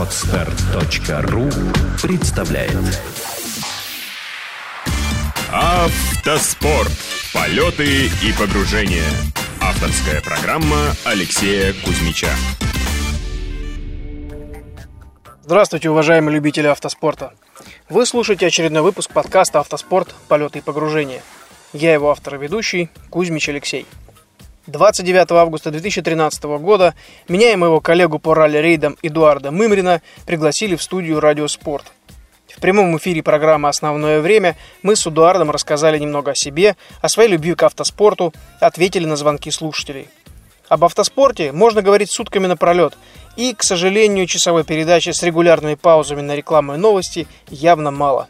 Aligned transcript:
Отстар.ру 0.00 1.50
представляет 2.00 2.72
Автоспорт. 5.52 6.90
Полеты 7.34 8.06
и 8.06 8.32
погружения. 8.38 9.04
Авторская 9.60 10.22
программа 10.22 10.94
Алексея 11.04 11.74
Кузьмича. 11.84 12.30
Здравствуйте, 15.42 15.90
уважаемые 15.90 16.34
любители 16.34 16.66
автоспорта. 16.66 17.34
Вы 17.90 18.06
слушаете 18.06 18.46
очередной 18.46 18.80
выпуск 18.80 19.12
подкаста 19.12 19.60
«Автоспорт. 19.60 20.14
Полеты 20.28 20.60
и 20.60 20.62
погружения». 20.62 21.20
Я 21.74 21.92
его 21.92 22.10
автор 22.10 22.36
и 22.36 22.38
ведущий 22.38 22.88
Кузьмич 23.10 23.50
Алексей. 23.50 23.86
29 24.70 25.32
августа 25.32 25.70
2013 25.70 26.44
года 26.44 26.94
меня 27.28 27.52
и 27.52 27.56
моего 27.56 27.80
коллегу 27.80 28.18
по 28.18 28.34
ралли-рейдам 28.34 28.96
Эдуарда 29.02 29.50
Мымрина 29.50 30.00
пригласили 30.26 30.76
в 30.76 30.82
студию 30.82 31.20
«Радиоспорт». 31.20 31.84
В 32.48 32.60
прямом 32.60 32.96
эфире 32.96 33.22
программы 33.22 33.68
«Основное 33.68 34.20
время» 34.20 34.56
мы 34.82 34.96
с 34.96 35.06
Эдуардом 35.06 35.50
рассказали 35.50 35.98
немного 35.98 36.32
о 36.32 36.34
себе, 36.34 36.76
о 37.00 37.08
своей 37.08 37.30
любви 37.30 37.54
к 37.54 37.62
автоспорту, 37.62 38.32
ответили 38.60 39.06
на 39.06 39.16
звонки 39.16 39.50
слушателей. 39.50 40.08
Об 40.68 40.84
автоспорте 40.84 41.52
можно 41.52 41.82
говорить 41.82 42.10
сутками 42.10 42.46
напролет, 42.46 42.96
и, 43.36 43.54
к 43.54 43.62
сожалению, 43.62 44.26
часовой 44.26 44.64
передачи 44.64 45.10
с 45.10 45.22
регулярными 45.22 45.74
паузами 45.74 46.20
на 46.20 46.36
рекламу 46.36 46.74
и 46.74 46.78
новости 46.78 47.26
явно 47.48 47.90
мало. 47.90 48.28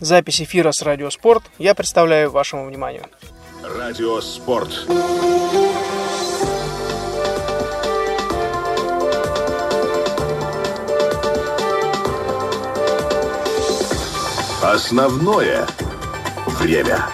Запись 0.00 0.42
эфира 0.42 0.72
с 0.72 0.82
«Радиоспорт» 0.82 1.44
я 1.58 1.74
представляю 1.74 2.30
вашему 2.30 2.66
вниманию. 2.66 3.04
Радиоспорт. 3.66 4.86
Основное 14.62 15.66
время. 16.60 17.06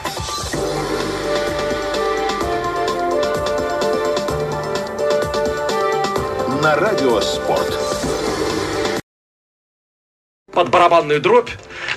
На 6.60 6.74
Радиоспорт. 6.74 7.89
Под 10.60 10.68
барабанную 10.68 11.22
дробь 11.22 11.48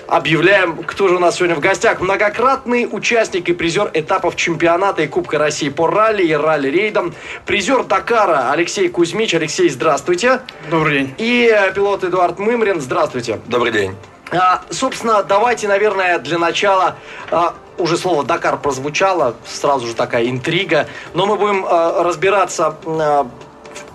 объявляем, 0.08 0.84
кто 0.84 1.10
же 1.10 1.18
у 1.18 1.20
нас 1.20 1.36
сегодня 1.36 1.54
в 1.54 1.60
гостях. 1.60 2.00
Многократный 2.00 2.88
участник 2.90 3.50
и 3.50 3.54
призер 3.54 3.92
этапов 3.94 4.38
чемпионата 4.38 5.02
и 5.02 5.08
Кубка 5.08 5.38
России 5.38 5.68
по 5.68 5.88
ралли 5.88 6.24
и 6.24 6.32
ралли-рейдам. 6.32 7.14
Призер 7.46 7.84
Дакара 7.84 8.52
Алексей 8.54 8.88
Кузьмич. 8.88 9.34
Алексей, 9.34 9.68
здравствуйте. 9.68 10.40
Добрый 10.72 11.00
день. 11.00 11.16
И 11.18 11.54
э, 11.54 11.74
пилот 11.74 12.06
Эдуард 12.06 12.40
Мымрин. 12.40 12.80
Здравствуйте. 12.80 13.42
Добрый 13.48 13.74
день. 13.74 13.98
А, 14.32 14.62
собственно, 14.70 15.24
давайте, 15.24 15.68
наверное, 15.68 16.18
для 16.20 16.38
начала 16.38 16.96
а, 17.32 17.56
уже 17.78 17.98
слово 17.98 18.24
Дакар 18.24 18.58
прозвучало, 18.58 19.36
сразу 19.46 19.88
же 19.88 19.94
такая 19.94 20.30
интрига, 20.30 20.88
но 21.14 21.26
мы 21.26 21.36
будем 21.36 21.66
а, 21.68 22.02
разбираться 22.02 22.78
а, 22.86 23.28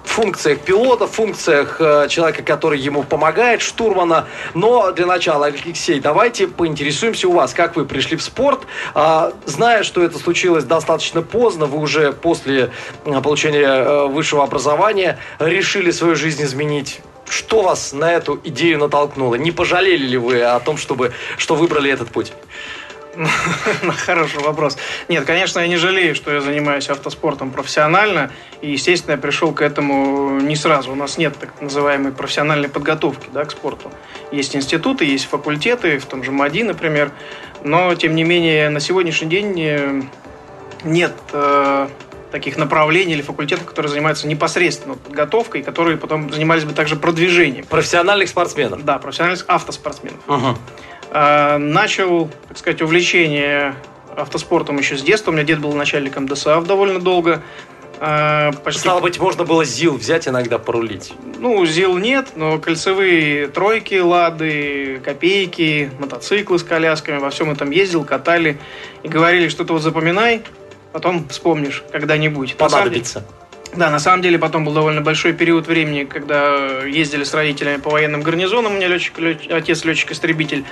функциях 0.09 0.61
пилота, 0.61 1.07
функциях 1.07 1.77
э, 1.81 2.09
человека, 2.09 2.43
который 2.43 2.79
ему 2.79 3.03
помогает, 3.03 3.63
штурмана. 3.63 4.27
Но 4.55 4.91
для 4.93 5.07
начала, 5.07 5.47
Алексей, 5.47 6.01
давайте 6.01 6.49
поинтересуемся 6.49 7.29
у 7.29 7.33
вас, 7.33 7.55
как 7.55 7.77
вы 7.77 7.85
пришли 7.85 8.17
в 8.17 8.23
спорт. 8.23 8.63
А, 8.95 9.33
зная, 9.45 9.83
что 9.83 10.03
это 10.03 10.19
случилось 10.19 10.65
достаточно 10.65 11.23
поздно, 11.23 11.67
вы 11.67 11.79
уже 11.79 12.13
после 12.13 12.71
э, 13.05 13.21
получения 13.21 13.67
э, 13.67 14.07
высшего 14.07 14.43
образования 14.43 15.19
решили 15.39 15.91
свою 15.91 16.17
жизнь 16.17 16.43
изменить. 16.43 17.01
Что 17.29 17.63
вас 17.63 17.93
на 17.93 18.13
эту 18.13 18.41
идею 18.45 18.79
натолкнуло? 18.79 19.35
Не 19.35 19.53
пожалели 19.53 20.07
ли 20.07 20.17
вы 20.17 20.43
о 20.43 20.59
том, 20.61 20.79
чтобы, 20.79 21.13
что 21.37 21.55
выбрали 21.55 21.91
этот 21.91 22.09
путь? 22.09 22.33
Хороший 24.07 24.41
вопрос. 24.41 24.77
Нет, 25.09 25.25
конечно, 25.25 25.61
я 25.61 25.67
не 25.67 25.77
жалею, 25.77 26.15
что 26.15 26.33
я 26.33 26.41
занимаюсь 26.41 26.89
автоспортом 26.89 27.51
профессионально. 27.51 28.31
И, 28.61 28.71
естественно, 28.71 29.13
я 29.13 29.19
пришел 29.19 29.53
к 29.53 29.63
этому 29.63 30.41
не 30.41 30.57
сразу. 30.57 30.93
У 30.93 30.95
нас 30.95 31.19
нет 31.19 31.37
так 31.39 31.61
называемой 31.61 32.13
профессиональной 32.13 32.69
подготовки 32.69 33.29
да, 33.33 33.45
к 33.45 33.51
спорту. 33.51 33.91
Есть 34.31 34.55
институты, 34.55 35.05
есть 35.05 35.27
факультеты, 35.27 35.99
в 35.99 36.07
том 36.07 36.23
же 36.23 36.31
МАДИ, 36.31 36.63
например. 36.63 37.11
Но, 37.65 37.95
тем 37.95 38.15
не 38.15 38.25
менее, 38.25 38.71
на 38.71 38.81
сегодняшний 38.81 39.29
день 39.29 39.61
э, 39.61 40.03
нет 40.85 41.13
э, 41.33 41.89
таких 42.31 42.57
направлений 42.57 43.15
или 43.15 43.23
факультетов, 43.23 43.67
которые 43.67 43.91
занимаются 43.91 44.29
непосредственно 44.29 44.95
подготовкой, 44.95 45.63
которые 45.63 45.97
потом 45.97 46.33
занимались 46.33 46.65
бы 46.65 46.73
также 46.73 46.97
продвижением. 46.97 47.65
Профессиональных 47.65 48.29
спортсменов. 48.29 48.85
Да, 48.85 48.99
профессиональных 48.99 49.45
автоспортсменов. 49.49 50.21
А, 50.29 50.57
Начал, 51.13 52.31
так 52.49 52.59
сказать, 52.59 52.83
увлечение 52.83 53.75
автоспортом 54.17 54.79
еще 54.79 54.97
с 54.97 55.03
детства. 55.03 55.31
У 55.31 55.35
меня 55.35 55.45
дед 55.45 55.61
был 55.61 55.73
начальником 55.73 56.27
ДСАФ 56.27 56.67
довольно 56.67 56.99
долго. 57.01 57.43
А, 58.01 58.53
Почти, 58.53 58.81
Стало 58.83 59.01
быть, 59.01 59.19
можно 59.19 59.45
было 59.45 59.65
ЗИЛ 59.65 59.97
взять 59.97 60.29
иногда 60.29 60.59
порулить. 60.59 61.13
ну, 61.39 61.65
ЗИЛ 61.67 61.99
нет, 61.99 62.29
но 62.37 62.59
кольцевые 62.59 63.49
тройки, 63.49 63.97
лады, 63.99 65.01
копейки, 65.05 65.91
мотоциклы 65.99 66.61
с 66.61 66.63
колясками, 66.63 67.19
во 67.19 67.31
всем 67.31 67.51
этом 67.51 67.71
ездил, 67.73 68.05
катали. 68.05 68.59
И 69.03 69.09
говорили, 69.09 69.49
что 69.49 69.65
ты 69.65 69.73
вот 69.73 69.83
запоминай, 69.83 70.43
потом 70.93 71.29
вспомнишь 71.29 71.83
когда-нибудь. 71.91 72.57
На 72.61 72.69
самом 72.69 72.91
деле- 72.91 73.03
Понадобится. 73.05 73.25
Да, 73.75 73.91
на 73.91 73.99
самом 73.99 74.23
деле 74.23 74.39
потом 74.39 74.65
был 74.65 74.73
довольно 74.73 75.01
большой 75.01 75.33
период 75.33 75.67
времени, 75.67 76.05
когда 76.05 76.85
ездили 76.85 77.25
с 77.25 77.35
родителями 77.35 77.81
по 77.81 77.91
военным 77.91 78.23
гарнизонам, 78.23 78.73
у 78.73 78.77
меня 78.77 78.89
летчик, 78.89 79.19
лет- 79.19 79.51
отец 79.51 79.85
летчик-истребитель, 79.85 80.65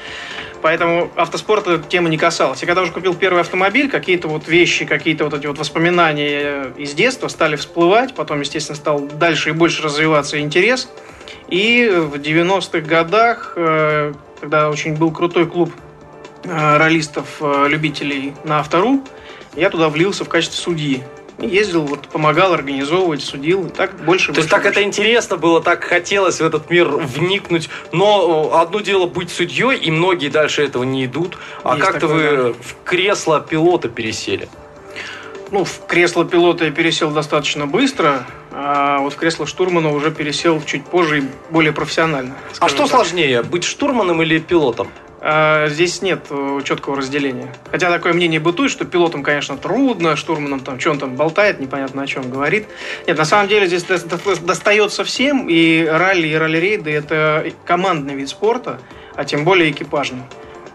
поэтому 0.63 1.11
автоспорта 1.15 1.75
эта 1.75 1.89
тема 1.89 2.09
не 2.09 2.19
касалась. 2.19 2.63
И 2.63 2.67
когда 2.67 2.83
уже 2.83 2.93
купил 2.93 3.15
первый 3.15 3.41
автомобиль, 3.43 3.91
какие-то 3.91 4.29
вот 4.29 4.49
вещи, 4.49 4.85
какие-то 4.85 5.25
вот 5.25 5.35
эти 5.35 5.47
вот 5.47 5.59
воспоминания 5.59 6.73
из 6.77 6.95
детства 6.95 7.29
стали 7.29 7.57
всплывать, 7.57 8.15
потом, 8.15 8.41
естественно, 8.41 8.77
стал 8.77 9.01
дальше 9.01 9.51
и 9.51 9.53
больше 9.53 9.83
развиваться 9.83 10.41
интерес. 10.41 10.89
И 11.49 11.89
в 11.89 12.17
90-х 12.17 12.81
годах, 12.81 13.53
э, 13.57 14.15
когда 14.41 14.69
очень 14.71 14.97
был 14.97 15.13
крутой 15.13 15.47
клуб 15.47 15.73
э, 16.45 16.77
ролистов, 16.77 17.27
э, 17.41 17.67
любителей 17.69 18.35
на 18.45 18.59
автору, 18.59 19.01
я 19.55 19.71
туда 19.71 19.89
влился 19.89 20.25
в 20.25 20.29
качестве 20.29 20.59
судьи. 20.59 21.05
Ездил, 21.39 21.83
вот, 21.83 22.09
помогал 22.09 22.55
организовывать, 22.55 23.23
судил. 23.23 23.67
И 23.67 23.71
так 23.71 23.95
больше 24.05 24.33
То 24.33 24.39
есть 24.39 24.51
больше, 24.51 24.51
так 24.51 24.61
это 24.65 24.77
больше. 24.77 24.89
интересно 24.89 25.37
было, 25.37 25.63
так 25.63 25.85
хотелось 25.85 26.41
в 26.41 26.45
этот 26.45 26.71
мир 26.71 26.89
вникнуть. 26.89 27.69
Но 27.93 28.51
э, 28.53 28.59
одно 28.59 28.81
дело 28.81 29.07
быть 29.07 29.31
судьей, 29.31 29.77
и 29.77 29.91
многие 29.91 30.29
дальше 30.29 30.65
этого 30.65 30.85
не 30.85 31.05
идут. 31.05 31.37
А 31.63 31.77
как-то 31.77 32.07
вы 32.07 32.53
в 32.55 32.77
кресло 32.85 33.41
пилота 33.41 33.89
пересели? 33.89 34.49
Ну, 35.51 35.65
в 35.65 35.87
кресло 35.87 36.25
пилота 36.25 36.65
я 36.65 36.71
пересел 36.71 37.11
достаточно 37.11 37.67
быстро, 37.67 38.27
а 38.51 38.99
вот 38.99 39.13
в 39.13 39.17
кресло 39.17 39.47
штурмана 39.47 39.93
уже 39.93 40.11
пересел 40.11 40.61
чуть 40.63 40.85
позже 40.85 41.19
и 41.19 41.23
более 41.51 41.73
профессионально. 41.73 42.35
А 42.59 42.69
что 42.69 42.85
так. 42.85 42.89
сложнее, 42.89 43.43
быть 43.43 43.63
штурманом 43.63 44.23
или 44.23 44.39
пилотом? 44.39 44.89
А, 45.29 45.67
Здесь 45.69 46.03
нет 46.03 46.27
э, 46.31 46.61
четкого 46.63 46.97
разделения. 46.99 47.53
Хотя 47.73 47.91
такое 47.91 48.13
мнение 48.13 48.39
бытует, 48.39 48.71
что 48.71 48.85
пилотам, 48.85 49.25
конечно, 49.25 49.57
трудно, 49.57 50.15
штурманом 50.15 50.61
там, 50.61 50.79
что 50.79 50.93
он 50.93 51.01
там 51.01 51.17
болтает, 51.17 51.59
непонятно 51.59 52.03
о 52.03 52.07
чем 52.07 52.31
говорит. 52.31 52.69
Нет, 53.09 53.19
на 53.19 53.25
самом 53.25 53.49
деле 53.49 53.67
здесь 53.67 53.83
до- 53.83 53.99
до- 53.99 54.41
достается 54.41 55.03
всем, 55.03 55.49
и 55.49 55.85
ралли, 55.85 56.29
и 56.29 56.35
ралли-рейды– 56.35 56.91
это 56.93 57.45
командный 57.65 58.15
вид 58.15 58.29
спорта, 58.29 58.79
а 59.17 59.25
тем 59.25 59.43
более 59.45 59.73
экипажный. 59.73 60.23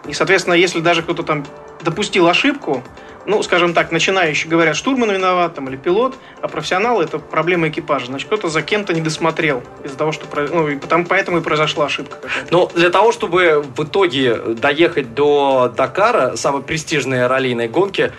И, 0.06 0.12
соответственно, 0.12 0.54
если 0.54 0.80
даже 0.80 1.02
кто-то 1.02 1.22
там 1.22 1.44
допустил 1.82 2.26
ошибку, 2.28 2.82
ну, 3.24 3.42
скажем 3.42 3.72
так, 3.72 3.92
начинающие 3.92 4.50
говорят, 4.50 4.76
штурман 4.76 5.10
виноват 5.12 5.54
там, 5.54 5.68
или 5.68 5.76
пилот, 5.76 6.16
а 6.40 6.48
профессионал– 6.48 7.00
это 7.02 7.18
проблема 7.18 7.68
экипажа. 7.68 8.06
Значит, 8.06 8.26
кто-то 8.26 8.48
за 8.48 8.62
кем-то 8.62 8.92
не 8.94 9.00
досмотрел 9.00 9.62
из-за 9.84 9.96
того, 9.96 10.12
что... 10.12 10.26
Ну, 10.52 10.68
и 10.68 10.76
потому, 10.76 11.04
поэтому 11.04 11.38
и 11.38 11.40
произошла 11.40 11.86
ошибка. 11.86 12.16
Но 12.50 12.70
для 12.74 12.90
того, 12.90 13.12
чтобы 13.12 13.64
в 13.76 13.84
итоге 13.84 14.34
доехать 14.36 15.14
до 15.14 15.72
Дакара, 15.76 16.36
самой 16.36 16.62
престижной 16.62 17.26
раллийной 17.28 17.68
гонки, 17.68 18.12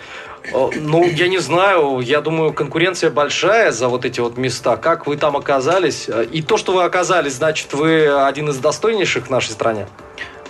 э, 0.44 0.70
ну, 0.80 1.04
я 1.04 1.28
не 1.28 1.38
знаю, 1.38 2.00
я 2.00 2.22
думаю, 2.22 2.54
конкуренция 2.54 3.10
большая 3.10 3.72
за 3.72 3.88
вот 3.88 4.06
эти 4.06 4.20
вот 4.20 4.38
места. 4.38 4.78
Как 4.78 5.06
вы 5.06 5.18
там 5.18 5.36
оказались? 5.36 6.08
Э, 6.08 6.26
И 6.32 6.40
то, 6.40 6.56
что 6.56 6.72
вы 6.72 6.84
оказались, 6.84 7.34
значит, 7.34 7.74
вы 7.74 8.06
один 8.26 8.48
из 8.48 8.56
достойнейших 8.56 9.26
в 9.26 9.30
нашей 9.30 9.50
стране? 9.50 9.86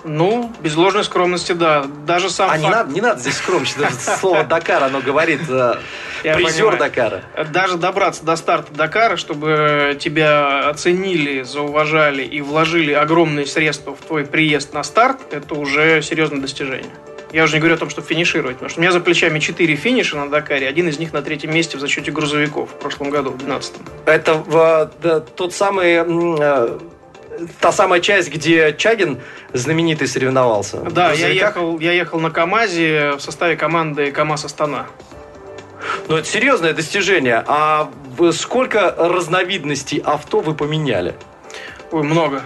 Ну, 0.05 0.53
без 0.61 0.77
ложной 0.77 1.05
скромности, 1.05 1.53
да. 1.53 1.87
Даже 2.07 2.31
сам 2.31 2.51
А 2.51 2.59
не 2.59 2.65
факт- 2.65 2.77
надо, 2.77 2.93
не 2.93 3.01
надо 3.01 3.21
здесь 3.21 3.37
скромничать. 3.37 3.77
Слово 4.21 4.45
Дакар, 4.45 4.85
оно 4.85 5.01
говорит 5.01 5.41
э, 5.49 5.77
призер. 6.23 6.77
Дакара. 6.77 7.23
Даже 7.51 7.79
добраться 7.79 8.25
до 8.25 8.37
старта 8.37 8.73
Дакара, 8.75 9.17
чтобы 9.17 9.97
тебя 9.99 10.69
оценили, 10.69 11.43
зауважали 11.43 12.23
и 12.23 12.41
вложили 12.41 12.93
огромные 12.93 13.47
средства 13.47 13.95
в 13.95 14.01
твой 14.07 14.25
приезд 14.25 14.75
на 14.75 14.83
старт, 14.83 15.19
это 15.31 15.55
уже 15.55 16.03
серьезное 16.03 16.41
достижение. 16.41 16.91
Я 17.33 17.43
уже 17.45 17.55
не 17.55 17.59
говорю 17.59 17.75
о 17.75 17.79
том, 17.79 17.91
чтобы 17.91 18.07
финишировать, 18.07 18.57
потому 18.57 18.71
что 18.71 18.79
у 18.79 18.83
меня 18.83 18.93
за 18.93 19.01
плечами 19.01 19.41
4 19.41 19.75
финиша 19.75 20.17
на 20.17 20.31
Дакаре, 20.31 20.69
один 20.69 20.89
из 20.89 21.01
них 21.01 21.13
на 21.13 21.21
третьем 21.21 21.53
месте 21.53 21.77
в 21.77 21.81
зачете 21.81 22.13
грузовиков 22.13 22.71
в 22.71 22.75
прошлом 22.75 23.11
году, 23.11 23.31
в 23.31 23.39
2012 23.39 23.75
Это 24.07 24.35
в, 24.35 24.91
да, 25.03 25.19
тот 25.19 25.53
самый 25.53 25.95
э, 25.95 26.79
та 27.61 27.73
самая 27.73 28.01
часть, 28.01 28.31
где 28.31 28.75
Чагин 28.77 29.21
знаменитый 29.53 30.09
соревновался. 30.09 30.79
Да, 30.79 31.13
я 31.13 31.29
ехал, 31.29 31.79
я 31.79 31.93
ехал 31.93 32.21
на 32.21 32.31
КАМАЗе 32.31 33.13
в 33.19 33.21
составе 33.21 33.57
команды 33.57 34.11
КАМАЗ 34.11 34.47
Астана. 34.47 34.87
Ну, 36.09 36.17
это 36.17 36.27
серьезное 36.27 36.73
достижение. 36.73 37.43
А 37.47 37.91
сколько 38.33 38.95
разновидностей 38.97 39.99
авто 39.99 40.41
вы 40.41 40.55
поменяли? 40.55 41.15
Ой, 41.91 42.03
много. 42.03 42.43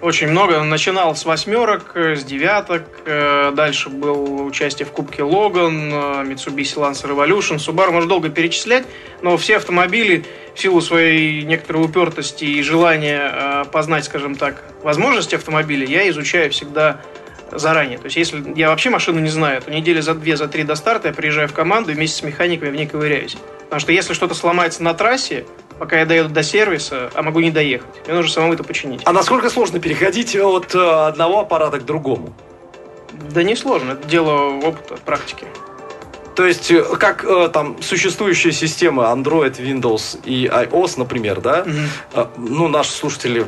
Очень 0.00 0.28
много. 0.28 0.62
Начинал 0.62 1.16
с 1.16 1.24
восьмерок, 1.24 1.90
э, 1.94 2.14
с 2.14 2.22
девяток. 2.22 2.84
Э, 3.04 3.50
дальше 3.52 3.88
был 3.88 4.46
участие 4.46 4.86
в 4.86 4.92
Кубке 4.92 5.24
Логан, 5.24 5.92
э, 5.92 6.24
Mitsubishi 6.24 6.76
Lancer 6.76 7.10
Evolution, 7.10 7.56
Subaru. 7.56 7.90
Можно 7.90 8.08
долго 8.08 8.28
перечислять, 8.28 8.84
но 9.22 9.36
все 9.36 9.56
автомобили 9.56 10.24
в 10.54 10.60
силу 10.60 10.80
своей 10.80 11.42
некоторой 11.42 11.84
упертости 11.84 12.44
и 12.44 12.62
желания 12.62 13.64
познать, 13.72 14.04
скажем 14.04 14.36
так, 14.36 14.62
возможности 14.82 15.34
автомобиля, 15.34 15.86
я 15.86 16.08
изучаю 16.10 16.50
всегда 16.50 17.00
заранее. 17.52 17.98
То 17.98 18.04
есть, 18.04 18.16
если 18.16 18.52
я 18.56 18.68
вообще 18.68 18.90
машину 18.90 19.20
не 19.20 19.30
знаю, 19.30 19.62
то 19.62 19.70
недели 19.70 20.00
за 20.00 20.14
две, 20.14 20.36
за 20.36 20.48
три 20.48 20.62
до 20.62 20.74
старта 20.74 21.08
я 21.08 21.14
приезжаю 21.14 21.48
в 21.48 21.52
команду 21.52 21.90
и 21.90 21.94
вместе 21.94 22.18
с 22.18 22.22
механиками 22.22 22.70
в 22.70 22.74
ней 22.74 22.86
ковыряюсь. 22.86 23.36
Потому 23.64 23.80
что 23.80 23.92
если 23.92 24.14
что-то 24.14 24.34
сломается 24.34 24.82
на 24.82 24.94
трассе, 24.94 25.44
пока 25.78 26.00
я 26.00 26.06
доеду 26.06 26.28
до 26.28 26.42
сервиса, 26.42 27.10
а 27.14 27.22
могу 27.22 27.40
не 27.40 27.50
доехать, 27.50 27.88
мне 28.06 28.14
нужно 28.14 28.32
самому 28.32 28.54
это 28.54 28.64
починить. 28.64 29.02
А 29.04 29.12
насколько 29.12 29.50
сложно 29.50 29.80
переходить 29.80 30.36
от 30.36 30.74
э, 30.74 30.78
одного 30.78 31.40
аппарата 31.40 31.78
к 31.78 31.84
другому? 31.84 32.32
Да 33.32 33.42
не 33.42 33.56
сложно, 33.56 33.92
это 33.92 34.06
дело 34.06 34.58
опыта, 34.62 34.96
практики. 35.04 35.46
То 36.38 36.46
есть, 36.46 36.70
э, 36.70 36.84
как 37.00 37.24
э, 37.24 37.50
там 37.52 37.82
существующие 37.82 38.52
системы 38.52 39.02
Android, 39.02 39.56
Windows 39.56 40.20
и 40.24 40.46
iOS, 40.46 40.92
например, 40.96 41.40
да? 41.40 41.66
Угу. 42.14 42.28
ну, 42.36 42.68
наши 42.68 42.92
слушатели 42.92 43.44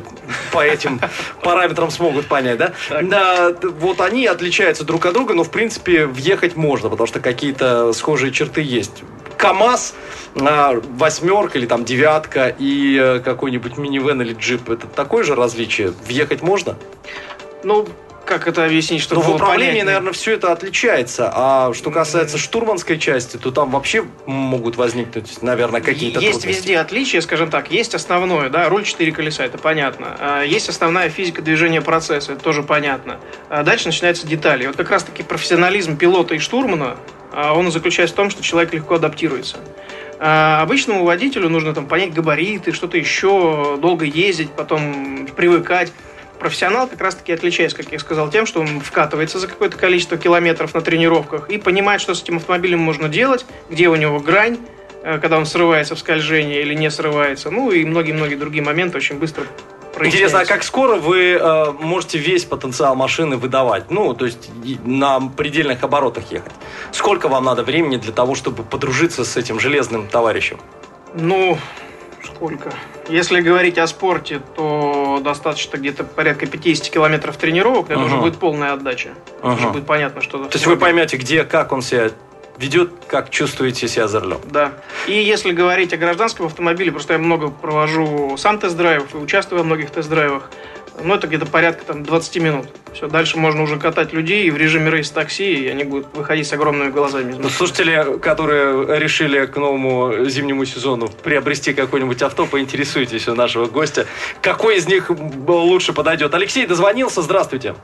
по 0.51 0.61
этим 0.61 0.99
параметрам 1.41 1.89
смогут 1.89 2.27
понять, 2.27 2.57
да? 2.57 2.73
да? 3.01 3.55
Вот 3.79 4.01
они 4.01 4.27
отличаются 4.27 4.83
друг 4.83 5.05
от 5.05 5.13
друга, 5.13 5.33
но, 5.33 5.45
в 5.45 5.51
принципе, 5.51 6.05
въехать 6.05 6.57
можно, 6.57 6.89
потому 6.89 7.07
что 7.07 7.21
какие-то 7.21 7.93
схожие 7.93 8.33
черты 8.33 8.61
есть. 8.61 9.03
КАМАЗ, 9.41 9.95
восьмерка 10.35 11.57
или 11.57 11.65
там 11.65 11.83
девятка 11.83 12.55
и 12.59 13.19
какой-нибудь 13.25 13.75
минивэн 13.75 14.21
или 14.21 14.33
джип, 14.35 14.69
это 14.69 14.85
такое 14.85 15.23
же 15.23 15.33
различие? 15.33 15.93
Въехать 16.05 16.43
можно? 16.43 16.77
Ну, 17.63 17.87
как 18.25 18.47
это 18.47 18.65
объяснить, 18.65 19.01
чтобы 19.01 19.21
Ну, 19.23 19.31
в 19.31 19.35
управлении, 19.35 19.65
понятнее? 19.65 19.85
наверное, 19.85 20.13
все 20.13 20.33
это 20.33 20.51
отличается. 20.51 21.31
А 21.33 21.73
что 21.73 21.91
касается 21.91 22.37
штурманской 22.37 22.97
части, 22.97 23.37
то 23.37 23.51
там 23.51 23.71
вообще 23.71 24.05
могут 24.25 24.75
возникнуть, 24.77 25.41
наверное, 25.41 25.81
какие-то 25.81 26.19
Есть 26.19 26.39
трудности. 26.39 26.47
везде 26.59 26.77
отличия, 26.79 27.21
скажем 27.21 27.49
так. 27.49 27.71
Есть 27.71 27.95
основное, 27.95 28.49
да, 28.49 28.69
руль 28.69 28.83
4 28.83 29.11
колеса, 29.11 29.43
это 29.45 29.57
понятно. 29.57 30.15
А 30.19 30.43
есть 30.43 30.69
основная 30.69 31.09
физика 31.09 31.41
движения 31.41 31.81
процесса, 31.81 32.33
это 32.33 32.43
тоже 32.43 32.63
понятно. 32.63 33.19
А 33.49 33.63
дальше 33.63 33.87
начинаются 33.87 34.25
детали. 34.27 34.67
Вот 34.67 34.75
как 34.75 34.89
раз-таки 34.91 35.23
профессионализм 35.23 35.97
пилота 35.97 36.35
и 36.35 36.39
штурмана, 36.39 36.97
а, 37.33 37.53
он 37.53 37.71
заключается 37.71 38.13
в 38.13 38.17
том, 38.17 38.29
что 38.29 38.43
человек 38.43 38.73
легко 38.73 38.95
адаптируется. 38.95 39.57
А 40.19 40.61
обычному 40.61 41.03
водителю 41.03 41.49
нужно 41.49 41.73
там 41.73 41.87
понять 41.87 42.13
габариты, 42.13 42.71
что-то 42.73 42.97
еще, 42.97 43.77
долго 43.81 44.05
ездить, 44.05 44.51
потом 44.51 45.27
привыкать 45.35 45.91
профессионал 46.41 46.87
как 46.87 46.99
раз-таки 46.99 47.31
отличается, 47.31 47.77
как 47.77 47.91
я 47.91 47.99
сказал, 47.99 48.31
тем, 48.31 48.47
что 48.47 48.61
он 48.61 48.81
вкатывается 48.81 49.37
за 49.37 49.47
какое-то 49.47 49.77
количество 49.77 50.17
километров 50.17 50.73
на 50.73 50.81
тренировках 50.81 51.49
и 51.51 51.59
понимает, 51.59 52.01
что 52.01 52.15
с 52.15 52.23
этим 52.23 52.37
автомобилем 52.37 52.79
можно 52.79 53.07
делать, 53.07 53.45
где 53.69 53.87
у 53.89 53.95
него 53.95 54.19
грань, 54.19 54.57
э, 55.03 55.19
когда 55.19 55.37
он 55.37 55.45
срывается 55.45 55.93
в 55.93 55.99
скольжение 55.99 56.61
или 56.61 56.73
не 56.73 56.89
срывается. 56.89 57.51
Ну 57.51 57.69
и 57.69 57.85
многие-многие 57.85 58.35
другие 58.35 58.63
моменты 58.63 58.97
очень 58.97 59.19
быстро 59.19 59.45
Интересно, 59.99 60.39
а 60.39 60.45
как 60.45 60.63
скоро 60.63 60.95
вы 60.95 61.33
э, 61.33 61.71
можете 61.79 62.17
весь 62.17 62.45
потенциал 62.45 62.95
машины 62.95 63.37
выдавать? 63.37 63.91
Ну, 63.91 64.15
то 64.15 64.25
есть 64.25 64.49
на 64.83 65.19
предельных 65.19 65.83
оборотах 65.83 66.31
ехать. 66.31 66.53
Сколько 66.91 67.27
вам 67.27 67.43
надо 67.43 67.61
времени 67.61 67.97
для 67.97 68.13
того, 68.13 68.33
чтобы 68.33 68.63
подружиться 68.63 69.23
с 69.23 69.37
этим 69.37 69.59
железным 69.59 70.07
товарищем? 70.07 70.57
Ну, 71.13 71.57
сколько? 72.41 72.73
Если 73.07 73.39
говорить 73.41 73.77
о 73.77 73.85
спорте, 73.85 74.41
то 74.55 75.19
достаточно 75.23 75.77
где-то 75.77 76.03
порядка 76.03 76.47
50 76.47 76.89
километров 76.89 77.37
тренировок, 77.37 77.91
это 77.91 77.99
uh-huh. 77.99 78.05
уже 78.05 78.17
будет 78.17 78.37
полная 78.37 78.73
отдача. 78.73 79.09
Uh-huh. 79.41 79.55
Уже 79.55 79.69
будет 79.69 79.85
понятно, 79.85 80.21
что... 80.21 80.45
То 80.45 80.55
есть 80.55 80.65
вы 80.65 80.75
поймете, 80.77 81.17
где, 81.17 81.43
как 81.43 81.71
он 81.71 81.83
себя 81.83 82.09
ведет, 82.57 82.91
как 83.07 83.29
чувствуете 83.29 83.87
себя 83.87 84.07
за 84.07 84.19
рулем. 84.19 84.39
Да. 84.45 84.73
И 85.07 85.13
если 85.13 85.51
говорить 85.51 85.93
о 85.93 85.97
гражданском 85.97 86.47
автомобиле, 86.47 86.91
просто 86.91 87.13
я 87.13 87.19
много 87.19 87.49
провожу 87.49 88.35
сам 88.37 88.59
тест-драйвов 88.59 89.13
и 89.13 89.17
участвую 89.17 89.59
во 89.59 89.65
многих 89.65 89.91
тест-драйвах, 89.91 90.49
ну, 91.03 91.15
это 91.15 91.27
где-то 91.27 91.45
порядка 91.45 91.85
там, 91.85 92.03
20 92.03 92.41
минут. 92.41 92.65
Все, 92.93 93.07
дальше 93.07 93.37
можно 93.37 93.63
уже 93.63 93.77
катать 93.77 94.13
людей 94.13 94.49
в 94.49 94.57
режиме 94.57 94.91
рейс-такси, 94.91 95.53
и 95.53 95.67
они 95.69 95.83
будут 95.83 96.07
выходить 96.13 96.47
с 96.47 96.53
огромными 96.53 96.89
глазами. 96.89 97.35
Ну, 97.37 97.49
слушатели, 97.49 98.17
которые 98.19 98.99
решили 98.99 99.45
к 99.45 99.55
новому 99.55 100.25
зимнему 100.25 100.65
сезону 100.65 101.09
приобрести 101.23 101.73
какое-нибудь 101.73 102.21
авто, 102.21 102.45
поинтересуйтесь 102.45 103.27
у 103.27 103.35
нашего 103.35 103.65
гостя, 103.67 104.05
какой 104.41 104.77
из 104.77 104.87
них 104.87 105.09
лучше 105.47 105.93
подойдет. 105.93 106.33
Алексей 106.33 106.65
дозвонился, 106.65 107.21
здравствуйте. 107.21 107.75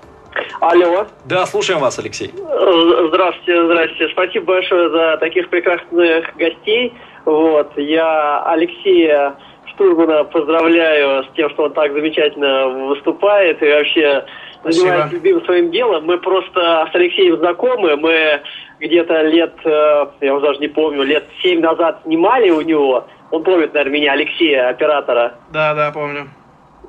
Алло. 0.59 1.07
Да, 1.25 1.45
слушаем 1.45 1.79
вас, 1.79 1.97
Алексей. 1.99 2.31
Здравствуйте, 2.33 3.65
здравствуйте. 3.65 4.09
Спасибо 4.11 4.45
большое 4.45 4.89
за 4.89 5.17
таких 5.17 5.49
прекрасных 5.49 6.35
гостей. 6.35 6.93
Вот, 7.25 7.71
я 7.77 8.43
Алексея 8.45 9.35
Штурмана 9.77 10.23
поздравляю 10.23 11.23
с 11.23 11.27
тем, 11.35 11.49
что 11.51 11.65
он 11.65 11.73
так 11.73 11.93
замечательно 11.93 12.67
выступает 12.87 13.61
и 13.61 13.69
вообще 13.69 14.25
занимается 14.63 15.15
любимым 15.15 15.45
своим 15.45 15.71
делом. 15.71 16.05
Мы 16.05 16.17
просто 16.17 16.89
с 16.91 16.95
Алексеем 16.95 17.37
знакомы, 17.37 17.95
мы 17.95 18.41
где-то 18.79 19.21
лет, 19.21 19.53
э, 19.63 20.05
я 20.21 20.33
уже 20.33 20.45
даже 20.45 20.59
не 20.59 20.67
помню, 20.67 21.03
лет 21.03 21.25
семь 21.43 21.61
назад 21.61 22.01
снимали 22.03 22.49
у 22.49 22.61
него. 22.61 23.05
Он 23.29 23.43
помнит, 23.43 23.73
наверное, 23.73 23.93
меня, 23.93 24.13
Алексея, 24.13 24.69
оператора. 24.69 25.35
Да, 25.51 25.75
да, 25.75 25.91
помню. 25.91 26.27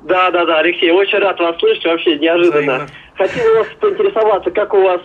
Да, 0.03 0.31
да, 0.31 0.45
да, 0.45 0.59
Алексей, 0.59 0.91
очень 0.91 1.19
рад 1.19 1.39
вас 1.39 1.57
слышать, 1.59 1.85
вообще 1.85 2.17
неожиданно. 2.17 2.61
Взаимно. 2.61 2.87
Хотел 3.15 3.55
вас 3.55 3.67
поинтересоваться, 3.79 4.51
как 4.51 4.73
у 4.73 4.81
вас 4.81 5.01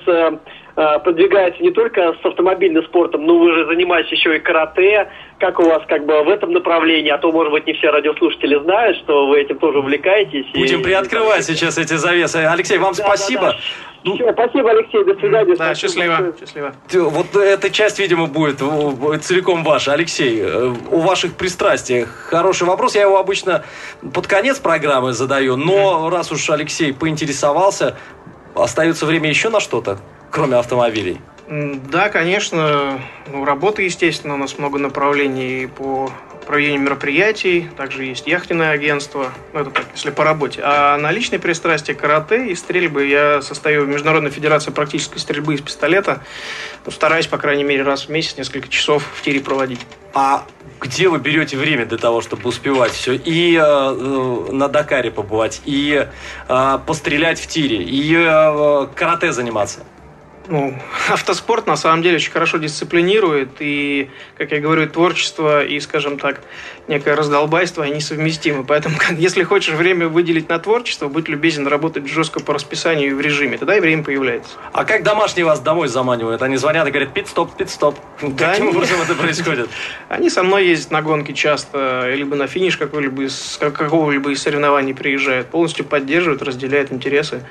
э, 0.76 0.98
продвигается 1.00 1.62
не 1.62 1.70
только 1.70 2.14
с 2.22 2.24
автомобильным 2.24 2.84
спортом, 2.84 3.26
но 3.26 3.38
вы 3.38 3.54
же 3.54 3.66
занимаетесь 3.66 4.12
еще 4.12 4.36
и 4.36 4.40
карате. 4.40 5.08
Как 5.38 5.58
у 5.58 5.64
вас 5.64 5.82
как 5.88 6.06
бы 6.06 6.22
в 6.22 6.28
этом 6.28 6.52
направлении? 6.52 7.10
А 7.10 7.18
то, 7.18 7.32
может 7.32 7.52
быть, 7.52 7.66
не 7.66 7.74
все 7.74 7.90
радиослушатели 7.90 8.58
знают, 8.62 8.96
что 8.98 9.26
вы 9.26 9.40
этим 9.40 9.58
тоже 9.58 9.78
увлекаетесь. 9.78 10.46
Будем 10.54 10.80
и... 10.80 10.84
приоткрывать 10.84 11.44
сейчас 11.44 11.78
эти 11.78 11.94
завесы. 11.94 12.36
Алексей, 12.36 12.78
вам 12.78 12.94
да, 12.94 13.04
спасибо. 13.04 13.42
Да, 13.42 13.52
да. 13.52 13.58
Ну, 14.04 14.16
Все, 14.16 14.32
спасибо, 14.34 14.70
Алексей, 14.70 15.02
до 15.02 15.14
свидания. 15.14 15.56
Да, 15.56 15.74
счастливо, 15.74 16.34
счастливо. 16.38 16.74
Вот 16.92 17.34
эта 17.36 17.70
часть, 17.70 17.98
видимо, 17.98 18.26
будет 18.26 18.58
целиком 19.24 19.64
ваша. 19.64 19.94
Алексей, 19.94 20.42
э, 20.42 20.74
у 20.90 20.98
ваших 21.00 21.34
пристрастий 21.36 22.04
хороший 22.04 22.64
вопрос. 22.64 22.94
Я 22.94 23.02
его 23.02 23.18
обычно 23.18 23.64
под 24.12 24.26
конец 24.26 24.58
программы 24.58 25.14
задаю, 25.14 25.56
но 25.56 26.10
раз 26.10 26.30
уж 26.32 26.50
Алексей 26.50 26.92
поинтересовался, 26.92 27.96
остается 28.54 29.06
время 29.06 29.30
еще 29.30 29.48
на 29.48 29.58
что-то, 29.58 29.98
кроме 30.34 30.56
автомобилей? 30.56 31.20
Да, 31.48 32.08
конечно. 32.08 33.00
Ну, 33.30 33.44
работа, 33.44 33.82
естественно, 33.82 34.34
у 34.34 34.36
нас 34.36 34.58
много 34.58 34.78
направлений 34.78 35.66
по 35.66 36.10
проведению 36.46 36.82
мероприятий, 36.82 37.70
также 37.74 38.04
есть 38.04 38.26
яхтенное 38.26 38.70
агентство, 38.70 39.32
ну 39.54 39.60
это 39.60 39.70
так, 39.70 39.86
если 39.94 40.10
по 40.10 40.24
работе. 40.24 40.60
А 40.62 40.98
на 40.98 41.10
личной 41.10 41.38
пристрастие 41.38 41.96
карате 41.96 42.48
и 42.48 42.54
стрельбы 42.54 43.06
я 43.06 43.40
состою 43.40 43.86
в 43.86 43.88
Международной 43.88 44.30
Федерации 44.30 44.70
практической 44.70 45.18
стрельбы 45.18 45.54
из 45.54 45.62
пистолета, 45.62 46.22
ну, 46.84 46.92
стараюсь, 46.92 47.28
по 47.28 47.38
крайней 47.38 47.64
мере, 47.64 47.82
раз 47.82 48.06
в 48.06 48.08
месяц 48.10 48.36
несколько 48.36 48.68
часов 48.68 49.06
в 49.14 49.22
тире 49.22 49.40
проводить. 49.40 49.80
А 50.12 50.44
где 50.80 51.08
вы 51.08 51.18
берете 51.18 51.56
время 51.56 51.86
для 51.86 51.96
того, 51.96 52.20
чтобы 52.20 52.46
успевать 52.46 52.92
все? 52.92 53.14
И 53.14 53.56
э, 53.56 53.60
э 53.62 54.52
на 54.52 54.68
Дакаре 54.68 55.10
побывать, 55.10 55.62
и 55.64 56.06
э, 56.48 56.78
пострелять 56.86 57.40
в 57.40 57.46
тире, 57.46 57.82
и 57.82 58.14
э, 58.14 58.86
карате 58.94 59.32
заниматься? 59.32 59.80
Ну, 60.48 60.74
автоспорт 61.10 61.66
на 61.66 61.76
самом 61.76 62.02
деле 62.02 62.16
очень 62.16 62.32
хорошо 62.32 62.58
дисциплинирует, 62.58 63.50
и, 63.60 64.10
как 64.36 64.52
я 64.52 64.60
говорю, 64.60 64.88
творчество 64.88 65.64
и, 65.64 65.80
скажем 65.80 66.18
так, 66.18 66.40
некое 66.88 67.14
раздолбайство, 67.14 67.84
они 67.84 68.00
совместимы. 68.00 68.64
Поэтому, 68.64 68.96
если 69.16 69.42
хочешь 69.42 69.74
время 69.74 70.08
выделить 70.08 70.48
на 70.48 70.58
творчество, 70.58 71.08
будь 71.08 71.28
любезен 71.28 71.66
работать 71.66 72.06
жестко 72.08 72.40
по 72.40 72.54
расписанию 72.54 73.10
и 73.10 73.14
в 73.14 73.20
режиме, 73.20 73.58
тогда 73.58 73.76
и 73.76 73.80
время 73.80 74.02
появляется. 74.02 74.52
А 74.72 74.84
как 74.84 75.02
домашние 75.02 75.46
вас 75.46 75.60
домой 75.60 75.88
заманивают? 75.88 76.42
Они 76.42 76.56
звонят 76.56 76.86
и 76.86 76.90
говорят, 76.90 77.12
пит-стоп, 77.12 77.56
пит-стоп. 77.56 77.98
Да 78.22 78.50
Каким 78.50 78.68
они... 78.68 78.76
образом 78.76 79.00
это 79.00 79.14
происходит? 79.14 79.68
Они 80.08 80.30
со 80.30 80.42
мной 80.42 80.66
ездят 80.66 80.90
на 80.90 81.02
гонки 81.02 81.32
часто, 81.32 82.10
либо 82.14 82.36
на 82.36 82.46
финиш 82.46 82.76
какого-либо 82.76 83.24
из, 83.24 83.58
какого-либо 83.58 84.30
из 84.30 84.42
соревнований 84.42 84.94
приезжают, 84.94 85.48
полностью 85.48 85.84
поддерживают, 85.84 86.42
разделяют 86.42 86.92
интересы. 86.92 87.42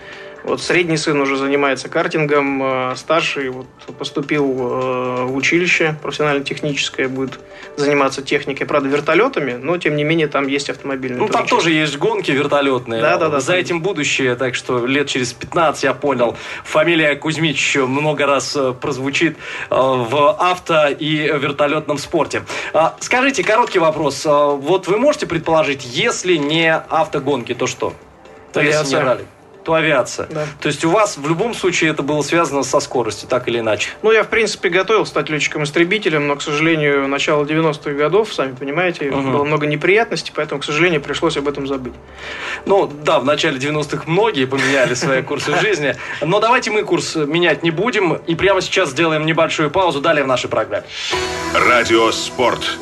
Вот 0.44 0.62
средний 0.62 0.98
сын 0.98 1.20
уже 1.22 1.38
занимается 1.38 1.88
картингом, 1.88 2.62
э, 2.62 2.96
старший 2.98 3.50
вот 3.50 3.66
поступил 3.98 4.44
э, 4.46 5.24
в 5.26 5.36
училище 5.36 5.96
профессионально-техническое, 6.02 7.08
будет 7.08 7.40
заниматься 7.78 8.22
техникой, 8.22 8.68
правда, 8.68 8.90
вертолетами, 9.24 9.54
но 9.64 9.78
тем 9.78 9.96
не 9.96 10.04
менее 10.04 10.28
там 10.28 10.48
есть 10.48 10.70
автомобильные 10.70 11.20
Ну, 11.20 11.28
там 11.28 11.46
турнички. 11.46 11.56
тоже 11.56 11.72
есть 11.72 11.98
гонки 11.98 12.32
вертолетные. 12.32 13.02
Да-да-да. 13.02 13.40
За 13.40 13.54
этим 13.56 13.82
будущее, 13.82 14.36
так 14.36 14.56
что 14.56 14.86
лет 14.86 15.08
через 15.08 15.34
15, 15.34 15.84
я 15.84 15.94
понял, 15.94 16.36
фамилия 16.64 17.16
Кузьмич 17.16 17.56
еще 17.58 17.86
много 17.86 18.26
раз 18.26 18.56
э, 18.56 18.74
прозвучит 18.74 19.38
э, 19.70 19.76
в 19.76 20.32
авто 20.40 20.88
и 20.88 21.16
вертолетном 21.18 21.98
спорте. 21.98 22.44
А, 22.74 22.96
Скажите, 23.00 23.44
короткий 23.44 23.80
вопрос. 23.80 24.24
А, 24.26 24.48
Вот 24.52 24.88
вы 24.88 24.98
можете 24.98 25.26
предположить, 25.28 25.86
если 25.86 26.36
не 26.38 26.74
автогонки, 26.76 27.54
то 27.54 27.68
что? 27.68 27.94
То 28.52 28.62
если 28.62 28.78
Авиация. 28.78 29.00
не 29.00 29.06
ралли? 29.06 29.26
То 29.64 29.74
авиация. 29.76 30.28
Да. 30.30 30.46
То 30.60 30.68
есть 30.68 30.84
у 30.84 30.90
вас 30.90 31.18
в 31.18 31.28
любом 31.28 31.54
случае 31.54 31.92
это 31.92 32.04
было 32.04 32.22
связано 32.22 32.64
со 32.64 32.80
скоростью, 32.82 33.30
так 33.30 33.48
или 33.48 33.60
иначе. 33.60 33.92
Ну, 34.02 34.12
я, 34.12 34.24
в 34.24 34.28
принципе, 34.28 34.68
готовил 34.70 35.06
стать 35.06 35.30
летчиком-истребителем, 35.30 36.28
но, 36.28 36.36
к 36.36 36.42
сожалению, 36.42 37.08
начало 37.08 37.46
90-х 37.46 37.92
годов, 37.92 38.34
сами 38.34 38.54
понимаете, 38.56 39.06
Мгм. 39.10 39.32
было 39.32 39.44
много 39.46 39.66
неприятностей, 39.66 40.34
поэтому, 40.36 40.60
к 40.60 40.66
сожалению, 40.66 41.00
пришлось 41.02 41.38
об 41.38 41.48
этом 41.48 41.68
забыть. 41.68 41.94
Ну, 42.66 42.88
да, 42.88 43.20
в 43.20 43.26
начале 43.26 43.58
90-х 43.58 44.04
многие 44.06 44.46
поменяли 44.46 44.94
свои 44.96 45.22
курсы 45.22 45.56
жизни. 45.62 45.96
Но 46.22 46.40
давайте 46.40 46.70
мы 46.72 46.84
курс 46.84 47.16
менять 47.16 47.64
не 47.64 47.72
будем. 47.72 48.14
И 48.28 48.36
прямо 48.36 48.60
сейчас 48.62 48.90
сделаем 48.90 49.26
небольшую 49.26 49.70
паузу. 49.72 50.02
Далее 50.02 50.24
в 50.24 50.28
нашей 50.28 50.50
программе. 50.50 50.86
Радио 51.54 52.12
Спорт. 52.12 52.78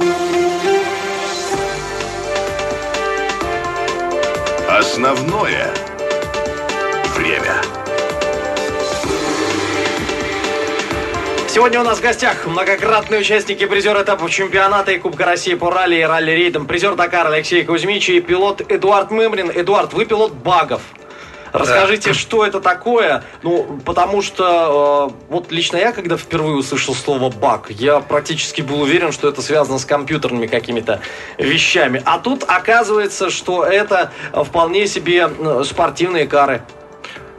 Основное 4.67 5.71
время. 7.21 7.61
Сегодня 11.47 11.81
у 11.81 11.83
нас 11.83 11.99
в 11.99 12.01
гостях 12.01 12.47
многократные 12.47 13.19
участники, 13.19 13.65
призер 13.65 14.01
этапов 14.01 14.31
чемпионата 14.31 14.91
и 14.91 14.97
Кубка 14.97 15.25
России 15.25 15.53
по 15.53 15.69
ралли 15.69 15.97
и 15.97 16.01
ралли-рейдам, 16.01 16.65
призер 16.65 16.95
Дакар 16.95 17.27
Алексей 17.27 17.63
Кузьмич 17.63 18.09
и 18.09 18.21
пилот 18.21 18.61
Эдуард 18.69 19.11
Мымрин. 19.11 19.51
Эдуард, 19.53 19.93
вы 19.93 20.05
пилот 20.05 20.31
багов. 20.31 20.81
Расскажите, 21.51 22.13
что 22.13 22.45
это 22.45 22.61
такое? 22.61 23.23
Ну, 23.43 23.81
потому 23.85 24.21
что 24.21 25.11
э, 25.11 25.23
вот 25.27 25.51
лично 25.51 25.75
я, 25.75 25.91
когда 25.91 26.15
впервые 26.15 26.55
услышал 26.55 26.95
слово 26.95 27.29
баг, 27.29 27.69
я 27.69 27.99
практически 27.99 28.61
был 28.61 28.81
уверен, 28.81 29.11
что 29.11 29.27
это 29.27 29.41
связано 29.41 29.77
с 29.77 29.83
компьютерными 29.83 30.47
какими-то 30.47 31.01
вещами. 31.37 32.01
А 32.05 32.19
тут 32.19 32.45
оказывается, 32.47 33.29
что 33.29 33.65
это 33.65 34.11
вполне 34.31 34.87
себе 34.87 35.29
э, 35.29 35.63
спортивные 35.65 36.25
кары. 36.25 36.61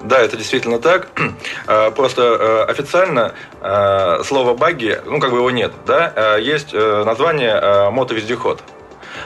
Да, 0.05 0.21
это 0.21 0.37
действительно 0.37 0.79
так. 0.79 1.09
Э, 1.67 1.91
Просто 1.97 2.23
э, 2.23 2.65
официально 2.71 3.35
э, 3.61 4.23
слова 4.25 4.55
баги, 4.55 5.01
ну 5.07 5.21
как 5.21 5.31
бы 5.31 5.39
его 5.39 5.51
нет, 5.51 5.73
да, 5.87 6.13
Э, 6.15 6.41
есть 6.41 6.73
название 6.73 7.91
мотовездеход. 7.91 8.63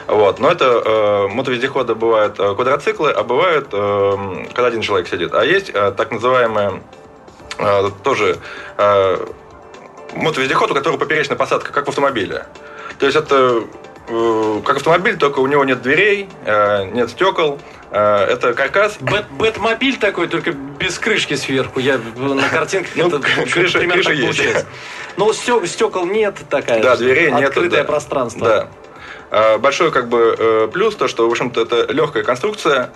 Вот. 0.07 0.39
Но 0.39 0.49
это 0.49 0.65
э, 0.65 1.27
мотовездеходы 1.27 1.95
бывают 1.95 2.37
квадроциклы, 2.37 3.11
а 3.11 3.23
бывают, 3.23 3.69
э, 3.71 4.45
когда 4.53 4.67
один 4.67 4.81
человек 4.81 5.07
сидит. 5.07 5.33
А 5.33 5.43
есть 5.43 5.69
э, 5.73 5.91
так 5.95 6.11
называемые 6.11 6.81
э, 7.57 7.89
тоже 8.03 8.37
э, 8.77 9.25
мотовездеход, 10.13 10.71
у 10.71 10.73
которого 10.73 10.97
поперечная 10.97 11.37
посадка, 11.37 11.71
как 11.71 11.85
в 11.85 11.89
автомобиле. 11.89 12.45
То 12.99 13.05
есть 13.05 13.17
это 13.17 13.63
э, 14.07 14.61
как 14.65 14.77
автомобиль, 14.77 15.17
только 15.17 15.39
у 15.39 15.47
него 15.47 15.63
нет 15.65 15.81
дверей, 15.81 16.29
э, 16.45 16.85
нет 16.91 17.09
стекол. 17.09 17.59
Э, 17.91 18.25
это 18.25 18.53
каркас, 18.53 18.97
Бэт- 18.99 19.25
Бэтмобиль 19.31 19.97
такой, 19.97 20.27
только 20.27 20.51
без 20.51 20.99
крышки 20.99 21.35
сверху. 21.35 21.79
Я 21.79 21.99
на 22.17 22.49
картинках 22.49 22.91
Ну, 22.95 23.07
это 23.07 23.19
крыша- 23.19 23.79
примерно 23.79 23.93
крыша 24.03 24.09
так 24.09 24.17
есть. 24.17 24.37
получается. 24.37 24.65
Но 25.15 25.31
стек- 25.33 25.65
стекол 25.67 26.05
нет 26.05 26.35
такая. 26.49 26.81
Да, 26.81 26.95
же, 26.95 27.05
дверей 27.05 27.31
нет. 27.31 27.47
Открытое 27.49 27.77
да. 27.81 27.83
пространство. 27.85 28.47
Да. 28.47 28.67
А, 29.29 29.57
Большой 29.57 29.91
как 29.91 30.09
бы 30.09 30.35
э, 30.37 30.69
плюс 30.71 30.95
то, 30.95 31.07
что 31.07 31.27
в 31.27 31.31
общем-то 31.31 31.61
это 31.61 31.91
легкая 31.91 32.23
конструкция 32.23 32.91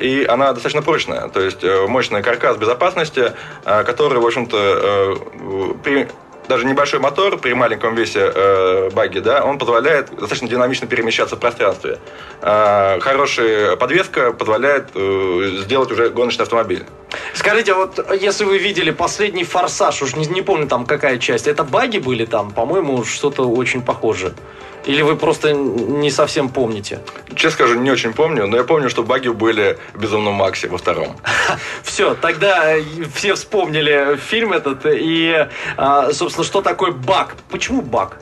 и 0.00 0.26
она 0.28 0.52
достаточно 0.52 0.82
прочная, 0.82 1.28
то 1.28 1.40
есть 1.40 1.62
э, 1.62 1.86
мощный 1.86 2.22
каркас 2.22 2.56
безопасности, 2.56 3.32
который 3.64 4.18
в 4.20 4.26
общем-то 4.26 4.56
э, 4.58 5.74
при 5.84 6.08
даже 6.52 6.66
небольшой 6.66 7.00
мотор 7.00 7.38
при 7.38 7.54
маленьком 7.54 7.94
весе 7.94 8.30
э, 8.34 8.90
баги, 8.92 9.20
да, 9.20 9.42
он 9.42 9.58
позволяет 9.58 10.10
достаточно 10.10 10.48
динамично 10.48 10.86
перемещаться 10.86 11.36
в 11.36 11.40
пространстве. 11.40 11.98
А, 12.42 13.00
хорошая 13.00 13.76
подвеска 13.76 14.32
позволяет 14.32 14.90
э, 14.94 15.60
сделать 15.62 15.90
уже 15.90 16.10
гоночный 16.10 16.42
автомобиль. 16.42 16.84
Скажите, 17.32 17.72
вот 17.72 18.06
если 18.20 18.44
вы 18.44 18.58
видели 18.58 18.90
последний 18.90 19.44
форсаж, 19.44 20.02
уж 20.02 20.14
не, 20.14 20.26
не 20.26 20.42
помню 20.42 20.66
там 20.68 20.84
какая 20.84 21.16
часть, 21.16 21.46
это 21.46 21.64
баги 21.64 21.96
были 21.96 22.26
там, 22.26 22.50
по-моему, 22.50 23.02
что-то 23.04 23.48
очень 23.48 23.80
похоже. 23.80 24.34
Или 24.84 25.02
вы 25.02 25.16
просто 25.16 25.52
не 25.52 26.10
совсем 26.10 26.48
помните? 26.48 27.00
Честно 27.34 27.50
скажу, 27.50 27.78
не 27.78 27.90
очень 27.90 28.12
помню, 28.12 28.46
но 28.46 28.56
я 28.56 28.64
помню, 28.64 28.90
что 28.90 29.02
баги 29.02 29.28
были 29.28 29.78
в 29.94 30.00
«Безумном 30.00 30.34
Максе» 30.34 30.68
во 30.68 30.78
втором. 30.78 31.16
Все, 31.82 32.14
тогда 32.14 32.74
все 33.14 33.34
вспомнили 33.34 34.16
фильм 34.16 34.52
этот 34.52 34.86
и, 34.86 35.48
а, 35.76 36.12
собственно, 36.12 36.44
что 36.44 36.62
такое 36.62 36.92
баг? 36.92 37.36
Почему 37.50 37.82
баг? 37.82 38.18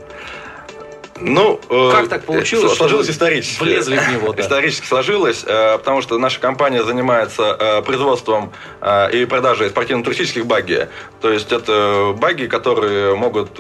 Ну, 1.20 1.60
э, 1.68 1.90
Как 1.92 2.08
так 2.08 2.24
получилось, 2.24 2.72
э, 2.72 2.76
Сложилось 2.76 3.06
что 3.06 3.12
исторически. 3.12 3.62
влезли 3.62 3.96
в 3.96 4.12
него, 4.12 4.32
да? 4.32 4.42
Исторически 4.42 4.86
сложилось, 4.86 5.44
э, 5.46 5.78
потому 5.78 6.02
что 6.02 6.18
наша 6.18 6.40
компания 6.40 6.82
занимается 6.82 7.82
производством 7.84 8.52
и 9.12 9.26
продажей 9.28 9.68
спортивно-туристических 9.68 10.46
багги. 10.46 10.88
То 11.20 11.30
есть 11.30 11.52
это 11.52 12.14
багги, 12.16 12.46
которые 12.46 13.14
могут 13.16 13.54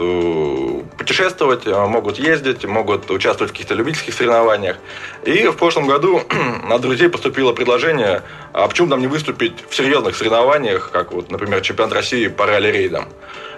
путешествовать, 0.96 1.66
могут 1.66 2.18
ездить, 2.18 2.64
могут 2.64 3.10
участвовать 3.10 3.50
в 3.50 3.52
каких-то 3.52 3.74
любительских 3.74 4.14
соревнованиях. 4.14 4.76
И 5.24 5.46
в 5.48 5.56
прошлом 5.56 5.86
году 5.86 6.22
от 6.70 6.80
друзей 6.80 7.08
поступило 7.08 7.52
предложение, 7.52 8.22
а 8.52 8.66
почему 8.68 8.88
нам 8.88 9.00
не 9.00 9.06
выступить 9.06 9.54
в 9.68 9.74
серьезных 9.74 10.16
соревнованиях, 10.16 10.90
как 10.90 11.12
вот, 11.12 11.30
например, 11.30 11.60
чемпионат 11.60 11.92
России 11.92 12.28
по 12.28 12.46
ралли-рейдам. 12.46 13.08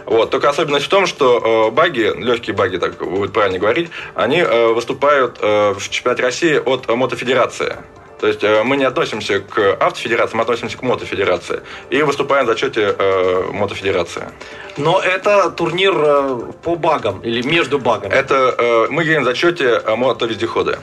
Вот. 0.06 0.30
Только 0.30 0.48
особенность 0.48 0.86
в 0.86 0.88
том, 0.88 1.06
что 1.06 1.68
э, 1.68 1.70
баги, 1.70 2.12
легкие 2.16 2.54
баги, 2.54 2.76
так 2.78 2.96
будет 2.98 3.32
правильно 3.32 3.58
говорить, 3.58 3.90
они 4.14 4.38
э, 4.38 4.66
выступают 4.72 5.38
э, 5.40 5.72
в 5.72 5.88
чемпионате 5.88 6.22
России 6.22 6.56
от 6.56 6.88
мотофедерации. 6.88 7.76
То 8.20 8.28
есть 8.28 8.44
мы 8.64 8.76
не 8.76 8.84
относимся 8.84 9.40
к 9.40 9.76
автофедерации, 9.80 10.36
мы 10.36 10.42
относимся 10.42 10.78
к 10.78 10.82
мотофедерации. 10.82 11.62
И 11.90 12.02
выступаем 12.02 12.44
в 12.44 12.48
зачете 12.48 12.94
э, 12.96 13.50
мотофедерации. 13.52 14.28
Но 14.76 15.00
это 15.00 15.50
турнир 15.50 15.92
э, 15.96 16.38
по 16.62 16.76
багам 16.76 17.18
или 17.22 17.42
между 17.42 17.80
багами. 17.80 18.12
Это 18.12 18.54
э, 18.56 18.86
мы 18.90 19.02
едем 19.02 19.22
в 19.22 19.24
зачете 19.24 19.82
мотовездеходы. 19.96 20.78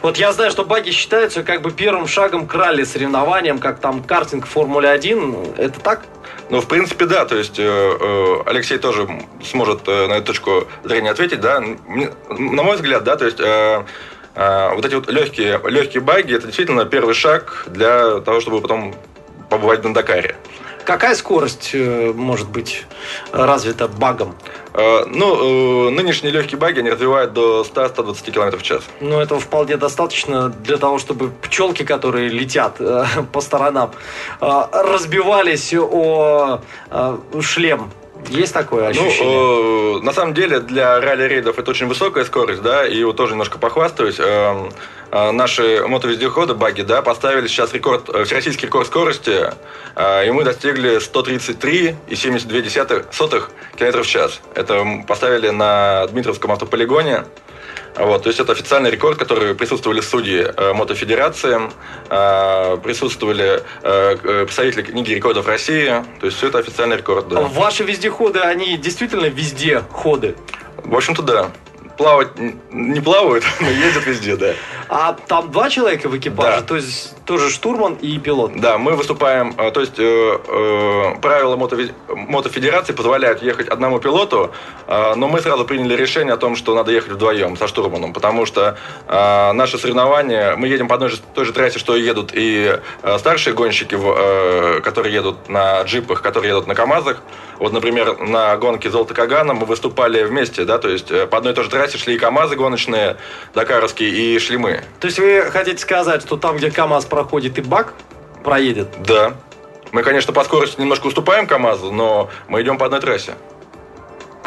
Вот 0.00 0.16
я 0.16 0.32
знаю, 0.32 0.50
что 0.50 0.64
баги 0.64 0.90
считаются 0.90 1.42
как 1.42 1.60
бы 1.60 1.70
первым 1.72 2.06
шагом 2.06 2.46
к 2.46 2.54
ралли 2.54 2.84
соревнованиям, 2.84 3.58
как 3.58 3.78
там 3.78 4.02
картинг 4.02 4.46
Формуле 4.46 4.88
1. 4.88 5.36
Это 5.58 5.78
так? 5.78 6.02
Ну, 6.52 6.60
в 6.60 6.68
принципе, 6.68 7.06
да. 7.06 7.24
То 7.24 7.36
есть 7.36 7.58
э, 7.58 7.62
э, 7.64 8.42
Алексей 8.44 8.76
тоже 8.76 9.08
сможет 9.42 9.88
э, 9.88 10.06
на 10.06 10.12
эту 10.18 10.26
точку 10.26 10.68
зрения 10.84 11.10
ответить, 11.10 11.40
да. 11.40 11.60
На 12.28 12.62
мой 12.62 12.76
взгляд, 12.76 13.04
да, 13.04 13.16
то 13.16 13.24
есть 13.24 13.40
э, 13.40 13.84
э, 14.34 14.74
вот 14.74 14.84
эти 14.84 14.94
вот 14.94 15.10
легкие, 15.10 15.58
легкие 15.64 16.02
баги 16.02 16.34
это 16.34 16.44
действительно 16.44 16.84
первый 16.84 17.14
шаг 17.14 17.64
для 17.68 18.20
того, 18.20 18.42
чтобы 18.42 18.60
потом 18.60 18.94
побывать 19.48 19.82
на 19.82 19.94
Дакаре. 19.94 20.36
Какая 20.84 21.14
скорость 21.14 21.70
э, 21.74 22.12
может 22.14 22.48
быть 22.48 22.86
развита 23.32 23.88
багом? 23.88 24.34
Э, 24.74 25.04
Ну, 25.06 25.88
э, 25.88 25.90
нынешние 25.90 26.32
легкие 26.32 26.58
баги 26.58 26.80
они 26.80 26.90
развивают 26.90 27.32
до 27.32 27.62
100-120 27.62 28.30
км 28.32 28.56
в 28.58 28.62
час. 28.62 28.82
Ну, 29.00 29.20
этого 29.20 29.40
вполне 29.40 29.76
достаточно 29.76 30.48
для 30.48 30.76
того, 30.76 30.98
чтобы 30.98 31.30
пчелки, 31.42 31.84
которые 31.84 32.28
летят 32.28 32.78
по 33.32 33.40
сторонам, 33.40 33.92
разбивались 34.40 35.74
о 35.74 36.60
шлем. 37.40 37.90
Есть 38.28 38.54
такое 38.54 38.88
ощущение? 38.88 39.24
Ну, 39.24 39.98
э, 39.98 40.02
на 40.02 40.12
самом 40.12 40.34
деле, 40.34 40.60
для 40.60 41.00
ралли-рейдов 41.00 41.58
это 41.58 41.70
очень 41.70 41.86
высокая 41.86 42.24
скорость, 42.24 42.62
да, 42.62 42.86
и 42.86 43.02
вот 43.04 43.16
тоже 43.16 43.32
немножко 43.32 43.58
похвастаюсь. 43.58 44.16
Э, 44.18 44.68
э, 45.10 45.30
наши 45.32 45.84
мотовездеходы, 45.86 46.54
баги, 46.54 46.82
да, 46.82 47.02
поставили 47.02 47.46
сейчас 47.46 47.72
рекорд, 47.72 48.08
э, 48.08 48.24
всероссийский 48.24 48.66
рекорд 48.66 48.86
скорости, 48.86 49.50
э, 49.96 50.26
и 50.26 50.30
мы 50.30 50.44
достигли 50.44 50.98
133,72 50.98 53.12
сотых 53.12 53.50
километров 53.76 54.06
в 54.06 54.10
час. 54.10 54.40
Это 54.54 54.84
поставили 55.06 55.50
на 55.50 56.06
Дмитровском 56.06 56.52
автополигоне. 56.52 57.24
Вот, 57.96 58.22
то 58.22 58.28
есть 58.28 58.40
это 58.40 58.52
официальный 58.52 58.90
рекорд, 58.90 59.18
который 59.18 59.54
присутствовали 59.54 60.00
судьи 60.00 60.40
э, 60.40 60.72
мотофедерации, 60.72 61.60
э, 62.08 62.76
присутствовали 62.78 63.62
э, 63.82 64.16
э, 64.22 64.44
представители 64.44 64.82
книги 64.82 65.12
рекордов 65.12 65.46
России. 65.46 66.02
То 66.18 66.26
есть 66.26 66.38
все 66.38 66.48
это 66.48 66.58
официальный 66.58 66.96
рекорд, 66.96 67.28
да. 67.28 67.42
Ваши 67.42 67.84
вездеходы, 67.84 68.40
они 68.40 68.78
действительно 68.78 69.26
везде 69.26 69.82
ходы. 69.92 70.34
В 70.84 70.96
общем-то, 70.96 71.22
да. 71.22 71.50
плавать 71.98 72.28
не 72.70 73.00
плавают, 73.00 73.44
но 73.60 73.68
ездят 73.68 74.06
везде, 74.06 74.36
да. 74.36 74.54
А 74.88 75.14
там 75.26 75.50
два 75.50 75.70
человека 75.70 76.08
в 76.08 76.16
экипаже, 76.16 76.60
Да. 76.60 76.66
то 76.66 76.76
есть 76.76 77.14
тоже 77.24 77.50
штурман 77.50 77.94
и 77.94 78.18
пилот. 78.18 78.52
Да, 78.60 78.78
мы 78.78 78.92
выступаем, 78.96 79.54
э, 79.56 79.70
то 79.70 79.80
есть 79.80 79.98
э, 79.98 80.38
э, 80.48 81.14
правила 81.20 81.56
мотофе- 81.56 81.92
мотофедерации 82.08 82.92
позволяют 82.92 83.42
ехать 83.42 83.68
одному 83.68 83.98
пилоту, 84.00 84.50
э, 84.86 85.14
но 85.16 85.28
мы 85.28 85.40
сразу 85.40 85.64
приняли 85.64 85.94
решение 85.94 86.34
о 86.34 86.36
том, 86.36 86.56
что 86.56 86.74
надо 86.74 86.90
ехать 86.92 87.12
вдвоем 87.12 87.56
со 87.56 87.68
штурманом, 87.68 88.12
потому 88.12 88.44
что 88.46 88.76
э, 89.06 89.52
наши 89.52 89.78
соревнования, 89.78 90.56
мы 90.56 90.66
едем 90.68 90.88
по 90.88 90.94
одной 90.96 91.10
же, 91.10 91.18
той 91.34 91.44
же 91.44 91.52
трассе, 91.52 91.78
что 91.78 91.94
и 91.96 92.02
едут 92.02 92.30
и 92.34 92.78
э, 93.02 93.18
старшие 93.18 93.54
гонщики, 93.54 93.94
в, 93.94 94.14
э, 94.16 94.80
которые 94.82 95.14
едут 95.14 95.48
на 95.48 95.82
джипах, 95.82 96.22
которые 96.22 96.50
едут 96.50 96.66
на 96.66 96.74
КАМАЗах. 96.74 97.22
Вот, 97.58 97.72
например, 97.72 98.18
на 98.18 98.56
гонке 98.56 98.90
Золото 98.90 99.14
Кагана 99.14 99.54
мы 99.54 99.66
выступали 99.66 100.24
вместе, 100.24 100.64
да, 100.64 100.78
то 100.78 100.88
есть 100.88 101.10
э, 101.12 101.26
по 101.26 101.38
одной 101.38 101.52
и 101.52 101.54
той 101.54 101.64
же 101.64 101.70
трассе 101.70 101.96
шли 101.98 102.14
и 102.14 102.18
КАМАЗы 102.18 102.56
гоночные, 102.56 103.16
дакаровские, 103.54 104.10
и 104.10 104.38
шли 104.40 104.56
мы. 104.56 104.71
То 105.00 105.06
есть 105.06 105.18
вы 105.18 105.42
хотите 105.50 105.78
сказать, 105.78 106.22
что 106.22 106.36
там, 106.36 106.56
где 106.56 106.70
КАМАЗ 106.70 107.06
проходит 107.06 107.58
и 107.58 107.62
БАК 107.62 107.94
проедет, 108.44 108.88
Да. 109.06 109.34
Мы, 109.92 110.02
конечно, 110.02 110.32
по 110.32 110.42
скорости 110.42 110.80
немножко 110.80 111.06
уступаем 111.06 111.46
КАМАЗу, 111.46 111.92
но 111.92 112.30
мы 112.48 112.62
идем 112.62 112.78
по 112.78 112.86
одной 112.86 113.00
трассе. 113.00 113.34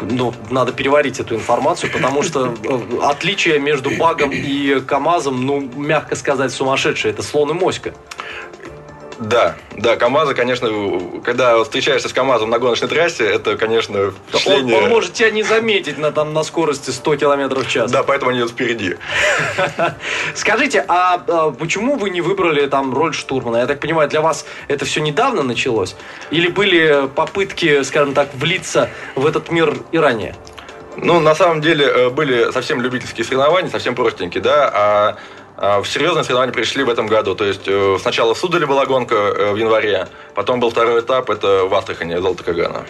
ну, 0.02 0.34
надо 0.50 0.72
переварить 0.72 1.20
эту 1.20 1.36
информацию, 1.36 1.90
потому 1.92 2.22
что 2.22 2.52
э, 2.64 2.98
отличие 3.02 3.60
между 3.60 3.90
багом 3.90 4.30
и 4.32 4.80
КАМАЗом, 4.80 5.46
ну, 5.46 5.60
мягко 5.60 6.16
сказать, 6.16 6.52
сумасшедшее. 6.52 7.12
Это 7.14 7.22
слон 7.22 7.50
и 7.50 7.52
моська. 7.54 7.94
Да, 9.18 9.56
да, 9.72 9.96
КАМАЗы, 9.96 10.34
конечно, 10.34 10.68
когда 11.24 11.62
встречаешься 11.64 12.08
с 12.08 12.12
КАМАЗом 12.12 12.50
на 12.50 12.58
гоночной 12.58 12.88
трассе, 12.88 13.24
это, 13.24 13.56
конечно, 13.56 13.98
Он, 14.00 14.14
впечатление... 14.28 14.76
он 14.76 14.88
может 14.90 15.14
тебя 15.14 15.30
не 15.30 15.42
заметить 15.42 15.98
на, 15.98 16.12
там, 16.12 16.34
на 16.34 16.42
скорости 16.42 16.90
100 16.90 17.16
км 17.16 17.54
в 17.60 17.68
час. 17.68 17.90
Да, 17.90 18.02
поэтому 18.02 18.30
они 18.30 18.40
идут 18.40 18.50
впереди. 18.50 18.96
Скажите, 20.34 20.84
а, 20.86 21.22
а 21.28 21.50
почему 21.50 21.96
вы 21.96 22.10
не 22.10 22.20
выбрали 22.20 22.66
там 22.66 22.92
роль 22.92 23.14
штурмана? 23.14 23.58
Я 23.58 23.66
так 23.66 23.80
понимаю, 23.80 24.08
для 24.08 24.20
вас 24.20 24.46
это 24.68 24.84
все 24.84 25.00
недавно 25.00 25.42
началось? 25.42 25.96
Или 26.30 26.48
были 26.48 27.08
попытки, 27.14 27.82
скажем 27.84 28.12
так, 28.12 28.34
влиться 28.34 28.90
в 29.14 29.26
этот 29.26 29.50
мир 29.50 29.76
и 29.92 29.98
ранее? 29.98 30.34
Ну, 30.96 31.20
на 31.20 31.34
самом 31.34 31.60
деле, 31.60 31.86
э, 31.86 32.10
были 32.10 32.50
совсем 32.52 32.80
любительские 32.80 33.24
соревнования, 33.24 33.70
совсем 33.70 33.94
простенькие, 33.94 34.42
да, 34.42 34.70
а 34.72 35.16
в 35.56 35.84
серьезные 35.84 36.24
соревнования 36.24 36.52
пришли 36.52 36.84
в 36.84 36.90
этом 36.90 37.06
году. 37.06 37.34
То 37.34 37.44
есть 37.44 37.62
э, 37.66 37.96
сначала 38.00 38.34
в 38.34 38.38
Судале 38.38 38.66
была 38.66 38.84
гонка 38.86 39.14
э, 39.14 39.52
в 39.52 39.56
январе, 39.56 40.08
потом 40.34 40.60
был 40.60 40.70
второй 40.70 41.00
этап, 41.00 41.30
это 41.30 41.64
в 41.64 41.74
Астрахане, 41.74 42.20
Золото 42.20 42.44
Кагана. 42.44 42.84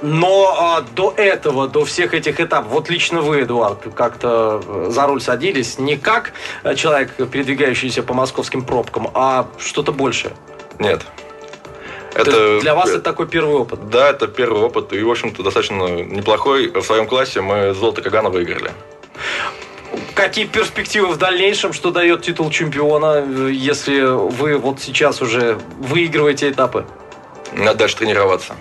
Но 0.00 0.54
а, 0.56 0.80
до 0.80 1.12
этого, 1.16 1.66
до 1.66 1.84
всех 1.84 2.14
этих 2.14 2.40
этапов, 2.40 2.70
вот 2.70 2.88
лично 2.88 3.20
вы, 3.20 3.42
Эдуард, 3.42 3.78
как-то 3.94 4.62
э, 4.64 4.86
за 4.90 5.06
руль 5.06 5.20
садились 5.20 5.78
не 5.78 5.96
как 5.96 6.32
э, 6.62 6.74
человек, 6.76 7.12
передвигающийся 7.30 8.02
по 8.02 8.14
московским 8.14 8.62
пробкам, 8.62 9.10
а 9.14 9.48
что-то 9.58 9.92
большее. 9.92 10.34
Нет. 10.78 11.02
То 12.14 12.30
есть 12.30 12.62
для 12.62 12.74
вас 12.74 12.90
это 12.90 13.00
такой 13.00 13.26
первый 13.26 13.56
опыт. 13.56 13.90
Да, 13.90 14.10
это 14.10 14.28
первый 14.28 14.62
опыт, 14.62 14.92
и, 14.92 15.02
в 15.02 15.10
общем-то, 15.10 15.42
достаточно 15.42 15.86
неплохой. 15.86 16.68
В 16.68 16.82
своем 16.82 17.06
классе 17.06 17.40
мы 17.40 17.74
Золото 17.74 18.02
Кагана 18.02 18.30
выиграли. 18.30 18.70
Какие 20.18 20.46
перспективы 20.46 21.12
в 21.12 21.16
дальнейшем, 21.16 21.72
что 21.72 21.92
дает 21.92 22.22
титул 22.22 22.50
чемпиона, 22.50 23.24
э, 23.24 23.50
если 23.52 24.00
вы 24.00 24.58
вот 24.58 24.80
сейчас 24.80 25.22
уже 25.22 25.60
выигрываете 25.78 26.50
этапы? 26.50 26.86
Надо 27.52 27.78
дальше 27.78 27.98
тренироваться. 27.98 28.56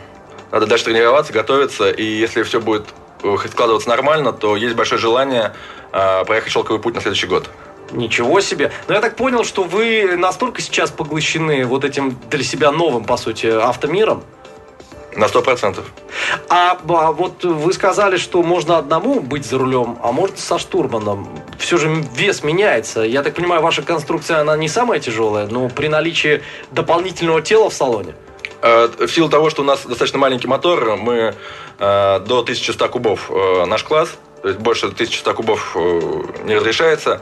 Надо 0.51 0.67
дальше 0.67 0.85
тренироваться, 0.85 1.33
готовиться, 1.33 1.89
и 1.89 2.03
если 2.03 2.43
все 2.43 2.61
будет 2.61 2.85
э, 3.23 3.35
складываться 3.49 3.89
нормально, 3.89 4.33
то 4.33 4.55
есть 4.55 4.75
большое 4.75 5.01
желание 5.01 5.55
э, 5.93 6.25
проехать 6.25 6.51
шелковый 6.51 6.79
путь 6.79 6.93
на 6.93 7.01
следующий 7.01 7.25
год. 7.25 7.49
Ничего 7.91 8.39
себе. 8.39 8.71
Но 8.87 8.93
я 8.93 9.01
так 9.01 9.15
понял, 9.15 9.43
что 9.43 9.63
вы 9.63 10.15
настолько 10.15 10.61
сейчас 10.61 10.91
поглощены 10.91 11.65
вот 11.65 11.83
этим 11.83 12.19
для 12.29 12.43
себя 12.43 12.71
новым, 12.71 13.03
по 13.03 13.17
сути, 13.17 13.47
автомиром. 13.47 14.23
На 15.17 15.27
сто 15.27 15.41
процентов. 15.41 15.85
А, 16.47 16.77
а 16.87 17.11
вот 17.11 17.43
вы 17.43 17.73
сказали, 17.73 18.17
что 18.17 18.43
можно 18.43 18.77
одному 18.77 19.19
быть 19.19 19.47
за 19.47 19.57
рулем, 19.57 19.97
а 20.03 20.11
может 20.11 20.37
со 20.37 20.59
штурманом. 20.59 21.27
Все 21.57 21.77
же 21.77 21.89
вес 22.15 22.43
меняется. 22.43 23.01
Я 23.01 23.23
так 23.23 23.33
понимаю, 23.33 23.63
ваша 23.63 23.81
конструкция, 23.81 24.41
она 24.41 24.55
не 24.55 24.69
самая 24.69 24.99
тяжелая, 24.99 25.47
но 25.47 25.69
при 25.69 25.87
наличии 25.87 26.43
дополнительного 26.69 27.41
тела 27.41 27.71
в 27.71 27.73
салоне. 27.73 28.13
Э, 28.61 28.89
В 28.99 29.07
силу 29.07 29.27
того, 29.27 29.49
что 29.49 29.63
у 29.63 29.65
нас 29.65 29.87
достаточно 29.87 30.19
маленький 30.19 30.47
мотор, 30.47 30.97
мы 30.97 31.33
э, 31.79 32.19
до 32.19 32.39
1100 32.41 32.87
кубов 32.89 33.31
э, 33.31 33.65
наш 33.65 33.83
класс, 33.83 34.15
то 34.43 34.49
есть 34.49 34.59
больше 34.59 34.85
1100 34.85 35.33
кубов 35.33 35.75
не 36.45 36.55
разрешается. 36.55 37.21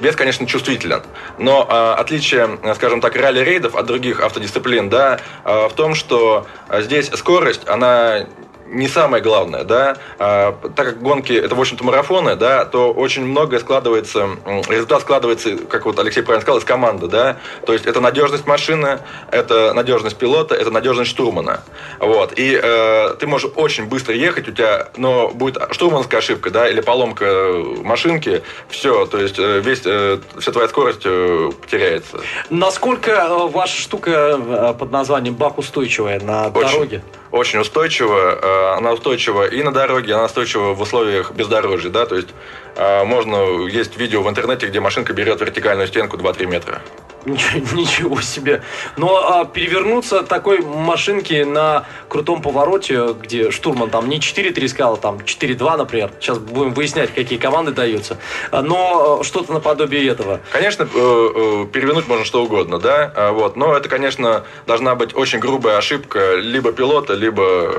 Вес, 0.00 0.16
конечно, 0.16 0.46
чувствителен, 0.46 1.02
но 1.38 1.66
э, 1.68 2.00
отличие, 2.00 2.58
скажем 2.74 3.00
так, 3.00 3.14
ралли-рейдов 3.14 3.76
от 3.76 3.86
других 3.86 4.20
автодисциплин, 4.20 4.88
да, 4.88 5.20
э, 5.44 5.68
в 5.68 5.74
том, 5.74 5.94
что 5.94 6.46
э, 6.68 6.82
здесь 6.82 7.08
скорость, 7.14 7.68
она 7.68 8.26
не 8.72 8.88
самое 8.88 9.22
главное, 9.22 9.64
да, 9.64 9.96
А, 10.18 10.56
так 10.74 10.86
как 10.86 11.02
гонки 11.02 11.32
это, 11.32 11.54
в 11.54 11.60
общем-то, 11.60 11.84
марафоны, 11.84 12.36
да, 12.36 12.64
то 12.64 12.92
очень 12.92 13.24
многое 13.24 13.60
складывается, 13.60 14.30
результат 14.68 15.02
складывается, 15.02 15.56
как 15.56 15.86
вот 15.86 15.98
Алексей 15.98 16.22
правильно 16.22 16.42
сказал, 16.42 16.58
из 16.58 16.64
команды, 16.64 17.06
да, 17.08 17.36
то 17.66 17.72
есть 17.72 17.86
это 17.86 18.00
надежность 18.00 18.46
машины, 18.46 19.00
это 19.30 19.72
надежность 19.74 20.16
пилота, 20.16 20.54
это 20.54 20.70
надежность 20.70 21.10
штурмана, 21.10 21.62
вот, 21.98 22.32
и 22.36 22.58
э, 22.60 23.14
ты 23.18 23.26
можешь 23.26 23.50
очень 23.56 23.86
быстро 23.86 24.14
ехать, 24.14 24.48
у 24.48 24.52
тебя, 24.52 24.88
но 24.96 25.28
будет 25.28 25.58
штурманская 25.70 26.18
ошибка, 26.20 26.50
да, 26.50 26.68
или 26.68 26.80
поломка 26.80 27.54
машинки, 27.82 28.42
все, 28.68 29.06
то 29.06 29.18
есть 29.18 29.38
э, 29.38 29.60
весь, 29.60 29.82
э, 29.84 30.18
вся 30.38 30.52
твоя 30.52 30.68
скорость 30.68 31.02
э, 31.04 31.50
потеряется. 31.60 32.20
Насколько 32.50 33.10
э, 33.10 33.48
ваша 33.48 33.80
штука 33.80 34.10
э, 34.38 34.74
под 34.78 34.90
названием 34.90 35.34
бак 35.34 35.58
устойчивая 35.58 36.20
на 36.20 36.48
Очень. 36.48 36.52
дороге? 36.52 37.02
Очень 37.32 37.58
устойчива. 37.58 38.38
э, 38.40 38.76
Она 38.78 38.92
устойчива 38.92 39.46
и 39.46 39.62
на 39.62 39.72
дороге, 39.72 40.14
она 40.14 40.26
устойчива 40.26 40.74
в 40.74 40.80
условиях 40.80 41.32
бездорожья, 41.32 41.90
да, 41.90 42.06
то 42.06 42.14
есть 42.14 42.28
э, 42.76 43.04
можно, 43.04 43.66
есть 43.66 43.96
видео 43.96 44.22
в 44.22 44.28
интернете, 44.28 44.66
где 44.66 44.80
машинка 44.80 45.12
берет 45.12 45.40
вертикальную 45.40 45.88
стенку 45.88 46.16
2-3 46.16 46.46
метра. 46.46 46.82
Ничего, 47.24 47.60
ничего 47.76 48.20
себе. 48.20 48.62
Но 48.96 49.16
а, 49.16 49.44
перевернуться 49.44 50.22
такой 50.22 50.60
машинки 50.62 51.42
на 51.42 51.84
крутом 52.08 52.42
повороте, 52.42 53.14
где 53.20 53.50
штурман 53.50 53.90
там 53.90 54.08
не 54.08 54.18
4-3 54.18 54.68
скала, 54.68 54.96
там 54.96 55.18
4-2, 55.18 55.76
например. 55.76 56.10
Сейчас 56.20 56.38
будем 56.38 56.74
выяснять, 56.74 57.14
какие 57.14 57.38
команды 57.38 57.72
даются. 57.72 58.18
А, 58.50 58.62
Но 58.62 59.20
а, 59.20 59.24
что-то 59.24 59.52
наподобие 59.52 60.08
этого. 60.08 60.40
Конечно, 60.50 60.84
э, 60.84 60.88
э, 60.94 61.66
перевернуть 61.72 62.08
можно 62.08 62.24
что 62.24 62.44
угодно, 62.44 62.78
да, 62.78 63.12
э, 63.14 63.30
вот, 63.30 63.56
но 63.56 63.74
это, 63.74 63.88
конечно, 63.88 64.44
должна 64.66 64.94
быть 64.94 65.14
очень 65.14 65.38
грубая 65.38 65.78
ошибка 65.78 66.36
либо 66.36 66.72
пилота, 66.72 67.14
либо 67.14 67.72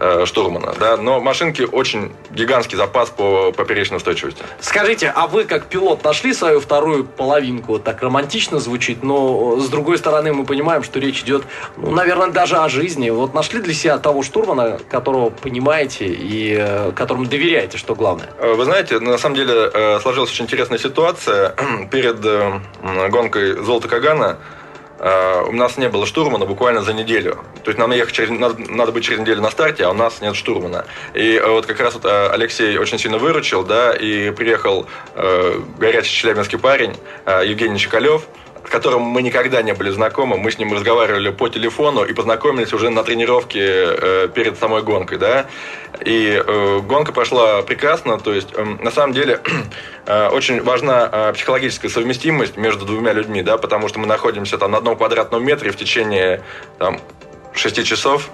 э, 0.00 0.22
э, 0.22 0.26
штурмана, 0.26 0.74
да, 0.78 0.96
но 0.96 1.20
машинки 1.20 1.62
очень 1.62 2.12
гигантский 2.30 2.76
запас 2.76 3.10
по 3.10 3.52
поперечной 3.52 3.98
устойчивости. 3.98 4.42
Скажите, 4.60 5.12
а 5.14 5.26
вы 5.26 5.44
как 5.44 5.66
пилот 5.66 6.04
нашли 6.04 6.32
свою 6.32 6.60
вторую 6.60 7.04
половинку? 7.04 7.78
Так 7.78 8.02
романтично 8.02 8.58
звучит, 8.58 9.02
но 9.02 9.58
с 9.58 9.68
другой 9.68 9.98
стороны 9.98 10.32
мы 10.32 10.44
понимаем, 10.44 10.82
что 10.82 10.98
речь 10.98 11.22
идет, 11.22 11.44
ну, 11.76 11.90
наверное, 11.90 12.28
даже 12.28 12.56
о 12.56 12.68
жизни. 12.68 13.10
Вот 13.10 13.34
нашли 13.34 13.60
для 13.60 13.74
себя 13.74 13.98
того 13.98 14.22
штурмана, 14.22 14.78
которого 14.88 15.30
понимаете 15.30 16.06
и 16.06 16.56
э, 16.58 16.92
которому 16.92 17.26
доверяете, 17.26 17.78
что 17.78 17.94
главное? 17.94 18.28
Э, 18.38 18.54
Вы 18.54 18.64
знаете, 18.64 18.98
на 19.00 19.18
самом 19.18 19.36
деле 19.36 19.70
э, 19.72 20.00
сложилась 20.00 20.30
очень 20.30 20.44
интересная 20.44 20.78
ситуация. 20.78 21.54
Перед 21.90 22.24
э, 22.24 22.60
гонкой 23.10 23.62
Золота 23.62 23.88
Кагана 23.88 24.36
э, 24.36 24.57
у 25.00 25.52
нас 25.52 25.78
не 25.78 25.88
было 25.88 26.06
штурмана 26.06 26.44
буквально 26.44 26.82
за 26.82 26.92
неделю. 26.92 27.38
То 27.62 27.70
есть 27.70 27.78
нам 27.78 27.92
ехать 27.92 28.14
через, 28.14 28.30
надо, 28.30 28.56
надо 28.70 28.92
быть 28.92 29.04
через 29.04 29.20
неделю 29.20 29.40
на 29.40 29.50
старте, 29.50 29.84
а 29.84 29.90
у 29.90 29.94
нас 29.94 30.20
нет 30.20 30.34
штурмана. 30.34 30.86
И 31.14 31.34
э, 31.34 31.48
вот 31.48 31.66
как 31.66 31.80
раз 31.80 31.94
вот 31.94 32.04
э, 32.04 32.28
Алексей 32.30 32.76
очень 32.78 32.98
сильно 32.98 33.18
выручил, 33.18 33.62
да, 33.62 33.92
и 33.92 34.30
приехал 34.30 34.86
э, 35.14 35.60
горячий 35.78 36.12
челябинский 36.12 36.58
парень 36.58 36.96
э, 37.26 37.42
Евгений 37.46 37.78
Чекалев, 37.78 38.22
с 38.64 38.70
которым 38.70 39.02
мы 39.02 39.22
никогда 39.22 39.62
не 39.62 39.72
были 39.72 39.90
знакомы. 39.90 40.36
Мы 40.36 40.50
с 40.50 40.58
ним 40.58 40.72
разговаривали 40.72 41.30
по 41.30 41.48
телефону 41.48 42.04
и 42.04 42.12
познакомились 42.12 42.72
уже 42.72 42.90
на 42.90 43.02
тренировке 43.02 43.60
э, 43.62 44.28
перед 44.34 44.58
самой 44.58 44.82
гонкой, 44.82 45.18
да. 45.18 45.46
И 46.04 46.42
э, 46.44 46.80
гонка 46.80 47.12
прошла 47.12 47.62
прекрасно. 47.62 48.18
То 48.18 48.32
есть, 48.32 48.48
э, 48.54 48.64
на 48.64 48.90
самом 48.90 49.14
деле, 49.14 49.40
э, 50.06 50.28
очень 50.28 50.62
важна 50.62 51.08
э, 51.10 51.32
психологическая 51.32 51.90
совместимость 51.90 52.56
между 52.56 52.84
двумя 52.84 53.12
людьми, 53.12 53.42
да, 53.42 53.58
потому 53.58 53.88
что 53.88 53.98
мы 53.98 54.06
находимся 54.06 54.58
там 54.58 54.72
на 54.72 54.78
одном 54.78 54.96
квадратном 54.96 55.44
метре 55.44 55.70
в 55.70 55.76
течение 55.76 56.42
там, 56.78 57.00
6 57.54 57.84
часов. 57.84 58.30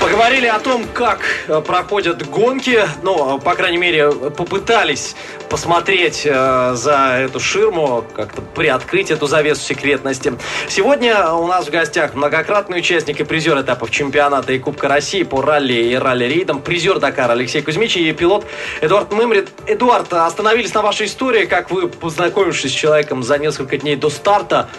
Поговорили 0.00 0.46
о 0.46 0.58
том, 0.58 0.86
как 0.94 1.20
э, 1.46 1.60
проходят 1.60 2.26
гонки. 2.26 2.80
Ну, 3.02 3.38
по 3.38 3.54
крайней 3.54 3.76
мере, 3.76 4.10
попытались 4.10 5.14
посмотреть 5.50 6.22
э, 6.24 6.72
за 6.74 7.18
эту 7.18 7.38
ширму, 7.38 8.02
как-то 8.16 8.40
приоткрыть 8.40 9.10
эту 9.10 9.26
завесу 9.26 9.60
секретности. 9.60 10.32
Сегодня 10.68 11.30
у 11.32 11.46
нас 11.46 11.66
в 11.66 11.70
гостях 11.70 12.14
многократный 12.14 12.78
участник 12.78 13.20
и 13.20 13.24
призер 13.24 13.60
этапов 13.60 13.90
чемпионата 13.90 14.54
и 14.54 14.58
Кубка 14.58 14.88
России 14.88 15.22
по 15.22 15.42
ралли 15.42 15.74
и 15.74 15.94
ралли-рейдам, 15.94 16.62
призер 16.62 16.98
Дакара 16.98 17.32
Алексей 17.32 17.60
Кузьмич 17.60 17.98
и 17.98 18.10
пилот 18.12 18.46
Эдуард 18.80 19.12
Мымрит. 19.12 19.50
Эдуард, 19.66 20.10
остановились 20.14 20.72
на 20.72 20.80
вашей 20.80 21.06
истории, 21.06 21.44
как 21.44 21.70
вы, 21.70 21.88
познакомившись 21.88 22.72
с 22.72 22.74
человеком 22.74 23.22
за 23.22 23.36
несколько 23.36 23.76
дней 23.76 23.96
до 23.96 24.08
старта, 24.08 24.70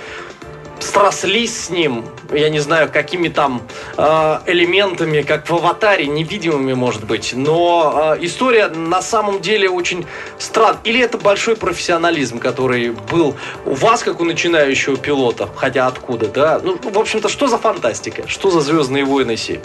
срослись 0.82 1.66
с 1.66 1.70
ним, 1.70 2.06
я 2.32 2.50
не 2.50 2.60
знаю, 2.60 2.90
какими 2.92 3.28
там 3.28 3.62
э, 3.98 4.40
элементами, 4.48 5.22
как 5.22 5.50
в 5.50 5.56
аватаре, 5.56 6.08
невидимыми, 6.08 6.74
может 6.74 7.06
быть. 7.06 7.34
Но 7.36 8.16
э, 8.16 8.26
история 8.26 8.68
на 8.68 9.02
самом 9.02 9.42
деле 9.42 9.70
очень 9.70 10.06
странная. 10.38 10.80
Или 10.84 11.02
это 11.02 11.18
большой 11.18 11.56
профессионализм, 11.56 12.40
который 12.40 12.92
был 12.92 13.36
у 13.66 13.74
вас, 13.74 14.04
как 14.04 14.20
у 14.20 14.26
начинающего 14.26 14.98
пилота, 14.98 15.50
хотя 15.56 15.88
откуда, 15.88 16.28
да? 16.28 16.60
Ну, 16.64 16.78
в 16.82 16.98
общем-то, 16.98 17.30
что 17.30 17.48
за 17.48 17.58
фантастика? 17.58 18.28
Что 18.28 18.50
за 18.50 18.62
Звездные 18.62 19.06
войны 19.06 19.38
си? 19.38 19.60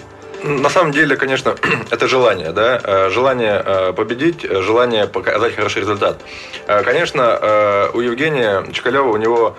На 0.47 0.71
самом 0.71 0.93
деле, 0.93 1.17
конечно, 1.17 1.57
это 1.91 2.07
желание, 2.07 2.53
да, 2.53 2.81
э, 2.83 3.11
желание 3.11 3.63
э, 3.65 3.93
победить, 3.93 4.45
э, 4.45 4.63
желание 4.63 5.09
показать 5.09 5.57
хороший 5.57 5.81
результат. 5.81 6.21
Конечно, 6.67 7.91
у 7.95 8.01
Евгения 8.01 8.65
Чкалева 8.73 9.09
у 9.09 9.17
него 9.17 9.57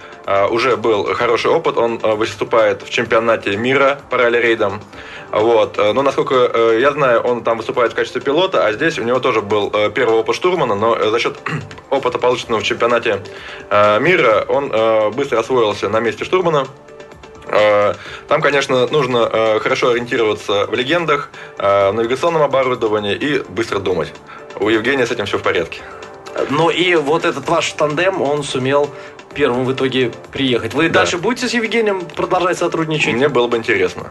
уже 0.50 0.76
был 0.76 1.14
хороший 1.14 1.50
опыт, 1.52 1.78
он 1.78 2.00
выступает 2.00 2.82
в 2.82 2.90
чемпионате 2.90 3.56
мира 3.56 4.00
по 4.10 4.18
ралли-рейдам, 4.18 4.82
вот. 5.32 5.78
Но, 5.78 6.02
насколько 6.02 6.74
я 6.74 6.92
знаю, 6.92 7.22
он 7.22 7.44
там 7.44 7.58
выступает 7.58 7.94
в 7.94 7.96
качестве 7.96 8.20
пилота, 8.20 8.66
а 8.66 8.74
здесь 8.74 9.00
у 9.00 9.04
него 9.04 9.20
тоже 9.20 9.42
был 9.42 9.72
первый 9.96 10.20
опыт 10.20 10.36
штурмана, 10.36 10.76
но 10.76 11.10
за 11.10 11.20
счет 11.20 11.38
опыта, 11.90 12.20
полученного 12.20 12.60
в 12.60 12.64
чемпионате 12.64 13.22
мира, 13.72 14.46
он 14.50 15.14
быстро 15.14 15.40
освоился 15.40 15.88
на 15.88 16.02
месте 16.02 16.26
штурмана. 16.26 16.68
Э, 17.50 17.94
там, 18.28 18.42
конечно, 18.42 18.88
нужно 18.88 19.30
э, 19.32 19.60
хорошо 19.60 19.90
ориентироваться 19.90 20.66
в 20.66 20.74
легендах, 20.74 21.30
э, 21.58 21.90
в 21.90 21.94
навигационном 21.94 22.42
оборудовании 22.42 23.16
и 23.16 23.44
быстро 23.50 23.80
думать. 23.80 24.14
У 24.60 24.70
Евгения 24.70 25.06
с 25.06 25.12
этим 25.12 25.26
все 25.26 25.38
в 25.38 25.44
порядке. 25.44 25.82
Ну 26.50 26.70
и 26.70 26.96
вот 26.96 27.26
этот 27.26 27.48
ваш 27.48 27.72
тандем, 27.74 28.22
он 28.22 28.44
сумел 28.44 28.90
первым 29.34 29.66
в 29.66 29.74
итоге 29.74 30.12
приехать. 30.32 30.74
Вы 30.74 30.90
да. 30.90 31.02
дальше 31.02 31.18
будете 31.18 31.48
с 31.48 31.54
Евгением 31.54 32.02
продолжать 32.02 32.58
сотрудничать? 32.58 33.14
Мне 33.14 33.30
было 33.30 33.48
бы 33.48 33.58
интересно. 33.58 34.10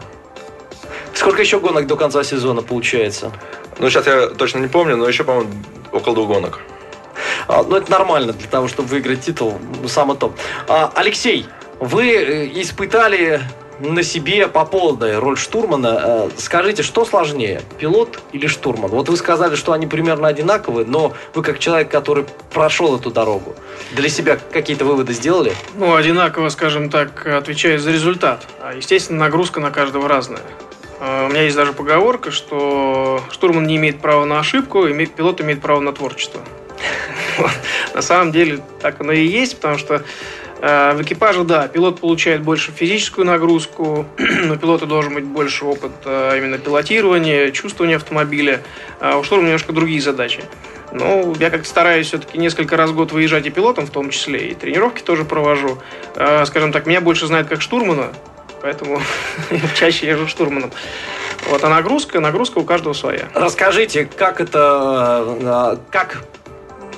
Сколько 1.13 1.41
еще 1.41 1.59
гонок 1.59 1.87
до 1.87 1.95
конца 1.95 2.23
сезона 2.23 2.61
получается? 2.61 3.31
Ну, 3.79 3.89
сейчас 3.89 4.07
я 4.07 4.27
точно 4.27 4.59
не 4.59 4.67
помню, 4.67 4.95
но 4.97 5.07
еще, 5.07 5.23
по-моему, 5.23 5.51
около 5.91 6.15
двух 6.15 6.27
гонок. 6.27 6.59
А, 7.47 7.63
ну, 7.63 7.75
это 7.75 7.89
нормально 7.91 8.33
для 8.33 8.47
того, 8.47 8.67
чтобы 8.67 8.89
выиграть 8.89 9.21
титул. 9.21 9.59
Самый 9.87 10.17
топ. 10.17 10.37
А, 10.67 10.91
Алексей, 10.95 11.47
вы 11.79 12.11
э, 12.11 12.61
испытали 12.61 13.41
на 13.79 14.01
себе 14.03 14.47
по 14.47 14.65
полной 14.65 15.19
роль 15.19 15.37
штурмана. 15.37 16.01
Э, 16.03 16.29
скажите, 16.37 16.83
что 16.83 17.05
сложнее, 17.05 17.61
пилот 17.79 18.19
или 18.31 18.47
штурман? 18.47 18.89
Вот 18.89 19.09
вы 19.09 19.17
сказали, 19.17 19.55
что 19.55 19.73
они 19.73 19.87
примерно 19.87 20.27
одинаковые, 20.27 20.85
но 20.85 21.13
вы 21.33 21.43
как 21.43 21.59
человек, 21.59 21.89
который 21.89 22.25
прошел 22.51 22.97
эту 22.97 23.11
дорогу, 23.11 23.55
для 23.91 24.09
себя 24.09 24.37
какие-то 24.51 24.85
выводы 24.85 25.13
сделали? 25.13 25.53
Ну, 25.75 25.95
одинаково, 25.95 26.49
скажем 26.49 26.89
так, 26.89 27.25
отвечаю 27.27 27.79
за 27.79 27.91
результат. 27.91 28.47
А, 28.61 28.73
естественно, 28.73 29.19
нагрузка 29.19 29.59
на 29.59 29.71
каждого 29.71 30.07
разная. 30.07 30.41
А, 30.99 31.27
у 31.27 31.29
меня 31.29 31.43
есть 31.43 31.55
даже 31.55 31.73
поговорка, 31.73 32.31
что 32.31 33.21
штурман 33.29 33.67
не 33.67 33.75
имеет 33.77 33.99
права 33.99 34.25
на 34.25 34.39
ошибку, 34.39 34.87
пилот 34.87 35.41
имеет 35.41 35.61
право 35.61 35.79
на 35.79 35.93
творчество. 35.93 36.41
На 37.93 38.01
самом 38.03 38.31
деле 38.31 38.59
так 38.81 39.01
оно 39.01 39.11
и 39.11 39.25
есть, 39.25 39.55
потому 39.55 39.77
что 39.79 40.03
в 40.59 41.01
экипаже, 41.01 41.43
да, 41.43 41.67
пилот 41.67 41.99
получает 41.99 42.41
больше 42.41 42.71
физическую 42.71 43.25
нагрузку, 43.25 44.05
но 44.17 44.55
пилота 44.57 44.85
должен 44.85 45.13
быть 45.13 45.25
больше 45.25 45.65
опыт 45.65 45.91
э, 46.05 46.37
именно 46.37 46.57
пилотирования, 46.57 47.51
чувствования 47.51 47.97
автомобиля. 47.97 48.63
А 48.99 49.17
у 49.17 49.23
штурма 49.23 49.45
немножко 49.45 49.71
другие 49.71 50.01
задачи. 50.01 50.43
Ну, 50.91 51.35
я 51.39 51.49
как 51.51 51.65
стараюсь 51.65 52.07
все-таки 52.07 52.37
несколько 52.37 52.75
раз 52.75 52.89
в 52.89 52.95
год 52.95 53.11
выезжать 53.11 53.45
и 53.45 53.49
пилотом 53.51 53.85
в 53.85 53.91
том 53.91 54.09
числе, 54.09 54.47
и 54.47 54.55
тренировки 54.55 55.01
тоже 55.01 55.25
провожу. 55.25 55.77
Э, 56.15 56.43
скажем 56.45 56.71
так, 56.71 56.87
меня 56.87 57.01
больше 57.01 57.27
знают 57.27 57.47
как 57.47 57.61
штурмана, 57.61 58.13
поэтому 58.61 58.99
чаще 59.75 60.07
езжу 60.07 60.27
штурманом. 60.27 60.71
Вот, 61.49 61.63
а 61.63 61.69
нагрузка, 61.69 62.19
нагрузка 62.19 62.57
у 62.57 62.63
каждого 62.63 62.93
своя. 62.93 63.29
Расскажите, 63.35 64.05
как 64.05 64.41
это, 64.41 65.79
как 65.91 66.23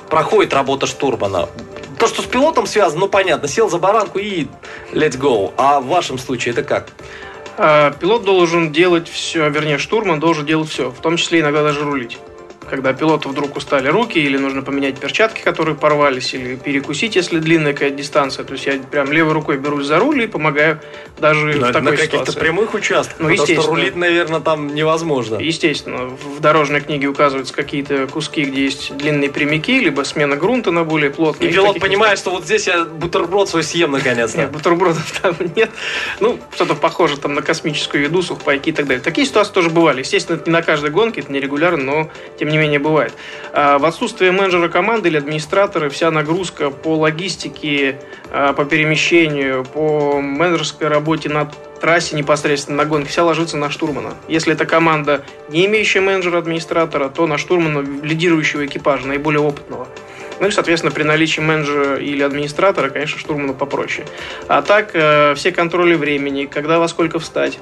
проходит 0.08 0.54
работа 0.54 0.86
штурмана? 0.86 1.48
То, 2.00 2.06
что 2.06 2.22
с 2.22 2.24
пилотом 2.24 2.66
связано, 2.66 3.00
ну 3.00 3.08
понятно, 3.08 3.46
сел 3.46 3.68
за 3.68 3.78
баранку 3.78 4.18
и 4.18 4.46
let's 4.92 5.18
go. 5.18 5.52
А 5.58 5.80
в 5.80 5.86
вашем 5.86 6.16
случае 6.18 6.52
это 6.52 6.62
как? 6.62 6.88
А, 7.58 7.90
пилот 7.90 8.24
должен 8.24 8.72
делать 8.72 9.06
все, 9.06 9.50
вернее, 9.50 9.76
штурман 9.76 10.18
должен 10.18 10.46
делать 10.46 10.70
все, 10.70 10.88
в 10.90 10.98
том 11.00 11.18
числе 11.18 11.40
иногда 11.40 11.62
даже 11.62 11.84
рулить 11.84 12.18
когда 12.70 12.92
пилоту 12.92 13.28
вдруг 13.28 13.56
устали 13.56 13.88
руки, 13.88 14.18
или 14.18 14.38
нужно 14.38 14.62
поменять 14.62 14.98
перчатки, 14.98 15.42
которые 15.42 15.74
порвались, 15.74 16.32
или 16.32 16.54
перекусить, 16.54 17.16
если 17.16 17.40
длинная 17.40 17.72
какая-то 17.72 17.96
дистанция. 17.96 18.44
То 18.44 18.52
есть 18.52 18.66
я 18.66 18.74
прям 18.78 19.12
левой 19.12 19.32
рукой 19.32 19.58
берусь 19.58 19.86
за 19.86 19.98
руль 19.98 20.22
и 20.22 20.26
помогаю 20.26 20.80
даже 21.18 21.46
Но 21.46 21.66
в 21.66 21.72
такой 21.72 21.90
на 21.90 21.96
каких-то 21.96 22.32
прямых 22.32 22.72
участках, 22.74 23.18
ну, 23.18 23.28
естественно. 23.28 23.62
что 23.62 23.70
рулить, 23.72 23.96
наверное, 23.96 24.40
там 24.40 24.74
невозможно. 24.74 25.36
Естественно. 25.36 26.06
В 26.06 26.40
дорожной 26.40 26.80
книге 26.80 27.08
указываются 27.08 27.52
какие-то 27.52 28.06
куски, 28.06 28.44
где 28.44 28.64
есть 28.64 28.96
длинные 28.96 29.30
прямики, 29.30 29.72
либо 29.72 30.02
смена 30.02 30.36
грунта 30.36 30.70
на 30.70 30.84
более 30.84 31.10
плотный. 31.10 31.48
И 31.48 31.52
пилот 31.52 31.80
понимает, 31.80 32.18
что 32.18 32.30
вот 32.30 32.44
здесь 32.44 32.68
я 32.68 32.84
бутерброд 32.84 33.48
свой 33.48 33.64
съем 33.64 33.90
наконец-то. 33.90 34.38
Нет, 34.38 34.52
бутербродов 34.52 35.18
там 35.22 35.34
нет. 35.56 35.70
Ну, 36.20 36.38
что-то 36.54 36.74
похоже 36.74 37.16
там 37.16 37.34
на 37.34 37.42
космическую 37.42 38.04
еду, 38.04 38.22
сухпайки 38.22 38.70
и 38.70 38.72
так 38.72 38.86
далее. 38.86 39.02
Такие 39.02 39.26
ситуации 39.26 39.52
тоже 39.52 39.70
бывали. 39.70 40.00
Естественно, 40.00 40.36
это 40.36 40.48
не 40.48 40.52
на 40.52 40.62
каждой 40.62 40.90
гонке, 40.90 41.20
это 41.20 41.32
нерегулярно, 41.32 41.82
но 41.82 42.10
тем 42.38 42.48
не 42.48 42.58
менее 42.58 42.59
бывает. 42.78 43.14
А, 43.52 43.78
в 43.78 43.84
отсутствие 43.84 44.32
менеджера 44.32 44.68
команды 44.68 45.08
или 45.08 45.18
администратора 45.18 45.88
вся 45.88 46.10
нагрузка 46.10 46.70
по 46.70 46.96
логистике, 46.96 47.98
а, 48.30 48.52
по 48.52 48.64
перемещению, 48.64 49.64
по 49.64 50.20
менеджерской 50.20 50.88
работе 50.88 51.28
на 51.28 51.50
трассе 51.80 52.14
непосредственно 52.16 52.78
на 52.78 52.84
гонке 52.84 53.08
вся 53.08 53.24
ложится 53.24 53.56
на 53.56 53.70
штурмана. 53.70 54.14
Если 54.28 54.52
это 54.52 54.66
команда, 54.66 55.24
не 55.48 55.66
имеющая 55.66 56.00
менеджера-администратора, 56.00 57.08
то 57.08 57.26
на 57.26 57.38
штурмана 57.38 57.80
лидирующего 58.02 58.66
экипажа, 58.66 59.06
наиболее 59.06 59.40
опытного. 59.40 59.88
Ну 60.40 60.48
и, 60.48 60.50
соответственно, 60.50 60.90
при 60.90 61.02
наличии 61.02 61.40
менеджера 61.40 61.96
или 61.96 62.22
администратора, 62.22 62.88
конечно, 62.88 63.18
штурману 63.18 63.54
попроще. 63.54 64.06
А 64.48 64.62
так, 64.62 64.90
э, 64.94 65.34
все 65.34 65.52
контроли 65.52 65.94
времени, 65.94 66.46
когда 66.46 66.78
во 66.78 66.88
сколько 66.88 67.18
встать, 67.18 67.58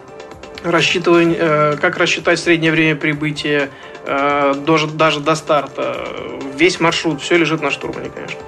рассчитывание, 0.63 1.37
э, 1.39 1.77
как 1.81 1.97
рассчитать 1.97 2.39
среднее 2.39 2.73
время 2.73 2.97
прибытия, 2.97 3.71
Э, 4.11 4.55
даже, 4.55 4.87
даже 4.87 5.21
до 5.21 5.35
старта. 5.35 6.09
Весь 6.57 6.81
маршрут, 6.81 7.21
все 7.21 7.37
лежит 7.37 7.61
на 7.61 7.71
штурмане, 7.71 8.09
конечно. 8.09 8.41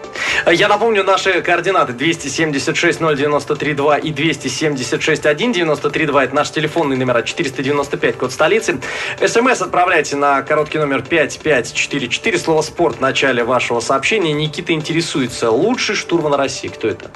Я 0.50 0.68
напомню 0.68 1.04
наши 1.04 1.42
координаты 1.42 1.92
276 1.92 2.98
093 2.98 3.74
2 3.74 3.98
и 3.98 4.10
276 4.10 5.26
1 5.26 5.52
93 5.52 6.06
2. 6.06 6.24
Это 6.24 6.34
наши 6.34 6.54
телефонные 6.54 6.98
номера 6.98 7.20
495, 7.20 8.16
код 8.16 8.32
столицы. 8.32 8.80
СМС 9.20 9.60
отправляйте 9.60 10.16
на 10.16 10.40
короткий 10.40 10.78
номер 10.78 11.02
5544. 11.02 12.38
Слово 12.38 12.62
«спорт» 12.62 12.96
в 12.96 13.00
начале 13.02 13.44
вашего 13.44 13.80
сообщения. 13.80 14.32
Никита 14.32 14.72
интересуется. 14.72 15.50
Лучший 15.50 15.94
штурман 15.94 16.32
России. 16.32 16.68
Кто 16.68 16.88
это? 16.88 17.10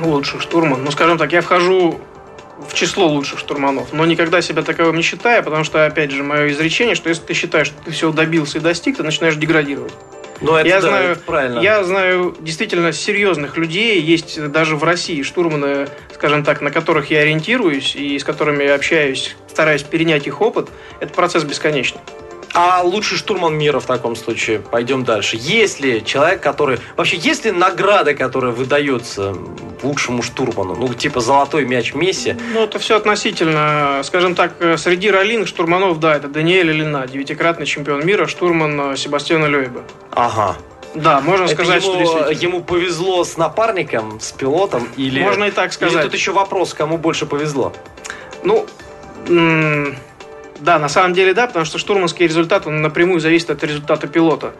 Лучший 0.00 0.38
штурман. 0.38 0.84
Ну, 0.84 0.92
скажем 0.92 1.18
так, 1.18 1.32
я 1.32 1.40
вхожу 1.40 2.00
в 2.68 2.74
число 2.74 3.06
лучших 3.06 3.38
штурманов, 3.38 3.92
но 3.92 4.04
никогда 4.06 4.42
себя 4.42 4.62
таковым 4.62 4.96
не 4.96 5.02
считаю, 5.02 5.42
потому 5.42 5.64
что, 5.64 5.86
опять 5.86 6.10
же, 6.10 6.22
мое 6.22 6.50
изречение, 6.50 6.94
что 6.94 7.08
если 7.08 7.22
ты 7.24 7.34
считаешь, 7.34 7.68
что 7.68 7.76
ты 7.84 7.90
всего 7.90 8.12
добился 8.12 8.58
и 8.58 8.60
достиг, 8.60 8.96
ты 8.96 9.02
начинаешь 9.02 9.36
деградировать. 9.36 9.92
Но 10.42 10.52
ну, 10.52 10.56
это, 10.56 10.68
я 10.68 10.80
да, 10.80 10.88
знаю, 10.88 11.12
это 11.12 11.20
правильно. 11.20 11.60
Я 11.60 11.84
знаю 11.84 12.36
действительно 12.40 12.92
серьезных 12.92 13.56
людей, 13.56 14.00
есть 14.00 14.42
даже 14.50 14.76
в 14.76 14.82
России 14.82 15.22
штурманы, 15.22 15.86
скажем 16.14 16.42
так, 16.42 16.60
на 16.60 16.72
которых 16.72 17.10
я 17.10 17.20
ориентируюсь 17.20 17.94
и 17.94 18.18
с 18.18 18.24
которыми 18.24 18.64
я 18.64 18.74
общаюсь, 18.74 19.36
стараюсь 19.48 19.84
перенять 19.84 20.26
их 20.26 20.40
опыт. 20.40 20.68
Это 20.98 21.14
процесс 21.14 21.44
бесконечный. 21.44 22.00
А 22.54 22.82
лучший 22.82 23.16
штурман 23.16 23.56
мира 23.56 23.80
в 23.80 23.86
таком 23.86 24.14
случае? 24.14 24.58
Пойдем 24.58 25.04
дальше. 25.04 25.36
Есть 25.40 25.80
ли 25.80 26.04
человек, 26.04 26.40
который... 26.40 26.78
Вообще, 26.96 27.16
есть 27.16 27.44
ли 27.46 27.50
награда, 27.50 28.14
которая 28.14 28.52
выдается 28.52 29.34
лучшему 29.82 30.22
штурману? 30.22 30.74
Ну, 30.74 30.92
типа 30.92 31.20
золотой 31.20 31.64
мяч 31.64 31.94
Месси? 31.94 32.36
Ну, 32.52 32.64
это 32.64 32.78
все 32.78 32.96
относительно. 32.96 34.02
Скажем 34.04 34.34
так, 34.34 34.52
среди 34.76 35.10
ролинг 35.10 35.48
штурманов, 35.48 35.98
да, 35.98 36.14
это 36.14 36.28
Даниэль 36.28 36.70
Лина, 36.72 37.06
девятикратный 37.06 37.64
чемпион 37.64 38.04
мира, 38.04 38.26
штурман 38.26 38.96
Себастьяна 38.96 39.46
Лёйба. 39.46 39.82
Ага. 40.10 40.56
Да, 40.94 41.22
можно 41.22 41.44
это 41.44 41.54
сказать, 41.54 41.82
ему, 41.82 42.06
что 42.06 42.30
ему 42.30 42.62
повезло 42.62 43.24
с 43.24 43.38
напарником, 43.38 44.20
с 44.20 44.30
пилотом, 44.30 44.86
или... 44.98 45.22
Можно 45.22 45.44
и 45.44 45.50
так 45.50 45.72
сказать. 45.72 45.94
Или 45.94 46.02
тут 46.02 46.12
еще 46.12 46.32
вопрос, 46.32 46.74
кому 46.74 46.98
больше 46.98 47.24
повезло? 47.24 47.72
Ну, 48.44 48.66
Да, 50.62 50.78
на 50.78 50.88
самом 50.88 51.12
деле 51.12 51.34
да, 51.34 51.48
потому 51.48 51.64
что 51.64 51.78
штурманский 51.78 52.26
результат, 52.26 52.68
он 52.68 52.82
напрямую 52.82 53.18
зависит 53.18 53.50
от 53.50 53.64
результата 53.64 54.06
пилота 54.06 54.52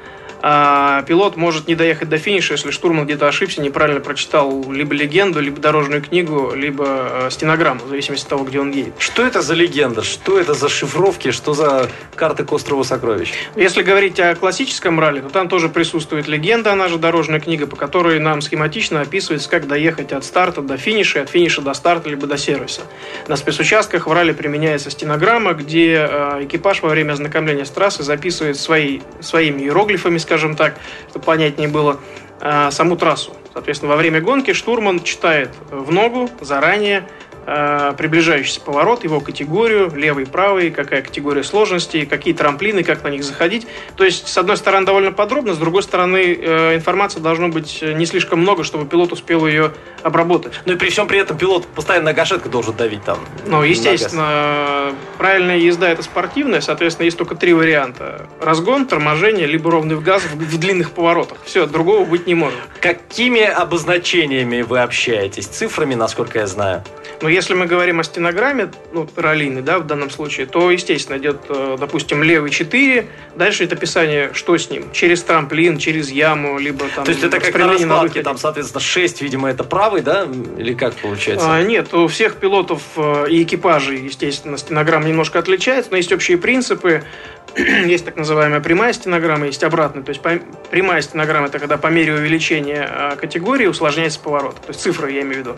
а 0.44 1.02
пилот 1.02 1.36
может 1.36 1.68
не 1.68 1.76
доехать 1.76 2.08
до 2.08 2.18
финиша, 2.18 2.54
если 2.54 2.72
штурман 2.72 3.04
где-то 3.04 3.28
ошибся, 3.28 3.62
неправильно 3.62 4.00
прочитал 4.00 4.70
либо 4.72 4.92
легенду, 4.92 5.40
либо 5.40 5.60
дорожную 5.60 6.02
книгу, 6.02 6.52
либо 6.54 6.84
э, 7.26 7.30
стенограмму, 7.30 7.84
в 7.84 7.88
зависимости 7.88 8.24
от 8.24 8.30
того, 8.30 8.44
где 8.44 8.58
он 8.58 8.72
едет. 8.72 8.94
Что 8.98 9.24
это 9.24 9.40
за 9.40 9.54
легенда? 9.54 10.02
Что 10.02 10.40
это 10.40 10.54
за 10.54 10.68
шифровки? 10.68 11.30
Что 11.30 11.54
за 11.54 11.88
карты 12.16 12.44
к 12.44 12.52
острову 12.52 12.82
сокровищ? 12.82 13.32
Если 13.54 13.82
говорить 13.82 14.18
о 14.18 14.34
классическом 14.34 14.98
ралли, 14.98 15.20
то 15.20 15.28
там 15.28 15.48
тоже 15.48 15.68
присутствует 15.68 16.26
легенда, 16.26 16.72
она 16.72 16.88
же 16.88 16.98
дорожная 16.98 17.38
книга, 17.38 17.68
по 17.68 17.76
которой 17.76 18.18
нам 18.18 18.42
схематично 18.42 19.00
описывается, 19.00 19.48
как 19.48 19.68
доехать 19.68 20.10
от 20.10 20.24
старта 20.24 20.60
до 20.60 20.76
финиша, 20.76 21.22
от 21.22 21.30
финиша 21.30 21.62
до 21.62 21.72
старта, 21.72 22.08
либо 22.08 22.26
до 22.26 22.36
сервиса. 22.36 22.82
На 23.28 23.36
спецучастках 23.36 24.08
в 24.08 24.12
ралли 24.12 24.32
применяется 24.32 24.90
стенограмма, 24.90 25.52
где 25.52 26.08
э, 26.10 26.44
экипаж 26.44 26.82
во 26.82 26.88
время 26.88 27.12
ознакомления 27.12 27.64
с 27.64 27.70
трассой 27.70 28.04
записывает 28.04 28.58
свои, 28.58 29.00
своими 29.20 29.62
иероглифами, 29.62 30.18
скажем 30.32 30.56
так, 30.56 30.78
чтобы 31.10 31.26
понятнее 31.26 31.68
было, 31.68 32.00
э, 32.40 32.70
саму 32.70 32.96
трассу. 32.96 33.36
Соответственно, 33.52 33.90
во 33.90 33.96
время 33.96 34.22
гонки 34.22 34.54
штурман 34.54 35.02
читает 35.02 35.50
в 35.70 35.92
ногу 35.92 36.30
заранее 36.40 37.06
Э, 37.44 37.92
приближающийся 37.98 38.60
поворот, 38.60 39.02
его 39.02 39.18
категорию, 39.20 39.92
левый, 39.94 40.26
правый, 40.26 40.70
какая 40.70 41.02
категория 41.02 41.42
сложности, 41.42 42.04
какие 42.04 42.34
трамплины, 42.34 42.84
как 42.84 43.02
на 43.02 43.08
них 43.08 43.24
заходить. 43.24 43.66
То 43.96 44.04
есть, 44.04 44.28
с 44.28 44.38
одной 44.38 44.56
стороны, 44.56 44.86
довольно 44.86 45.10
подробно, 45.10 45.52
с 45.52 45.58
другой 45.58 45.82
стороны, 45.82 46.38
э, 46.40 46.76
информации 46.76 47.18
должно 47.18 47.48
быть 47.48 47.82
не 47.82 48.06
слишком 48.06 48.40
много, 48.40 48.62
чтобы 48.62 48.86
пилот 48.86 49.12
успел 49.12 49.46
ее 49.46 49.72
обработать. 50.04 50.60
Ну 50.66 50.74
и 50.74 50.76
при 50.76 50.90
всем 50.90 51.08
при 51.08 51.18
этом 51.18 51.36
пилот 51.36 51.66
постоянно 51.66 52.06
на 52.06 52.12
гашетку 52.12 52.48
должен 52.48 52.76
давить 52.76 53.02
там. 53.02 53.18
Ну, 53.46 53.62
естественно, 53.64 54.92
правильная 55.18 55.58
езда 55.58 55.88
это 55.88 56.02
спортивная, 56.02 56.60
соответственно, 56.60 57.06
есть 57.06 57.18
только 57.18 57.34
три 57.34 57.54
варианта. 57.54 58.26
Разгон, 58.40 58.86
торможение, 58.86 59.46
либо 59.46 59.70
ровный 59.70 59.96
в 59.96 60.02
газ 60.02 60.22
в, 60.22 60.36
в 60.36 60.58
длинных 60.58 60.92
поворотах. 60.92 61.38
Все, 61.44 61.66
другого 61.66 62.04
быть 62.04 62.28
не 62.28 62.34
может. 62.34 62.58
Какими 62.80 63.42
обозначениями 63.42 64.62
вы 64.62 64.78
общаетесь? 64.78 65.46
Цифрами, 65.46 65.94
насколько 65.94 66.38
я 66.38 66.46
знаю. 66.46 66.84
Но 67.20 67.28
если 67.32 67.54
мы 67.54 67.66
говорим 67.66 68.00
о 68.00 68.04
стенограмме, 68.04 68.70
ну, 68.92 69.08
ролийной, 69.16 69.62
да, 69.62 69.78
в 69.78 69.86
данном 69.86 70.10
случае, 70.10 70.46
то, 70.46 70.70
естественно, 70.70 71.18
идет, 71.18 71.40
э, 71.48 71.76
допустим, 71.78 72.22
левый 72.22 72.50
4, 72.50 73.06
дальше 73.34 73.64
это 73.64 73.74
описание, 73.74 74.30
что 74.34 74.56
с 74.56 74.70
ним, 74.70 74.92
через 74.92 75.22
трамплин, 75.22 75.78
через 75.78 76.10
яму, 76.10 76.58
либо 76.58 76.86
там... 76.94 77.04
То 77.04 77.10
есть 77.10 77.22
это 77.22 77.40
как 77.40 77.54
на 77.54 77.68
раскладке, 77.68 78.22
там, 78.22 78.38
соответственно, 78.38 78.80
6, 78.80 79.22
видимо, 79.22 79.50
это 79.50 79.64
правый, 79.64 80.02
да, 80.02 80.26
или 80.58 80.74
как 80.74 80.94
получается? 80.94 81.46
А, 81.48 81.62
нет, 81.62 81.92
у 81.94 82.06
всех 82.06 82.36
пилотов 82.36 82.82
э, 82.96 83.26
и 83.30 83.42
экипажей, 83.42 84.04
естественно, 84.04 84.56
стенограмма 84.56 85.08
немножко 85.08 85.38
отличается, 85.38 85.90
но 85.90 85.96
есть 85.96 86.12
общие 86.12 86.38
принципы, 86.38 87.04
есть 87.56 88.04
так 88.04 88.16
называемая 88.16 88.60
прямая 88.60 88.92
стенограмма, 88.92 89.46
есть 89.46 89.62
обратная. 89.62 90.02
То 90.02 90.10
есть 90.10 90.22
прямая 90.70 91.02
стенограмма– 91.02 91.46
это 91.48 91.58
когда 91.58 91.76
по 91.76 91.88
мере 91.88 92.14
увеличения 92.14 92.88
э, 92.90 93.16
категории 93.16 93.66
усложняется 93.66 94.20
поворот. 94.20 94.56
То 94.56 94.68
есть 94.68 94.80
цифры 94.80 95.12
я 95.12 95.22
имею 95.22 95.36
в 95.36 95.38
виду. 95.38 95.56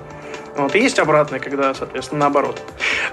Вот, 0.56 0.74
и 0.74 0.78
есть 0.78 0.98
обратное, 0.98 1.40
когда, 1.40 1.74
соответственно, 1.74 2.20
наоборот. 2.20 2.60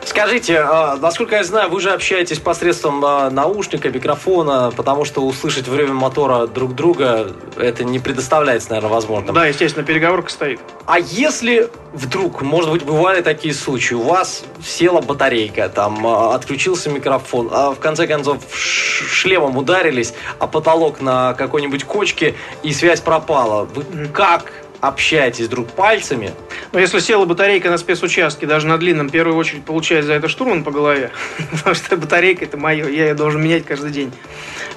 Скажите, 0.06 0.60
а, 0.60 0.96
насколько 0.98 1.36
я 1.36 1.44
знаю, 1.44 1.70
вы 1.70 1.80
же 1.82 1.92
общаетесь 1.92 2.40
посредством 2.40 3.04
а, 3.04 3.30
наушника, 3.30 3.90
микрофона, 3.90 4.72
потому 4.76 5.06
что 5.06 5.22
услышать 5.22 5.68
время 5.68 5.94
мотора 5.94 6.48
друг 6.48 6.76
друга 6.76 7.32
это 7.58 7.84
не 7.84 8.00
предоставляется, 8.00 8.70
наверное, 8.70 8.92
возможным. 8.92 9.34
Да, 9.34 9.46
естественно, 9.46 9.86
переговорка 9.86 10.30
стоит. 10.32 10.60
А 10.86 11.00
если 11.00 11.70
вдруг, 11.94 12.42
может 12.42 12.72
быть, 12.72 12.84
бывали 12.84 13.22
такие 13.22 13.54
случаи, 13.54 13.96
у 13.96 14.04
вас 14.04 14.44
села 14.64 15.02
батарейка, 15.02 15.68
там 15.70 16.06
а, 16.06 16.36
отключился 16.36 16.90
микрофон, 16.90 17.50
а 17.52 17.72
в 17.72 17.80
конце 17.80 18.06
концов 18.08 18.44
шлемом 18.54 19.58
ударились, 19.58 20.14
а 20.40 20.48
потолок 20.48 21.02
на 21.02 21.34
какой-нибудь 21.34 21.86
кочке 21.86 22.36
и 22.64 22.72
связь 22.74 23.02
пропала. 23.02 23.66
Вы 23.66 24.08
как 24.08 24.52
общаетесь 24.82 25.48
друг 25.48 25.67
пальцами. 25.70 26.34
Но 26.74 26.80
если 26.80 27.00
села 27.00 27.26
батарейка 27.26 27.70
на 27.70 27.78
спецучастке, 27.78 28.48
даже 28.48 28.67
на 28.67 28.78
длинном, 28.78 29.08
в 29.08 29.12
первую 29.12 29.38
очередь 29.38 29.63
получает 29.63 30.06
за 30.06 30.13
это 30.13 30.28
штурман 30.28 30.63
по 30.63 30.72
голове, 30.72 31.12
потому 31.52 31.76
что 31.76 31.96
батарейка 31.96 32.46
это 32.46 32.58
мое, 32.58 32.89
я 32.89 33.10
ее 33.10 33.13
должен 33.13 33.41
менять 33.41 33.63
каждый 33.65 33.91
день. 33.91 34.12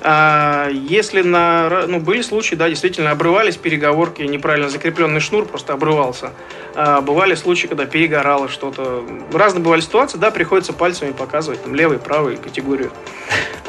А 0.02 0.68
если 0.68 1.22
на... 1.22 1.86
Ну, 1.88 1.98
были 1.98 2.20
случаи, 2.20 2.54
да, 2.54 2.68
действительно, 2.68 3.10
обрывались 3.10 3.56
переговорки, 3.56 4.20
неправильно 4.22 4.68
закрепленный 4.68 5.20
шнур 5.20 5.46
просто 5.46 5.72
обрывался. 5.72 6.32
А 6.74 7.00
бывали 7.00 7.34
случаи, 7.34 7.66
когда 7.66 7.86
перегорало 7.86 8.50
что-то. 8.50 9.02
Разные 9.32 9.62
бывали 9.62 9.80
ситуации, 9.80 10.18
да, 10.18 10.30
приходится 10.30 10.74
пальцами 10.74 11.12
показывать, 11.12 11.62
там, 11.62 11.74
левый, 11.74 11.98
правый 11.98 12.36
категорию. 12.36 12.92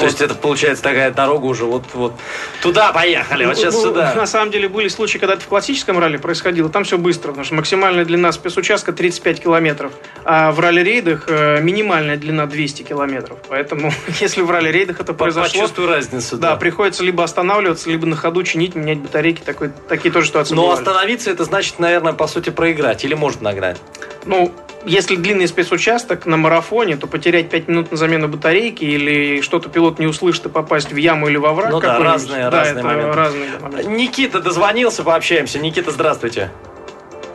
То 0.06 0.12
есть 0.12 0.22
это 0.22 0.36
получается 0.36 0.84
такая 0.84 1.12
дорога 1.12 1.46
уже 1.46 1.66
вот, 1.66 1.84
вот 1.94 2.14
туда 2.62 2.92
поехали, 2.92 3.46
вот 3.46 3.58
сейчас 3.58 3.82
сюда. 3.82 4.14
На 4.16 4.28
самом 4.28 4.52
деле 4.52 4.70
были 4.70 4.88
случаи, 4.88 5.18
когда 5.18 5.34
это 5.34 5.44
в 5.44 5.48
классическом 5.48 5.98
ралли 6.00 6.18
происходило, 6.18 6.70
там 6.70 6.84
все 6.84 6.98
быстро, 6.98 7.30
потому 7.30 7.46
что 7.46 7.56
максимальная 7.56 8.06
длина 8.06 8.32
спецучастка 8.32 8.94
35 8.94 9.44
километров, 9.44 9.94
а 10.24 10.52
в 10.52 10.60
ралли-рейдах 10.60 11.26
э, 11.28 11.62
минимальная 11.62 12.18
длина 12.18 12.46
200 12.46 12.84
километров. 12.84 13.40
Поэтому 13.50 13.92
если 14.20 14.42
в 14.42 14.52
ралли-рейдах 14.52 15.00
это 15.00 15.14
произошло... 15.14 15.62
Почувствую 15.62 15.88
разницу, 15.90 16.38
да. 16.38 16.52
Да, 16.52 16.56
приходится 16.58 17.04
либо 17.04 17.24
останавливаться, 17.24 17.90
либо 17.90 18.06
на 18.06 18.16
ходу 18.16 18.44
чинить, 18.44 18.76
менять 18.76 19.00
батарейки, 19.00 19.42
такой, 19.42 19.72
такие 19.90 20.12
тоже 20.12 20.28
ситуации 20.28 20.54
Но 20.54 20.64
бывали. 20.64 20.80
остановиться 20.80 21.32
это 21.32 21.44
значит, 21.44 21.80
наверное, 21.80 22.14
по 22.14 22.28
сути 22.28 22.50
проиграть 22.50 23.04
или 23.04 23.14
может 23.14 23.42
нагнать? 23.42 23.78
Ну, 24.26 24.54
если 24.86 25.16
длинный 25.16 25.48
спецучасток 25.48 26.26
на 26.26 26.38
марафоне, 26.38 26.98
то 26.98 27.08
потерять 27.08 27.50
5 27.50 27.68
минут 27.68 27.92
на 27.92 27.98
замену 27.98 28.28
батарейки 28.28 28.84
или 28.84 29.42
что-то 29.42 29.70
пилот 29.70 30.00
не 30.00 30.08
услышит 30.08 30.46
и 30.46 30.50
попасть 30.50 30.92
в 30.92 30.96
яму 30.96 31.28
или 31.28 31.38
во 31.38 31.54
враг. 31.54 31.72
Ну 31.72 31.80
да, 31.80 32.00
разные, 32.00 32.50
да, 32.50 32.60
разные 32.60 32.84
моменты. 32.84 33.18
Разные 33.18 33.50
моменты. 33.62 33.90
Никита 33.90 34.40
дозвонился, 34.42 35.04
пообщаемся. 35.04 35.60
Никита, 35.60 35.92
здравствуйте. 35.92 36.50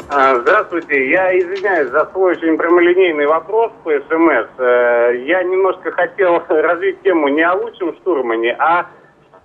А, 0.08 0.40
здравствуйте. 0.40 1.08
Я 1.08 1.38
извиняюсь 1.38 1.90
за 1.90 2.04
свой 2.06 2.32
очень 2.32 2.56
прямолинейный 2.56 3.26
вопрос 3.26 3.70
по 3.84 3.90
СМС. 3.92 4.48
Э, 4.58 5.12
я 5.24 5.42
немножко 5.44 5.92
хотел 5.92 6.42
развить 6.48 7.00
тему 7.02 7.28
не 7.28 7.42
о 7.42 7.54
лучшем 7.54 7.94
штурмане, 7.96 8.56
а 8.58 8.86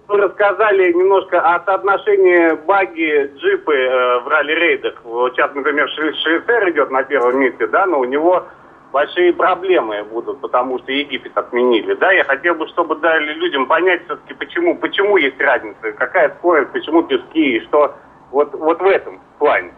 вы 0.08 0.18
рассказали 0.18 0.94
немножко 0.94 1.40
о 1.40 1.64
соотношении 1.66 2.54
баги 2.66 3.32
джипы 3.38 3.74
э, 3.74 4.20
в 4.20 4.28
ралли-рейдах. 4.28 5.02
Вот 5.04 5.34
сейчас, 5.34 5.54
например, 5.56 5.90
Швейцар 5.90 6.70
идет 6.70 6.92
на 6.92 7.04
первом 7.04 7.40
месте, 7.40 7.68
да, 7.68 7.86
но 7.86 8.00
у 8.00 8.06
него 8.06 8.46
большие 8.92 9.34
проблемы 9.34 10.04
будут, 10.04 10.40
потому 10.42 10.80
что 10.80 10.92
Египет 10.92 11.38
отменили. 11.38 11.96
Да, 11.96 12.12
я 12.12 12.24
хотел 12.24 12.56
бы, 12.56 12.68
чтобы 12.70 12.96
дали 12.98 13.34
людям 13.34 13.66
понять 13.66 14.06
все-таки, 14.06 14.34
почему, 14.36 14.78
почему 14.78 15.18
есть 15.18 15.40
разница, 15.40 15.92
какая 15.94 16.30
скорость, 16.38 16.72
почему 16.72 17.04
пески 17.04 17.58
и 17.58 17.62
что 17.66 17.96
вот, 18.32 18.54
вот 18.54 18.80
в 18.80 18.86
этом 18.86 19.20
плане. 19.40 19.74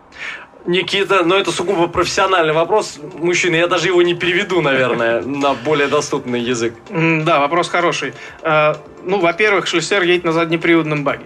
Никита, 0.67 1.23
но 1.23 1.35
это 1.37 1.51
сугубо 1.51 1.87
профессиональный 1.87 2.53
вопрос. 2.53 2.99
Мужчина, 3.13 3.55
я 3.55 3.67
даже 3.67 3.87
его 3.87 4.01
не 4.01 4.13
переведу, 4.13 4.61
наверное, 4.61 5.21
на 5.25 5.53
более 5.53 5.87
доступный 5.87 6.41
язык. 6.41 6.73
Да, 6.89 7.39
вопрос 7.39 7.69
хороший. 7.69 8.13
Э, 8.41 8.75
ну, 9.03 9.19
во-первых, 9.19 9.67
шлиссер 9.67 10.03
едет 10.03 10.25
на 10.25 10.33
заднеприводном 10.33 11.03
баге. 11.03 11.25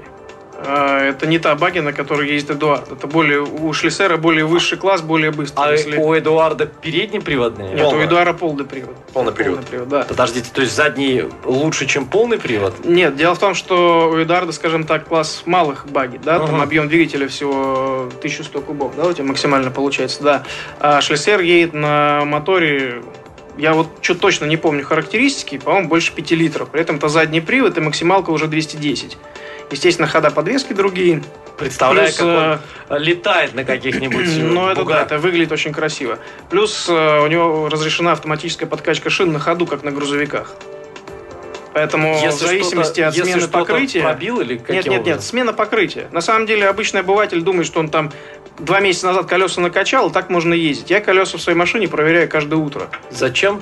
А, 0.65 0.99
это 0.99 1.27
не 1.27 1.39
та 1.39 1.55
баги, 1.55 1.79
на 1.79 1.93
которой 1.93 2.29
ездит 2.29 2.51
Эдуард. 2.51 2.91
Это 2.91 3.07
более 3.07 3.41
у 3.41 3.73
Шлиссера 3.73 4.17
более 4.17 4.45
высший 4.45 4.77
класс, 4.77 5.01
более 5.01 5.31
быстрый. 5.31 5.63
А 5.63 5.71
если... 5.71 5.97
у 5.97 6.17
Эдуарда 6.17 6.65
переднеприводные? 6.65 7.73
Нет, 7.73 7.81
полный. 7.81 7.99
у 7.99 8.07
Эдуарда 8.07 8.33
полный 8.33 8.65
привод. 8.65 8.95
Полный 9.13 9.31
привод. 9.31 9.55
Полный 9.55 9.67
привод, 9.67 9.89
да. 9.89 10.03
Подождите, 10.03 10.49
то 10.53 10.61
есть 10.61 10.75
задний 10.75 11.25
лучше, 11.45 11.85
чем 11.85 12.05
полный 12.05 12.37
привод? 12.37 12.85
Нет, 12.85 13.15
дело 13.15 13.35
в 13.35 13.39
том, 13.39 13.55
что 13.55 14.11
у 14.13 14.21
Эдуарда, 14.21 14.51
скажем 14.51 14.83
так, 14.83 15.07
класс 15.07 15.43
малых 15.45 15.87
баги, 15.87 16.19
да, 16.23 16.37
uh-huh. 16.37 16.47
там 16.47 16.61
объем 16.61 16.87
двигателя 16.87 17.27
всего 17.27 18.09
1100 18.19 18.61
кубов, 18.61 18.95
да, 18.95 19.07
у 19.07 19.13
тебя 19.13 19.25
максимально 19.25 19.71
получается, 19.71 20.23
да. 20.23 20.43
А 20.79 21.01
Шлиссер 21.01 21.39
едет 21.41 21.73
на 21.73 22.23
моторе 22.25 23.01
я 23.57 23.73
вот 23.73 23.87
что 24.01 24.15
точно 24.15 24.45
не 24.45 24.57
помню 24.57 24.83
характеристики, 24.83 25.57
по-моему, 25.57 25.89
больше 25.89 26.13
5 26.13 26.31
литров. 26.31 26.69
При 26.69 26.81
этом 26.81 26.95
это 26.97 27.09
задний 27.09 27.41
привод 27.41 27.77
и 27.77 27.81
максималка 27.81 28.29
уже 28.29 28.47
210. 28.47 29.17
Естественно, 29.71 30.07
хода 30.07 30.29
подвески 30.31 30.73
другие. 30.73 31.23
Представляю, 31.57 32.07
Плюс, 32.07 32.17
как 32.17 32.27
он 32.27 32.97
э, 32.97 32.99
летает 32.99 33.53
на 33.53 33.63
каких-нибудь 33.63 34.27
Ну, 34.37 34.67
это 34.67 34.83
да, 34.83 35.03
это 35.03 35.17
выглядит 35.17 35.51
очень 35.51 35.71
красиво. 35.71 36.19
Плюс 36.49 36.87
э, 36.89 37.19
у 37.21 37.27
него 37.27 37.69
разрешена 37.69 38.13
автоматическая 38.13 38.67
подкачка 38.67 39.09
шин 39.09 39.31
на 39.31 39.39
ходу, 39.39 39.65
как 39.65 39.83
на 39.83 39.91
грузовиках. 39.91 40.55
Поэтому 41.73 42.15
если 42.15 42.45
в 42.45 42.47
зависимости 42.47 42.99
от 43.01 43.15
смены 43.15 43.47
покрытия... 43.47 44.01
пробил 44.01 44.41
или 44.41 44.61
Нет, 44.67 44.87
нет, 44.87 45.05
нет, 45.05 45.23
смена 45.23 45.53
покрытия. 45.53 46.07
На 46.11 46.19
самом 46.19 46.45
деле 46.45 46.67
обычный 46.67 46.99
обыватель 46.99 47.41
думает, 47.41 47.65
что 47.65 47.79
он 47.79 47.89
там 47.89 48.11
два 48.59 48.81
месяца 48.81 49.07
назад 49.07 49.27
колеса 49.27 49.61
накачал, 49.61 50.09
и 50.09 50.13
так 50.13 50.29
можно 50.29 50.53
ездить. 50.53 50.89
Я 50.89 50.99
колеса 50.99 51.37
в 51.37 51.41
своей 51.41 51.57
машине 51.57 51.87
проверяю 51.87 52.27
каждое 52.27 52.57
утро. 52.57 52.89
Зачем? 53.09 53.61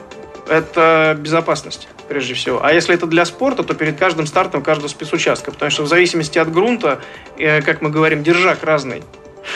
Это 0.50 1.16
безопасность 1.20 1.88
прежде 2.08 2.34
всего. 2.34 2.60
А 2.64 2.74
если 2.74 2.96
это 2.96 3.06
для 3.06 3.24
спорта, 3.26 3.64
то 3.64 3.74
перед 3.76 3.98
каждым 3.98 4.26
стартом 4.26 4.64
каждого 4.64 4.88
спецучастка. 4.88 5.52
Потому 5.52 5.72
что 5.72 5.84
в 5.84 5.88
зависимости 5.88 6.40
от 6.40 6.52
грунта, 6.52 7.00
э, 7.38 7.62
как 7.62 7.82
мы 7.82 7.90
говорим, 7.90 8.24
держак 8.24 8.64
разный. 8.64 9.04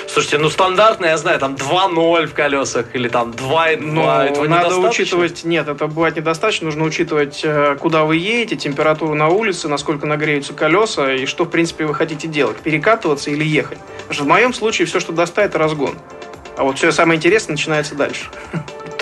Слушайте, 0.07 0.37
ну 0.37 0.49
стандартно, 0.49 1.05
я 1.05 1.17
знаю, 1.17 1.39
там 1.39 1.55
2-0 1.55 2.27
в 2.27 2.33
колесах 2.33 2.87
или 2.93 3.09
там 3.09 3.31
2-2. 3.31 3.77
Но 3.77 4.23
этого 4.23 4.47
надо 4.47 4.77
учитывать, 4.77 5.43
нет, 5.43 5.67
это 5.67 5.87
бывает 5.87 6.15
недостаточно, 6.15 6.65
нужно 6.65 6.83
учитывать, 6.83 7.41
э, 7.43 7.75
куда 7.79 8.03
вы 8.03 8.17
едете, 8.17 8.55
температуру 8.55 9.13
на 9.15 9.29
улице, 9.29 9.67
насколько 9.67 10.05
нагреются 10.05 10.53
колеса 10.53 11.13
и 11.13 11.25
что, 11.25 11.45
в 11.45 11.49
принципе, 11.49 11.85
вы 11.85 11.93
хотите 11.93 12.27
делать, 12.27 12.57
перекатываться 12.57 13.29
или 13.31 13.43
ехать. 13.43 13.79
Потому 13.79 14.13
что 14.13 14.23
в 14.23 14.27
моем 14.27 14.53
случае 14.53 14.87
все, 14.87 14.99
что 14.99 15.11
достает, 15.11 15.55
разгон. 15.55 15.97
А 16.57 16.63
вот 16.63 16.77
все 16.77 16.91
самое 16.91 17.17
интересное 17.17 17.53
начинается 17.53 17.95
дальше. 17.95 18.25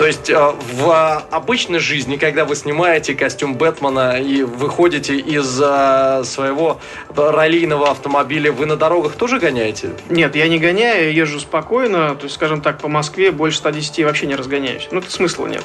То 0.02 0.08
есть 0.08 0.30
э, 0.30 0.34
в 0.36 1.22
обычной 1.30 1.78
жизни, 1.78 2.16
когда 2.16 2.44
вы 2.44 2.56
снимаете 2.56 3.14
костюм 3.14 3.54
Бэтмена 3.54 4.20
и 4.20 4.42
выходите 4.42 5.16
из 5.16 5.60
э, 5.62 6.24
своего 6.24 6.80
раллийного 7.14 7.88
автомобиля, 7.88 8.50
вы 8.50 8.66
на 8.66 8.74
дорогах 8.74 9.12
тоже 9.12 9.38
гоняете? 9.38 9.90
Нет, 10.10 10.34
я 10.34 10.48
не 10.48 10.58
гоняю, 10.58 11.12
я 11.12 11.22
езжу 11.22 11.38
спокойно. 11.38 12.16
То 12.16 12.24
есть, 12.24 12.34
скажем 12.34 12.62
так, 12.62 12.80
по 12.80 12.88
Москве 12.88 13.30
больше 13.30 13.58
110 13.58 14.04
вообще 14.04 14.26
не 14.26 14.34
разгоняюсь. 14.34 14.88
Ну, 14.90 14.98
это 14.98 15.08
смысла 15.08 15.46
нет. 15.46 15.64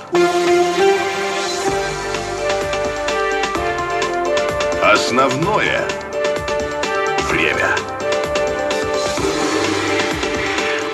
Основное 4.84 5.82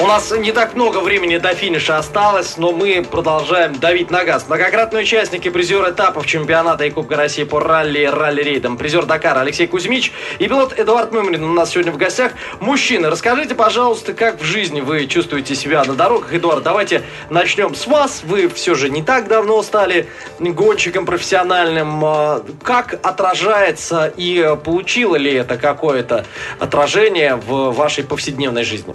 У 0.03 0.05
нас 0.05 0.31
не 0.31 0.51
так 0.51 0.75
много 0.75 0.97
времени 0.97 1.37
до 1.37 1.55
финиша 1.55 1.97
осталось, 1.97 2.57
но 2.57 2.73
мы 2.73 3.07
продолжаем 3.09 3.79
давить 3.79 4.11
на 4.11 4.25
газ. 4.25 4.43
Многократные 4.49 5.03
участники, 5.03 5.47
призер 5.47 5.89
этапов 5.89 6.25
чемпионата 6.27 6.83
и 6.83 6.89
Кубка 6.89 7.15
России 7.15 7.45
по 7.45 7.61
ралли 7.61 8.03
ралли-рейдам, 8.03 8.75
призер 8.75 9.05
Дакара 9.05 9.39
Алексей 9.39 9.65
Кузьмич 9.65 10.11
и 10.39 10.47
пилот 10.49 10.77
Эдуард 10.77 11.13
Мымрин 11.13 11.41
у 11.45 11.53
нас 11.53 11.69
сегодня 11.69 11.93
в 11.93 11.97
гостях. 11.97 12.33
Мужчины, 12.59 13.09
расскажите, 13.09 13.55
пожалуйста, 13.55 14.11
как 14.13 14.41
в 14.41 14.43
жизни 14.43 14.81
вы 14.81 15.07
чувствуете 15.07 15.55
себя 15.55 15.85
на 15.85 15.93
дорогах. 15.93 16.33
Эдуард, 16.33 16.63
давайте 16.63 17.03
начнем 17.29 17.73
с 17.73 17.87
вас. 17.87 18.23
Вы 18.25 18.49
все 18.49 18.75
же 18.75 18.89
не 18.89 19.03
так 19.03 19.29
давно 19.29 19.63
стали 19.63 20.09
гонщиком 20.37 21.05
профессиональным. 21.05 22.43
Как 22.61 22.99
отражается 23.03 24.11
и 24.17 24.57
получило 24.65 25.15
ли 25.15 25.31
это 25.31 25.55
какое-то 25.55 26.25
отражение 26.59 27.35
в 27.35 27.71
вашей 27.71 28.03
повседневной 28.03 28.65
жизни? 28.65 28.93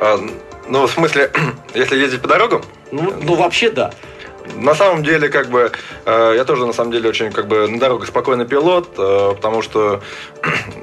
А, 0.00 0.18
ну, 0.68 0.86
в 0.86 0.90
смысле, 0.90 1.30
если 1.74 1.96
ездить 1.96 2.22
по 2.22 2.28
дорогам? 2.28 2.62
Ну, 2.90 3.14
ну 3.22 3.34
вообще 3.34 3.70
да. 3.70 3.92
На 4.56 4.74
самом 4.74 5.04
деле, 5.04 5.28
как 5.28 5.50
бы, 5.50 5.70
э, 6.06 6.32
я 6.36 6.44
тоже, 6.44 6.66
на 6.66 6.72
самом 6.72 6.90
деле, 6.90 7.08
очень, 7.10 7.30
как 7.30 7.46
бы, 7.46 7.68
на 7.68 7.78
дорогах 7.78 8.08
спокойный 8.08 8.46
пилот, 8.46 8.88
э, 8.96 9.34
потому 9.36 9.62
что 9.62 10.00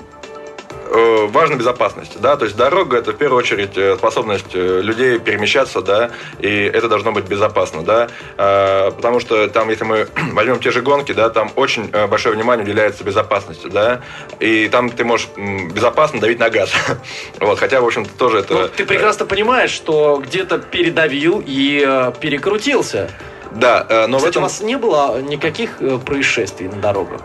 важна 1.28 1.56
безопасность, 1.56 2.20
да, 2.20 2.36
то 2.38 2.46
есть 2.46 2.58
дорога 2.58 2.98
это 2.98 3.12
в 3.12 3.18
первую 3.18 3.40
очередь 3.40 3.78
э, 3.78 3.96
способность 3.98 4.54
э, 4.54 4.82
людей 4.82 5.20
перемещаться, 5.20 5.82
да, 5.82 6.12
и 6.40 6.50
это 6.50 6.88
должно 6.88 7.12
быть 7.12 7.26
безопасно, 7.26 7.84
да, 7.84 8.08
потому 8.36 9.20
что 9.20 9.48
там, 9.48 9.70
если 9.70 9.84
мы 9.84 10.08
возьмем 10.34 10.60
те 10.60 10.72
же 10.72 10.82
гонки, 10.82 11.12
да, 11.12 11.30
там 11.30 11.52
очень 11.56 11.88
большое 11.88 12.36
внимание 12.36 12.64
уделяется 12.64 13.04
безопасности, 13.04 13.68
да, 13.68 14.02
и 14.40 14.70
там 14.70 14.90
ты 14.90 15.04
можешь 15.04 15.28
безопасно 15.36 16.20
давить 16.20 16.40
на 16.40 16.50
газ, 16.50 16.72
вот, 17.40 17.60
хотя, 17.60 17.82
в 17.82 17.86
общем-то, 17.86 18.12
тоже 18.18 18.40
это... 18.40 18.54
Ну, 18.54 18.68
ты 18.70 18.86
прекрасно 18.86 19.26
понимаешь, 19.26 19.72
что 19.72 20.22
где-то 20.24 20.60
передавил 20.60 21.44
и 21.46 22.12
перекрутился. 22.20 23.10
Да, 23.52 24.06
но 24.08 24.18
Кстати, 24.18 24.26
в 24.26 24.30
этом... 24.30 24.44
у 24.44 24.46
вас 24.46 24.62
не 24.62 24.78
было 24.78 25.22
никаких 25.22 25.78
происшествий 26.06 26.68
на 26.68 26.76
дорогах? 26.78 27.22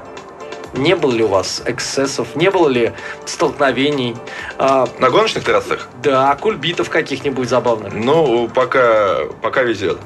Не 0.74 0.96
было 0.96 1.12
ли 1.12 1.22
у 1.22 1.28
вас 1.28 1.62
эксцессов? 1.66 2.34
Не 2.34 2.50
было 2.50 2.68
ли 2.68 2.92
столкновений? 3.26 4.16
А, 4.58 4.88
На 4.98 5.10
гоночных 5.10 5.44
трассах? 5.44 5.88
Да, 6.02 6.34
кульбитов 6.36 6.88
каких-нибудь 6.88 7.48
забавных. 7.48 7.92
Ну, 7.92 8.48
пока, 8.48 9.26
пока 9.42 9.62
везет. 9.62 9.98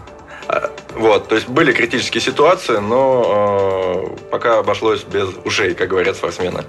А, 0.48 0.70
вот, 0.94 1.29
то 1.29 1.35
есть 1.37 1.48
были 1.48 1.72
критические 1.72 2.20
ситуации, 2.20 2.79
но 2.79 4.07
э, 4.14 4.31
пока 4.31 4.59
обошлось 4.59 5.02
без 5.05 5.29
ушей, 5.44 5.74
как 5.74 5.88
говорят 5.88 6.16
спортсмены. 6.16 6.64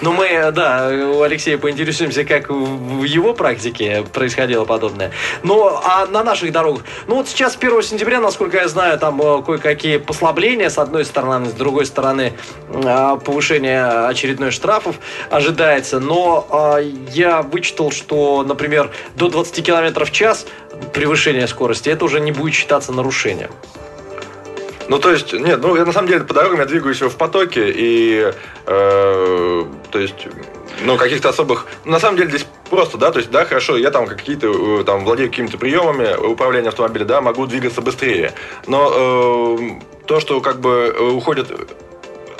Ну, 0.00 0.12
мы, 0.12 0.50
да, 0.52 0.90
у 0.90 1.22
Алексея 1.22 1.58
поинтересуемся, 1.58 2.24
как 2.24 2.50
в 2.50 3.04
его 3.04 3.32
практике 3.34 4.04
происходило 4.12 4.64
подобное. 4.64 5.12
Ну, 5.42 5.68
а 5.68 6.06
на 6.06 6.22
наших 6.22 6.52
дорогах? 6.52 6.84
Ну, 7.06 7.16
вот 7.16 7.28
сейчас 7.28 7.56
1 7.56 7.82
сентября, 7.82 8.20
насколько 8.20 8.58
я 8.58 8.68
знаю, 8.68 8.98
там 8.98 9.20
э, 9.22 9.42
кое-какие 9.42 9.98
послабления 9.98 10.68
с 10.68 10.78
одной 10.78 11.04
стороны, 11.04 11.46
с 11.46 11.52
другой 11.52 11.86
стороны 11.86 12.32
э, 12.68 13.18
повышение 13.24 13.84
очередной 14.06 14.50
штрафов 14.50 14.96
ожидается. 15.30 16.00
Но 16.00 16.46
э, 16.78 16.90
я 17.12 17.42
вычитал, 17.42 17.90
что, 17.90 18.42
например, 18.42 18.90
до 19.16 19.28
20 19.28 19.64
км 19.64 20.04
в 20.04 20.12
час 20.12 20.46
превышение 20.92 21.46
скорости, 21.46 21.88
это 21.88 22.04
уже 22.04 22.20
не 22.20 22.32
будет 22.32 22.54
считаться 22.54 22.92
нарушением. 22.92 23.50
Ну, 24.88 24.98
то 24.98 25.10
есть, 25.10 25.32
нет, 25.32 25.60
ну, 25.62 25.76
я 25.76 25.84
на 25.84 25.92
самом 25.92 26.08
деле 26.08 26.24
по 26.24 26.34
дорогам 26.34 26.60
я 26.60 26.66
двигаюсь 26.66 27.00
в 27.00 27.16
потоке, 27.16 27.72
и, 27.74 28.32
э, 28.66 29.64
то 29.90 29.98
есть, 29.98 30.26
ну, 30.82 30.96
каких-то 30.96 31.30
особых... 31.30 31.66
Ну, 31.84 31.92
на 31.92 32.00
самом 32.00 32.18
деле 32.18 32.28
здесь 32.30 32.46
просто, 32.68 32.98
да, 32.98 33.10
то 33.10 33.18
есть, 33.18 33.30
да, 33.30 33.44
хорошо, 33.44 33.76
я 33.76 33.90
там 33.90 34.06
какие-то, 34.06 34.80
э, 34.80 34.84
там, 34.84 35.04
владею 35.04 35.30
какими-то 35.30 35.56
приемами 35.56 36.14
управления 36.16 36.68
автомобилем, 36.68 37.06
да, 37.06 37.20
могу 37.20 37.46
двигаться 37.46 37.80
быстрее, 37.80 38.34
но 38.66 39.58
э, 39.58 39.80
то, 40.06 40.20
что 40.20 40.40
как 40.40 40.60
бы 40.60 40.94
уходит 41.14 41.48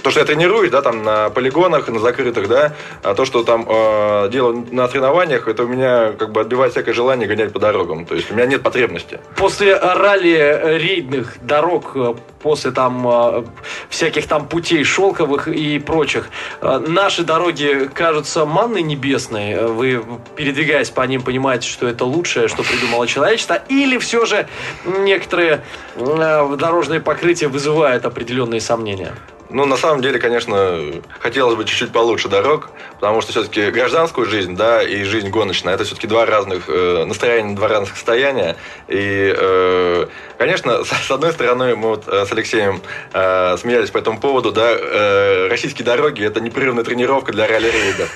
то, 0.05 0.11
что 0.11 0.21
я 0.21 0.27
тренируюсь, 0.27 0.71
да, 0.71 0.83
там 0.83 1.03
на 1.03 1.31
полигонах, 1.31 1.89
на 1.89 1.99
закрытых, 1.99 2.47
да, 2.47 2.75
а 3.03 3.15
то, 3.15 3.25
что 3.25 3.43
там 3.43 3.67
э, 3.67 4.29
делаю 4.31 4.67
на 4.71 4.87
соревнованиях, 4.87 5.49
это 5.49 5.65
у 5.65 5.67
меня 5.67 6.13
как 6.13 6.31
бы 6.31 6.43
отбивает 6.43 6.73
всякое 6.73 6.93
желание 6.93 7.27
гонять 7.27 7.55
по 7.55 7.59
дорогам. 7.59 8.05
То 8.05 8.15
есть 8.15 8.31
у 8.31 8.35
меня 8.35 8.45
нет 8.45 8.63
потребности. 8.63 9.19
После 9.35 9.75
ралли 9.75 10.79
рейдных 10.79 11.39
дорог, 11.41 11.93
э, 11.95 12.15
после 12.43 12.71
там 12.71 13.09
э, 13.09 13.45
всяких 13.89 14.27
там 14.27 14.47
путей 14.47 14.85
шелковых 14.85 15.49
и 15.49 15.79
прочих, 15.79 16.29
э, 16.61 16.85
наши 16.87 17.25
дороги 17.25 17.89
кажутся 17.95 18.45
манной 18.45 18.83
небесной. 18.83 19.67
Вы, 19.69 20.05
передвигаясь 20.37 20.91
по 20.91 21.01
ним, 21.01 21.23
понимаете, 21.23 21.67
что 21.67 21.89
это 21.89 22.05
лучшее, 22.05 22.49
что 22.49 22.63
придумало 22.63 23.07
человечество, 23.07 23.55
или 23.71 23.97
все 23.97 24.27
же 24.27 24.49
некоторые 24.85 25.63
дорожные 25.97 27.01
покрытия 27.01 27.49
вызывают 27.49 28.05
определенные 28.05 28.61
сомнения? 28.61 29.15
Ну, 29.55 29.67
на 29.67 29.77
самом 29.77 30.03
деле, 30.03 30.19
конечно, 30.19 30.81
хотелось 31.21 31.55
бы 31.55 31.65
чуть-чуть 31.65 31.93
получше 31.93 32.29
дорог, 32.29 32.71
потому 32.95 33.21
что 33.21 33.31
все-таки 33.31 33.71
гражданскую 33.71 34.27
жизнь, 34.27 34.57
да, 34.57 34.83
и 34.83 35.05
жизнь 35.05 35.29
гоночная, 35.29 35.75
это 35.75 35.85
все-таки 35.85 36.09
два 36.09 36.27
разных 36.27 36.65
э, 36.67 37.05
настроения, 37.05 37.55
два 37.55 37.69
разных 37.69 37.91
состояния. 37.91 38.57
И, 38.89 39.33
э, 39.33 40.07
конечно, 40.39 40.83
с, 40.83 40.89
с 40.89 41.09
одной 41.09 41.33
стороны, 41.33 41.77
мы 41.77 41.91
вот 41.91 42.09
э, 42.09 42.27
с 42.27 42.33
Алексеем 42.33 42.83
э, 43.13 43.57
смеялись 43.57 43.91
по 43.91 43.99
этому 43.99 44.19
поводу, 44.19 44.51
да, 44.51 44.73
э, 44.73 45.47
российские 45.49 45.87
дороги– 45.87 46.25
это 46.27 46.41
непрерывная 46.41 46.83
тренировка 46.83 47.31
для 47.33 47.47
ралли-рейдов. 47.47 48.09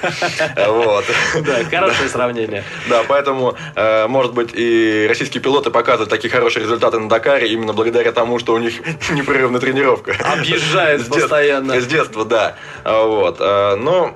Вот. 0.68 1.05
Да, 1.46 1.62
хорошее 1.70 2.09
сравнение. 2.09 2.64
Да, 2.88 3.05
поэтому, 3.07 3.55
э, 3.77 4.09
может 4.09 4.35
быть, 4.35 4.51
и 4.55 5.07
российские 5.09 5.40
пилоты 5.40 5.70
показывают 5.70 6.11
такие 6.11 6.31
хорошие 6.31 6.64
результаты 6.64 6.98
на 6.98 7.09
Дакаре 7.09 7.48
именно 7.48 7.72
благодаря 7.72 8.11
тому, 8.11 8.40
что 8.40 8.55
у 8.55 8.59
них 8.59 8.81
непрерывная 9.11 9.61
тренировка. 9.61 10.16
Объезжают 10.24 11.03
постоянно. 11.29 11.81
С 11.81 11.87
детства, 11.87 12.25
да. 12.25 12.55
А, 12.85 13.07
вот. 13.07 13.37
А, 13.41 13.77
но 13.77 14.14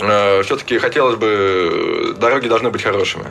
э, 0.00 0.42
все-таки 0.42 0.78
хотелось 0.78 1.16
бы, 1.16 2.14
дороги 2.18 2.48
должны 2.48 2.70
быть 2.70 2.82
хорошими. 2.82 3.26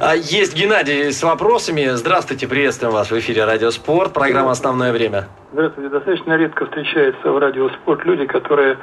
А, 0.00 0.14
есть 0.14 0.54
Геннадий 0.54 1.12
с 1.12 1.22
вопросами. 1.22 1.90
Здравствуйте, 1.90 2.48
приветствуем 2.48 2.92
вас 2.92 3.10
в 3.10 3.18
эфире 3.18 3.44
Радио 3.44 3.70
Спорт, 3.70 4.12
программа 4.12 4.52
«Основное 4.52 4.92
время». 4.92 5.28
Здравствуйте. 5.52 5.90
Достаточно 5.90 6.36
редко 6.36 6.66
встречаются 6.66 7.30
в 7.30 7.38
Радио 7.38 7.68
Спорт 7.70 8.04
люди, 8.04 8.26
которые 8.26 8.78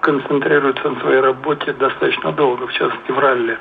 концентрируются 0.00 0.90
на 0.90 1.00
своей 1.00 1.20
работе 1.20 1.72
достаточно 1.74 2.32
долго, 2.32 2.66
в 2.66 2.72
частности 2.72 3.12
в 3.12 3.18
ралли 3.18 3.58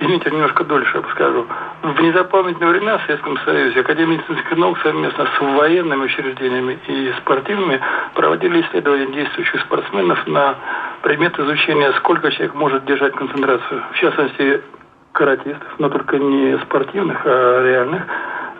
извините, 0.00 0.30
немножко 0.30 0.64
дольше 0.64 0.98
я 0.98 1.10
скажу. 1.12 1.46
В 1.82 2.00
незапамятные 2.00 2.70
времена 2.70 2.98
в 2.98 3.02
Советском 3.06 3.38
Союзе 3.38 3.80
Академия 3.80 4.16
медицинских 4.16 4.56
наук 4.56 4.78
совместно 4.82 5.26
с 5.26 5.40
военными 5.40 6.04
учреждениями 6.04 6.78
и 6.86 7.12
спортивными 7.18 7.80
проводили 8.14 8.62
исследования 8.62 9.06
действующих 9.12 9.60
спортсменов 9.62 10.26
на 10.26 10.56
предмет 11.02 11.38
изучения, 11.38 11.92
сколько 11.98 12.30
человек 12.30 12.54
может 12.54 12.84
держать 12.84 13.14
концентрацию. 13.14 13.82
В 13.92 13.96
частности, 13.96 14.62
каратистов, 15.12 15.74
но 15.78 15.88
только 15.88 16.18
не 16.18 16.58
спортивных, 16.58 17.22
а 17.24 17.62
реальных, 17.62 18.02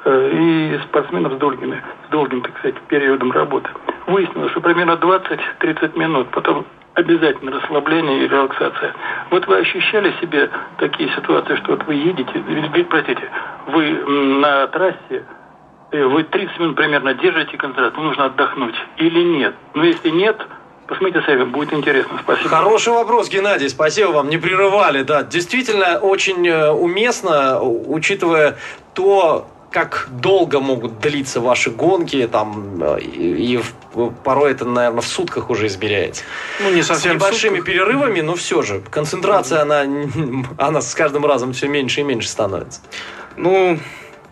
э, 0.04 0.30
и 0.32 0.78
спортсменов 0.84 1.34
с 1.34 1.36
долгими, 1.36 1.82
с 2.06 2.10
долгим, 2.10 2.42
так 2.42 2.56
сказать, 2.58 2.76
периодом 2.88 3.32
работы. 3.32 3.68
Выяснилось, 4.06 4.52
что 4.52 4.60
примерно 4.60 4.92
20-30 4.92 5.98
минут, 5.98 6.28
потом 6.30 6.64
обязательно 6.94 7.52
расслабление 7.52 8.24
и 8.24 8.28
релаксация. 8.28 8.94
Вот 9.30 9.46
вы 9.46 9.58
ощущали 9.58 10.14
себе 10.20 10.50
такие 10.78 11.08
ситуации, 11.14 11.56
что 11.56 11.72
вот 11.72 11.84
вы 11.86 11.94
едете, 11.94 12.42
простите, 12.88 13.30
вы 13.66 13.90
на 14.40 14.66
трассе, 14.68 15.24
э, 15.90 16.04
вы 16.04 16.24
30 16.24 16.58
минут 16.60 16.76
примерно 16.76 17.14
держите 17.14 17.56
концентрацию, 17.56 18.02
нужно 18.02 18.26
отдохнуть 18.26 18.76
или 18.96 19.20
нет? 19.22 19.54
Но 19.74 19.84
если 19.84 20.10
нет, 20.10 20.40
Посмотрите 20.86 21.24
сами, 21.24 21.44
будет 21.44 21.72
интересно. 21.72 22.18
Спасибо. 22.22 22.50
Хороший 22.50 22.92
вопрос, 22.92 23.30
Геннадий. 23.30 23.70
Спасибо 23.70 24.08
вам. 24.08 24.28
Не 24.28 24.36
прерывали. 24.36 25.02
Да, 25.02 25.22
действительно 25.22 25.98
очень 25.98 26.46
э, 26.46 26.70
уместно, 26.72 27.62
учитывая 27.62 28.58
то, 28.92 29.46
как 29.74 30.06
долго 30.08 30.60
могут 30.60 31.00
длиться 31.00 31.40
ваши 31.40 31.68
гонки, 31.68 32.28
там, 32.28 32.80
и, 32.96 33.58
и 33.58 33.60
порой 34.22 34.52
это, 34.52 34.64
наверное, 34.64 35.00
в 35.00 35.06
сутках 35.06 35.50
уже 35.50 35.66
измеряется. 35.66 36.22
Ну, 36.60 36.72
не 36.72 36.82
совсем 36.82 37.10
С 37.10 37.14
небольшими 37.16 37.60
перерывами, 37.60 38.20
но 38.20 38.36
все 38.36 38.62
же. 38.62 38.84
Концентрация, 38.88 39.62
она, 39.62 39.84
она 40.58 40.80
с 40.80 40.94
каждым 40.94 41.26
разом 41.26 41.54
все 41.54 41.66
меньше 41.66 42.02
и 42.02 42.04
меньше 42.04 42.28
становится. 42.28 42.82
Ну, 43.36 43.80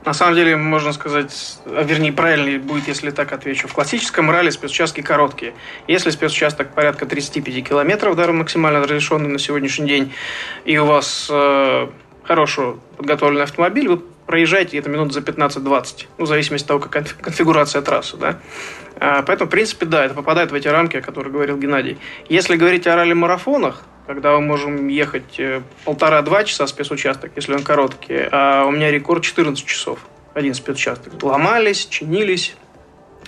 на 0.04 0.12
самом 0.14 0.36
деле, 0.36 0.54
можно 0.54 0.92
сказать, 0.92 1.58
а 1.66 1.82
вернее, 1.82 2.12
правильнее 2.12 2.60
будет, 2.60 2.86
если 2.86 3.10
так 3.10 3.32
отвечу. 3.32 3.66
В 3.66 3.72
классическом 3.72 4.30
ралли 4.30 4.50
спецучастки 4.50 5.00
короткие. 5.00 5.54
Если 5.88 6.10
спецучасток 6.10 6.72
порядка 6.72 7.04
35 7.04 7.68
километров, 7.68 8.14
даже 8.14 8.32
максимально 8.32 8.78
разрешенный 8.78 9.28
на 9.28 9.40
сегодняшний 9.40 9.88
день, 9.88 10.12
и 10.64 10.78
у 10.78 10.86
вас 10.86 11.26
э, 11.28 11.88
хорошо 12.22 12.78
подготовленный 12.96 13.42
автомобиль, 13.42 13.88
вы 13.88 14.02
проезжаете 14.26 14.70
где-то 14.70 14.90
минут 14.90 15.12
за 15.12 15.20
15-20, 15.20 16.06
ну, 16.18 16.24
в 16.24 16.28
зависимости 16.28 16.64
от 16.64 16.68
того, 16.68 16.80
какая 16.80 17.04
конфигурация 17.20 17.82
трассы, 17.82 18.16
да. 18.16 18.40
А, 18.96 19.22
поэтому, 19.22 19.48
в 19.48 19.50
принципе, 19.50 19.86
да, 19.86 20.04
это 20.04 20.14
попадает 20.14 20.52
в 20.52 20.54
эти 20.54 20.68
рамки, 20.68 20.96
о 20.96 21.02
которых 21.02 21.32
говорил 21.32 21.58
Геннадий. 21.58 21.98
Если 22.28 22.56
говорить 22.56 22.86
о 22.86 22.96
ралли-марафонах, 22.96 23.82
когда 24.06 24.32
мы 24.32 24.40
можем 24.40 24.88
ехать 24.88 25.38
э, 25.38 25.62
полтора-два 25.84 26.44
часа 26.44 26.66
спецучасток, 26.66 27.32
если 27.36 27.54
он 27.54 27.62
короткий, 27.62 28.28
а 28.30 28.64
у 28.64 28.70
меня 28.70 28.90
рекорд 28.90 29.22
14 29.22 29.64
часов 29.64 30.00
один 30.34 30.54
спецучасток. 30.54 31.22
Ломались, 31.22 31.86
чинились, 31.86 32.56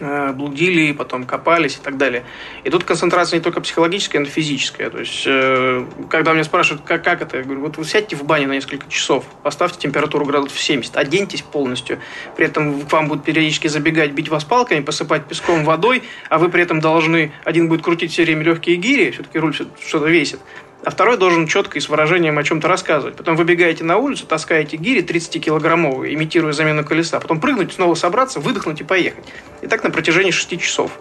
блудили, 0.01 0.93
потом 0.93 1.25
копались 1.25 1.77
и 1.77 1.81
так 1.81 1.97
далее. 1.97 2.25
И 2.65 2.71
тут 2.71 2.85
концентрация 2.85 3.39
не 3.39 3.43
только 3.43 3.61
психологическая, 3.61 4.21
но 4.21 4.27
и 4.27 4.31
физическая. 4.31 4.91
То 4.91 4.99
есть, 4.99 5.25
э, 5.27 5.87
когда 6.11 6.33
меня 6.33 6.45
спрашивают, 6.45 6.83
как, 6.85 7.05
как 7.05 7.23
это, 7.23 7.39
я 7.39 7.43
говорю, 7.45 7.61
вот 7.61 7.77
вы 7.77 7.85
сядьте 7.85 8.17
в 8.17 8.25
бане 8.25 8.47
на 8.47 8.53
несколько 8.53 8.89
часов, 8.91 9.25
поставьте 9.43 9.79
температуру 9.79 10.25
градусов 10.25 10.59
70, 10.59 10.97
оденьтесь 10.97 11.43
полностью, 11.43 12.01
при 12.37 12.47
этом 12.47 12.83
к 12.83 12.93
вам 12.93 13.09
будут 13.09 13.25
периодически 13.25 13.69
забегать, 13.69 14.13
бить 14.13 14.29
вас 14.29 14.45
палками, 14.45 14.81
посыпать 14.81 15.27
песком, 15.27 15.65
водой, 15.65 16.03
а 16.29 16.39
вы 16.39 16.49
при 16.49 16.63
этом 16.63 16.81
должны, 16.81 17.33
один 17.45 17.69
будет 17.69 17.83
крутить 17.83 18.13
все 18.13 18.25
время 18.25 18.43
легкие 18.43 18.77
гири, 18.77 19.11
все-таки 19.11 19.39
руль 19.39 19.55
что-то 19.55 20.07
весит, 20.07 20.41
а 20.85 20.91
второй 20.91 21.17
должен 21.17 21.47
четко 21.47 21.79
и 21.79 21.81
с 21.81 21.89
выражением 21.89 22.39
о 22.39 22.43
чем-то 22.43 22.69
рассказывать. 22.69 23.17
Потом 23.17 23.37
выбегаете 23.37 23.85
на 23.85 23.97
улицу, 23.97 24.27
таскаете 24.27 24.77
гири 24.77 25.03
30-килограммовые, 25.03 26.13
имитируя 26.15 26.53
замену 26.53 26.85
колеса. 26.85 27.21
Потом 27.21 27.41
прыгнуть, 27.41 27.73
снова 27.73 27.95
собраться, 27.95 28.41
выдохнуть 28.41 28.81
и 28.81 28.85
поехать. 28.85 29.25
И 29.63 29.67
так 29.67 29.83
на 29.83 29.91
протяжении 29.91 30.31
6 30.31 30.61
часов. 30.61 30.93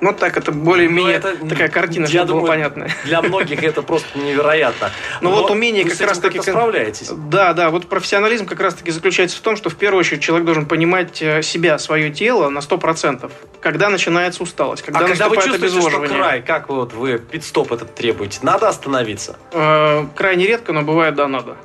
Вот 0.00 0.18
так, 0.18 0.36
это 0.36 0.52
более-менее 0.52 1.22
ну, 1.40 1.48
такая 1.48 1.68
картина, 1.68 2.06
чтобы 2.06 2.34
было 2.34 2.46
понятно. 2.46 2.88
Для 3.04 3.22
многих 3.22 3.62
это 3.62 3.82
просто 3.82 4.18
невероятно. 4.18 4.90
Но, 5.20 5.30
Но 5.30 5.36
вот 5.36 5.50
умение 5.50 5.84
как 5.84 6.00
раз 6.00 6.18
таки... 6.18 6.40
справляетесь. 6.40 7.10
Да, 7.10 7.52
да, 7.54 7.70
вот 7.70 7.88
профессионализм 7.88 8.46
как 8.46 8.60
раз 8.60 8.74
таки 8.74 8.90
заключается 8.90 9.36
в 9.36 9.40
том, 9.40 9.56
что 9.56 9.70
в 9.70 9.76
первую 9.76 10.00
очередь 10.00 10.22
человек 10.22 10.44
должен 10.44 10.66
понимать 10.66 11.22
э, 11.22 11.42
себя, 11.42 11.78
свое 11.78 12.10
тело 12.10 12.48
на 12.48 12.58
100%. 12.58 13.30
Когда 13.60 13.88
начинается 13.88 14.42
усталость, 14.42 14.82
когда 14.82 15.00
а 15.00 15.08
когда 15.08 15.28
вы 15.28 15.36
чувствуете, 15.36 15.80
что 15.80 16.00
край, 16.00 16.42
как 16.42 16.68
вот 16.68 16.92
вы 16.92 17.18
пит-стоп 17.18 17.72
этот 17.72 17.94
требуете, 17.94 18.40
надо 18.42 18.68
остановиться? 18.68 19.36
Э, 19.52 20.06
крайне 20.14 20.46
редко, 20.46 20.72
но 20.72 20.82
бывает, 20.82 21.14
да, 21.14 21.28
надо 21.28 21.56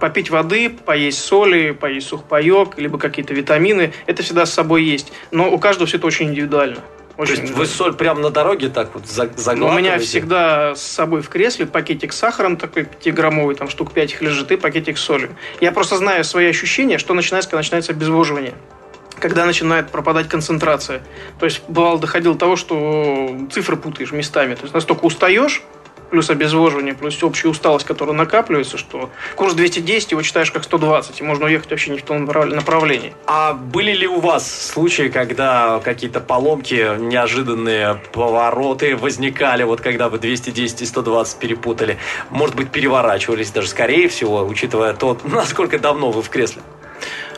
попить 0.00 0.30
воды, 0.30 0.70
поесть 0.70 1.22
соли, 1.22 1.72
поесть 1.72 2.08
сухпайок, 2.08 2.78
либо 2.78 2.98
какие-то 2.98 3.34
витамины. 3.34 3.92
Это 4.06 4.22
всегда 4.22 4.46
с 4.46 4.52
собой 4.52 4.84
есть. 4.84 5.12
Но 5.30 5.50
у 5.50 5.58
каждого 5.58 5.86
все 5.86 5.98
это 5.98 6.06
очень 6.06 6.30
индивидуально. 6.30 6.78
Очень 7.16 7.36
То 7.36 7.42
есть 7.42 7.54
вы 7.54 7.66
соль 7.66 7.94
прямо 7.94 8.20
на 8.20 8.30
дороге 8.30 8.68
так 8.68 8.94
вот 8.94 9.06
заглатываете? 9.06 9.60
Ну, 9.60 9.66
у 9.68 9.72
меня 9.72 9.98
всегда 9.98 10.74
с 10.74 10.82
собой 10.82 11.22
в 11.22 11.28
кресле 11.28 11.66
пакетик 11.66 12.12
с 12.12 12.16
сахаром 12.16 12.56
такой 12.56 12.84
5-граммовый, 12.84 13.54
там 13.54 13.68
штук 13.68 13.92
5 13.92 14.12
их 14.12 14.22
лежит, 14.22 14.50
и 14.50 14.56
пакетик 14.56 14.98
с 14.98 15.02
солью. 15.02 15.36
Я 15.60 15.72
просто 15.72 15.96
знаю 15.96 16.24
свои 16.24 16.46
ощущения, 16.46 16.98
что 16.98 17.14
начинается, 17.14 17.50
когда 17.50 17.60
начинается 17.60 17.92
обезвоживание 17.92 18.54
когда 19.20 19.46
начинает 19.46 19.88
пропадать 19.88 20.28
концентрация. 20.28 21.00
То 21.38 21.44
есть, 21.44 21.62
бывало, 21.68 21.96
доходило 22.00 22.34
до 22.34 22.40
того, 22.40 22.56
что 22.56 23.46
цифры 23.52 23.76
путаешь 23.76 24.10
местами. 24.10 24.56
То 24.56 24.62
есть, 24.62 24.74
настолько 24.74 25.04
устаешь, 25.04 25.62
плюс 26.12 26.28
обезвоживание, 26.28 26.92
плюс 26.92 27.22
общая 27.22 27.48
усталость, 27.48 27.86
которая 27.86 28.14
накапливается, 28.14 28.76
что 28.76 29.08
курс 29.34 29.54
210 29.54 30.12
его 30.12 30.20
читаешь 30.20 30.52
как 30.52 30.62
120, 30.62 31.20
и 31.20 31.24
можно 31.24 31.46
уехать 31.46 31.70
вообще 31.70 31.90
не 31.90 31.98
в 31.98 32.02
том 32.02 32.26
направлении. 32.26 33.14
А 33.26 33.54
были 33.54 33.92
ли 33.92 34.06
у 34.06 34.20
вас 34.20 34.68
случаи, 34.68 35.08
когда 35.08 35.80
какие-то 35.82 36.20
поломки, 36.20 36.98
неожиданные 36.98 37.98
повороты 38.12 38.94
возникали, 38.94 39.62
вот 39.62 39.80
когда 39.80 40.10
вы 40.10 40.18
210 40.18 40.82
и 40.82 40.84
120 40.84 41.38
перепутали? 41.38 41.96
Может 42.28 42.56
быть, 42.56 42.70
переворачивались 42.70 43.50
даже, 43.50 43.68
скорее 43.68 44.10
всего, 44.10 44.44
учитывая 44.46 44.92
то, 44.92 45.16
насколько 45.24 45.78
давно 45.78 46.10
вы 46.10 46.20
в 46.20 46.28
кресле? 46.28 46.60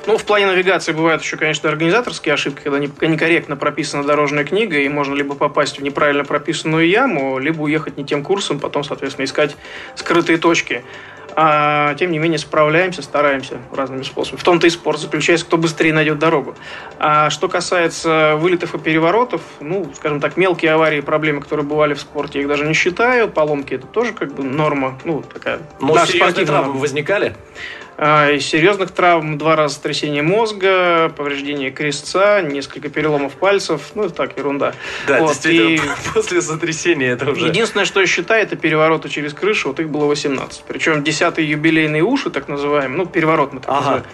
Ну, 0.07 0.19
в 0.19 0.25
плане 0.25 0.47
навигации 0.47 0.93
бывают 0.93 1.23
еще, 1.23 1.37
конечно, 1.37 1.69
организаторские 1.69 2.35
ошибки, 2.35 2.63
когда 2.63 2.79
некорректно 2.79 3.57
прописана 3.57 4.05
дорожная 4.05 4.45
книга, 4.45 4.79
и 4.79 4.89
можно 4.89 5.15
либо 5.15 5.35
попасть 5.35 5.79
в 5.79 5.83
неправильно 5.83 6.25
прописанную 6.25 6.89
яму, 6.89 7.39
либо 7.39 7.63
уехать 7.63 7.97
не 7.97 8.05
тем 8.05 8.23
курсом, 8.23 8.61
потом, 8.61 8.85
соответственно, 8.85 9.25
искать 9.25 9.57
скрытые 9.95 10.39
точки. 10.39 10.85
А, 11.37 11.95
тем 11.95 12.13
не 12.13 12.19
менее, 12.19 12.39
справляемся, 12.39 13.03
стараемся 13.03 13.59
разными 13.73 14.03
способами. 14.03 14.41
В 14.41 14.45
том-то 14.45 14.67
и 14.67 14.71
спорт 14.71 15.01
заключается, 15.01 15.47
кто 15.47 15.57
быстрее 15.57 15.93
найдет 15.93 16.19
дорогу. 16.19 16.55
А 16.99 17.29
что 17.31 17.49
касается 17.49 18.37
вылетов 18.37 18.75
и 18.75 18.79
переворотов, 18.79 19.41
ну, 19.61 19.91
скажем 19.97 20.21
так, 20.21 20.37
мелкие 20.37 20.73
аварии, 20.73 21.01
проблемы, 21.01 21.41
которые 21.41 21.67
бывали 21.67 21.95
в 21.95 22.01
спорте, 22.01 22.39
я 22.39 22.43
их 22.43 22.49
даже 22.49 22.65
не 22.67 22.75
считаю. 22.75 23.29
Поломки– 23.29 23.75
это 23.75 23.87
тоже 23.87 24.13
как 24.13 24.33
бы 24.33 24.45
норма, 24.45 24.99
ну, 25.05 25.23
такая... 25.23 25.61
Но 25.81 26.07
серьезные 26.07 26.47
травмы 26.47 26.79
возникали? 26.79 27.35
А, 27.97 28.31
из 28.31 28.45
серьезных 28.47 28.91
травм 28.91 29.39
два 29.39 29.57
раза 29.57 29.77
сотрясение 29.77 30.23
мозга, 30.23 31.13
повреждение 31.17 31.71
крестца, 31.71 32.43
несколько 32.43 32.89
переломов 32.89 33.35
пальцев. 33.35 33.93
Ну, 33.95 34.09
так, 34.09 34.37
ерунда. 34.37 34.75
Да, 35.07 35.21
вот. 35.21 35.29
действительно, 35.29 35.93
и... 35.93 35.97
после 36.15 36.43
сотрясения 36.43 37.11
это 37.11 37.31
уже... 37.31 37.47
Единственное, 37.47 37.85
что 37.85 38.01
я 38.01 38.07
считаю, 38.07 38.43
это 38.43 38.57
перевороты 38.57 39.09
через 39.09 39.33
крышу. 39.33 39.69
Вот 39.69 39.81
их 39.81 39.89
было 39.89 40.07
18. 40.07 40.65
Причем 40.67 41.05
десятые 41.05 41.49
юбилейные 41.49 42.03
уши, 42.03 42.31
так 42.31 42.49
называемые, 42.49 42.97
ну, 42.99 43.07
переворот 43.07 43.53
мы 43.53 43.61
так 43.61 43.71
ага. 43.71 43.79
называем 43.79 44.05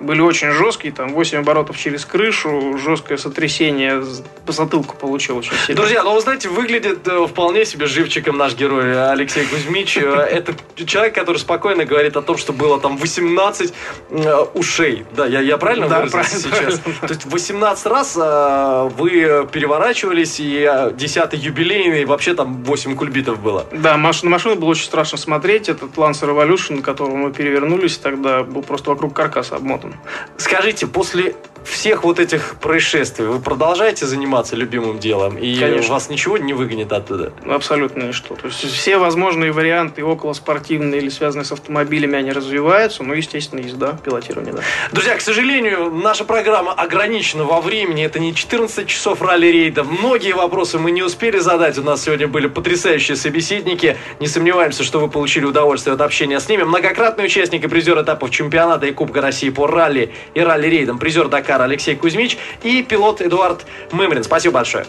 были 0.00 0.20
очень 0.20 0.50
жесткие, 0.52 0.92
там 0.92 1.12
8 1.12 1.38
оборотов 1.38 1.78
через 1.78 2.04
крышу, 2.04 2.78
жесткое 2.78 3.18
сотрясение 3.18 4.02
по 4.46 4.52
затылку 4.52 4.96
получил 4.96 5.36
очень 5.36 5.52
сильно. 5.66 5.80
Друзья, 5.80 6.02
ну 6.02 6.14
вы 6.14 6.20
знаете, 6.20 6.48
выглядит 6.48 7.06
э, 7.06 7.26
вполне 7.26 7.64
себе 7.64 7.86
живчиком 7.86 8.36
наш 8.36 8.54
герой 8.54 9.10
Алексей 9.10 9.44
Кузьмич. 9.44 9.98
Э, 9.98 10.00
это 10.30 10.54
человек, 10.86 11.14
который 11.14 11.36
спокойно 11.36 11.84
говорит 11.84 12.16
о 12.16 12.22
том, 12.22 12.38
что 12.38 12.52
было 12.52 12.80
там 12.80 12.96
18 12.96 13.72
э, 14.10 14.36
ушей. 14.54 15.04
Да, 15.14 15.26
я, 15.26 15.40
я 15.40 15.58
правильно 15.58 15.88
да, 15.88 16.00
выразился 16.00 16.48
правильно, 16.48 16.70
сейчас? 16.72 16.80
Правильно. 16.80 17.08
То 17.08 17.14
есть 17.14 17.26
18 17.26 17.86
раз 17.86 18.16
вы 18.16 19.48
переворачивались, 19.52 20.40
и 20.40 20.90
10 20.94 21.32
юбилейный, 21.34 22.04
вообще 22.06 22.34
там 22.34 22.64
8 22.64 22.96
кульбитов 22.96 23.40
было. 23.40 23.66
Да, 23.72 23.96
на 23.96 24.28
машину 24.28 24.56
было 24.56 24.70
очень 24.70 24.84
страшно 24.84 25.18
смотреть. 25.18 25.68
Этот 25.68 25.94
Lancer 25.96 26.28
Revolution, 26.30 26.80
которого 26.80 27.16
мы 27.16 27.32
перевернулись, 27.32 27.98
тогда 27.98 28.42
был 28.42 28.62
просто 28.62 28.90
вокруг 28.90 29.14
каркаса 29.14 29.56
обмотан. 29.56 29.89
Скажите, 30.36 30.86
после 30.86 31.34
всех 31.64 32.04
вот 32.04 32.18
этих 32.18 32.56
происшествий 32.56 33.26
вы 33.26 33.40
продолжаете 33.40 34.06
заниматься 34.06 34.56
любимым 34.56 34.98
делом? 34.98 35.36
И 35.36 35.58
Конечно. 35.58 35.94
вас 35.94 36.08
ничего 36.08 36.38
не 36.38 36.52
выгонит 36.52 36.92
оттуда? 36.92 37.32
Абсолютно 37.46 38.04
ничто. 38.04 38.34
То 38.34 38.46
есть 38.46 38.58
все 38.58 38.98
возможные 38.98 39.52
варианты 39.52 40.04
около 40.04 40.32
спортивные 40.32 41.00
или 41.00 41.08
связанные 41.08 41.44
с 41.44 41.52
автомобилями, 41.52 42.16
они 42.16 42.32
развиваются. 42.32 43.02
Ну, 43.02 43.14
естественно, 43.14 43.60
езда, 43.60 43.98
пилотирование, 44.04 44.54
да. 44.54 44.62
Друзья, 44.92 45.16
к 45.16 45.20
сожалению, 45.20 45.90
наша 45.90 46.24
программа 46.24 46.72
ограничена 46.72 47.44
во 47.44 47.60
времени. 47.60 48.04
Это 48.04 48.18
не 48.18 48.34
14 48.34 48.86
часов 48.86 49.20
ралли-рейда. 49.22 49.84
Многие 49.84 50.32
вопросы 50.32 50.78
мы 50.78 50.90
не 50.90 51.02
успели 51.02 51.38
задать. 51.38 51.78
У 51.78 51.82
нас 51.82 52.02
сегодня 52.02 52.28
были 52.28 52.46
потрясающие 52.46 53.16
собеседники. 53.16 53.96
Не 54.18 54.26
сомневаемся, 54.26 54.82
что 54.82 55.00
вы 55.00 55.08
получили 55.08 55.44
удовольствие 55.44 55.94
от 55.94 56.00
общения 56.00 56.40
с 56.40 56.48
ними. 56.48 56.62
Многократный 56.62 57.26
участник 57.26 57.64
и 57.64 57.68
призер 57.68 58.00
этапов 58.00 58.30
чемпионата 58.30 58.86
и 58.86 58.92
Кубка 58.92 59.20
России 59.20 59.50
по 59.50 59.66
ралли 59.66 60.12
и 60.34 60.40
ралли-рейдам. 60.40 60.98
Призер 60.98 61.28
Дакар 61.28 61.49
Dakar 61.50 61.62
Алексей 61.62 61.96
Кузьмич 61.96 62.38
и 62.62 62.82
пилот 62.82 63.20
Эдуард 63.20 63.66
Мымрин. 63.92 64.22
Спасибо 64.22 64.54
большое. 64.54 64.86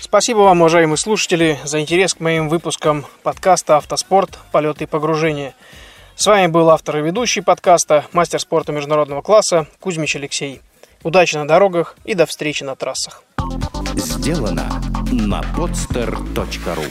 Спасибо 0.00 0.38
вам, 0.40 0.60
уважаемые 0.60 0.98
слушатели, 0.98 1.58
за 1.64 1.80
интерес 1.80 2.14
к 2.14 2.20
моим 2.20 2.48
выпускам 2.48 3.06
подкаста 3.22 3.78
«Автоспорт. 3.78 4.38
Полеты 4.52 4.84
и 4.84 4.86
погружения». 4.86 5.54
С 6.14 6.26
вами 6.26 6.46
был 6.46 6.70
автор 6.70 6.98
и 6.98 7.02
ведущий 7.02 7.40
подкаста, 7.40 8.04
мастер 8.12 8.38
спорта 8.38 8.70
международного 8.70 9.22
класса 9.22 9.66
Кузьмич 9.80 10.14
Алексей. 10.16 10.60
Удачи 11.02 11.36
на 11.36 11.48
дорогах 11.48 11.96
и 12.04 12.14
до 12.14 12.26
встречи 12.26 12.62
на 12.62 12.76
трассах. 12.76 13.22
Сделано 13.96 14.68
на 15.10 15.40
podster.ru 15.56 16.84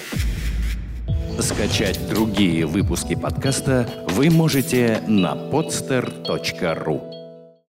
Скачать 1.42 2.10
другие 2.10 2.66
выпуски 2.66 3.16
подкаста 3.16 3.88
вы 4.10 4.30
можете 4.30 5.02
на 5.08 5.34
podster.ru 5.36 7.13